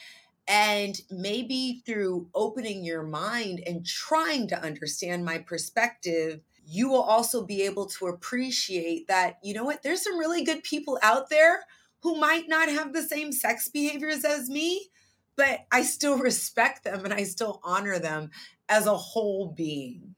And 0.48 0.96
maybe 1.10 1.82
through 1.84 2.30
opening 2.36 2.84
your 2.84 3.02
mind 3.02 3.64
and 3.66 3.84
trying 3.84 4.48
to 4.50 4.62
understand 4.62 5.26
my 5.26 5.40
perspective, 5.40 6.42
you 6.68 6.90
will 6.90 7.02
also 7.02 7.46
be 7.46 7.62
able 7.64 7.86
to 7.86 8.08
appreciate 8.08 9.08
that, 9.08 9.38
you 9.44 9.54
know 9.54 9.64
what, 9.64 9.84
there's 9.84 10.04
some 10.04 10.18
really 10.18 10.44
good 10.44 10.64
people 10.64 11.00
out 11.02 11.30
there 11.30 11.60
who 12.02 12.20
might 12.20 12.48
not 12.48 12.70
have 12.70 12.94
the 12.94 13.04
same 13.04 13.32
sex 13.32 13.70
behaviors 13.70 14.26
as 14.26 14.50
me, 14.50 14.90
but 15.36 15.66
I 15.72 15.84
still 15.84 16.18
respect 16.20 16.84
them 16.84 17.06
and 17.06 17.14
I 17.14 17.24
still 17.24 17.60
honor 17.64 18.00
them 18.00 18.32
as 18.70 18.88
a 18.88 18.98
whole 18.98 19.54
being. 19.56 20.16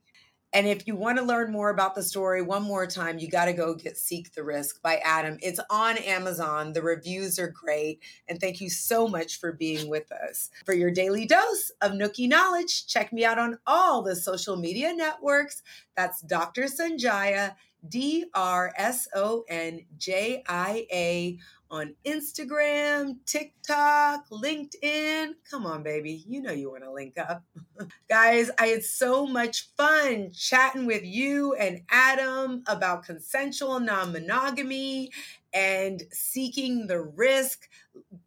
And 0.52 0.66
if 0.66 0.86
you 0.86 0.96
want 0.96 1.18
to 1.18 1.24
learn 1.24 1.52
more 1.52 1.68
about 1.68 1.94
the 1.94 2.02
story 2.02 2.40
one 2.40 2.62
more 2.62 2.86
time, 2.86 3.18
you 3.18 3.28
got 3.28 3.46
to 3.46 3.52
go 3.52 3.74
get 3.74 3.98
Seek 3.98 4.32
the 4.32 4.42
Risk 4.42 4.80
by 4.80 4.96
Adam. 5.04 5.38
It's 5.42 5.60
on 5.68 5.98
Amazon. 5.98 6.72
The 6.72 6.82
reviews 6.82 7.38
are 7.38 7.50
great. 7.50 8.00
And 8.28 8.40
thank 8.40 8.60
you 8.60 8.70
so 8.70 9.06
much 9.06 9.40
for 9.40 9.52
being 9.52 9.90
with 9.90 10.10
us. 10.10 10.50
For 10.64 10.72
your 10.72 10.90
daily 10.90 11.26
dose 11.26 11.70
of 11.82 11.92
Nookie 11.92 12.28
knowledge, 12.28 12.86
check 12.86 13.12
me 13.12 13.24
out 13.24 13.38
on 13.38 13.58
all 13.66 14.02
the 14.02 14.16
social 14.16 14.56
media 14.56 14.94
networks. 14.94 15.62
That's 15.96 16.22
Dr. 16.22 16.64
Sonjia, 16.64 17.54
D 17.86 18.24
R 18.34 18.72
S 18.76 19.06
O 19.14 19.44
N 19.48 19.84
J 19.98 20.42
I 20.48 20.86
A 20.90 21.38
on 21.70 21.94
Instagram, 22.04 23.16
TikTok, 23.26 24.28
LinkedIn. 24.30 25.32
Come 25.50 25.66
on, 25.66 25.82
baby. 25.82 26.24
You 26.26 26.40
know 26.40 26.52
you 26.52 26.70
want 26.70 26.84
to 26.84 26.92
link 26.92 27.18
up. 27.18 27.44
Guys, 28.08 28.50
I 28.58 28.68
had 28.68 28.84
so 28.84 29.26
much 29.26 29.68
fun 29.76 30.30
chatting 30.32 30.86
with 30.86 31.04
you 31.04 31.54
and 31.54 31.82
Adam 31.90 32.62
about 32.66 33.04
consensual 33.04 33.80
non 33.80 34.12
monogamy 34.12 35.10
and 35.52 36.02
seeking 36.10 36.86
the 36.86 37.00
risk, 37.00 37.68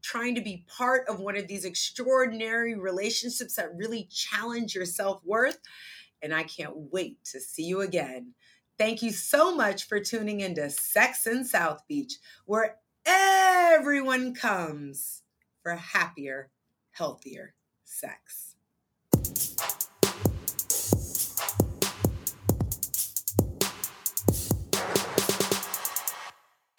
trying 0.02 0.36
to 0.36 0.42
be 0.42 0.66
part 0.68 1.08
of 1.08 1.20
one 1.20 1.38
of 1.38 1.48
these 1.48 1.66
extraordinary 1.66 2.76
relationships 2.76 3.56
that 3.56 3.76
really 3.76 4.08
challenge 4.12 4.76
your 4.76 4.86
self 4.86 5.24
worth. 5.26 5.60
And 6.22 6.34
I 6.34 6.44
can't 6.44 6.76
wait 6.92 7.24
to 7.26 7.40
see 7.40 7.64
you 7.64 7.82
again. 7.82 8.34
Thank 8.78 9.04
you 9.04 9.12
so 9.12 9.56
much 9.56 9.88
for 9.88 10.00
tuning 10.00 10.42
into 10.42 10.68
Sex 10.70 11.28
in 11.28 11.46
South 11.46 11.82
Beach, 11.88 12.16
where 12.46 12.78
everyone 13.06 14.34
comes 14.34 15.24
for 15.64 15.76
happier, 15.76 16.50
healthier 16.92 17.56
sex. 17.84 18.51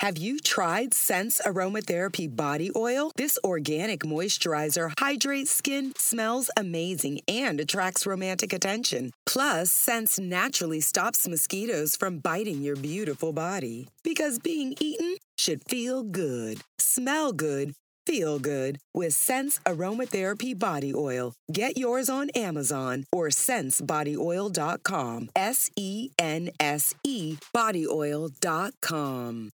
Have 0.03 0.19
you 0.19 0.41
tried 0.41 0.95
Sense 0.95 1.41
Aromatherapy 1.47 2.27
Body 2.35 2.73
Oil? 2.75 3.13
This 3.15 3.39
organic 3.45 4.01
moisturizer 4.01 4.91
hydrates 4.99 5.53
skin, 5.53 5.93
smells 5.97 6.51
amazing, 6.57 7.21
and 7.29 7.61
attracts 7.61 8.05
romantic 8.05 8.53
attention. 8.53 9.13
Plus, 9.27 9.71
Sense 9.71 10.19
naturally 10.19 10.81
stops 10.81 11.29
mosquitoes 11.29 11.95
from 11.95 12.19
biting 12.19 12.63
your 12.63 12.75
beautiful 12.75 13.33
body. 13.33 13.87
Because 14.03 14.41
being 14.41 14.75
eaten 14.81 15.19
should 15.39 15.63
feel 15.69 16.03
good, 16.03 16.63
smell 16.81 17.33
good, 17.33 17.73
feel 18.05 18.41
good 18.41 18.81
with 18.93 19.15
Sense 19.15 19.61
Aromatherapy 19.65 20.59
Body 20.59 20.93
Oil. 20.93 21.33
Get 21.53 21.79
yours 21.79 22.09
on 22.09 22.29
Amazon 22.31 23.05
or 23.13 23.29
sensebodyoil.com. 23.29 25.29
S 25.37 25.71
E 25.77 26.11
N 26.19 26.51
S 26.59 26.93
E 27.05 27.37
bodyoil.com. 27.55 29.53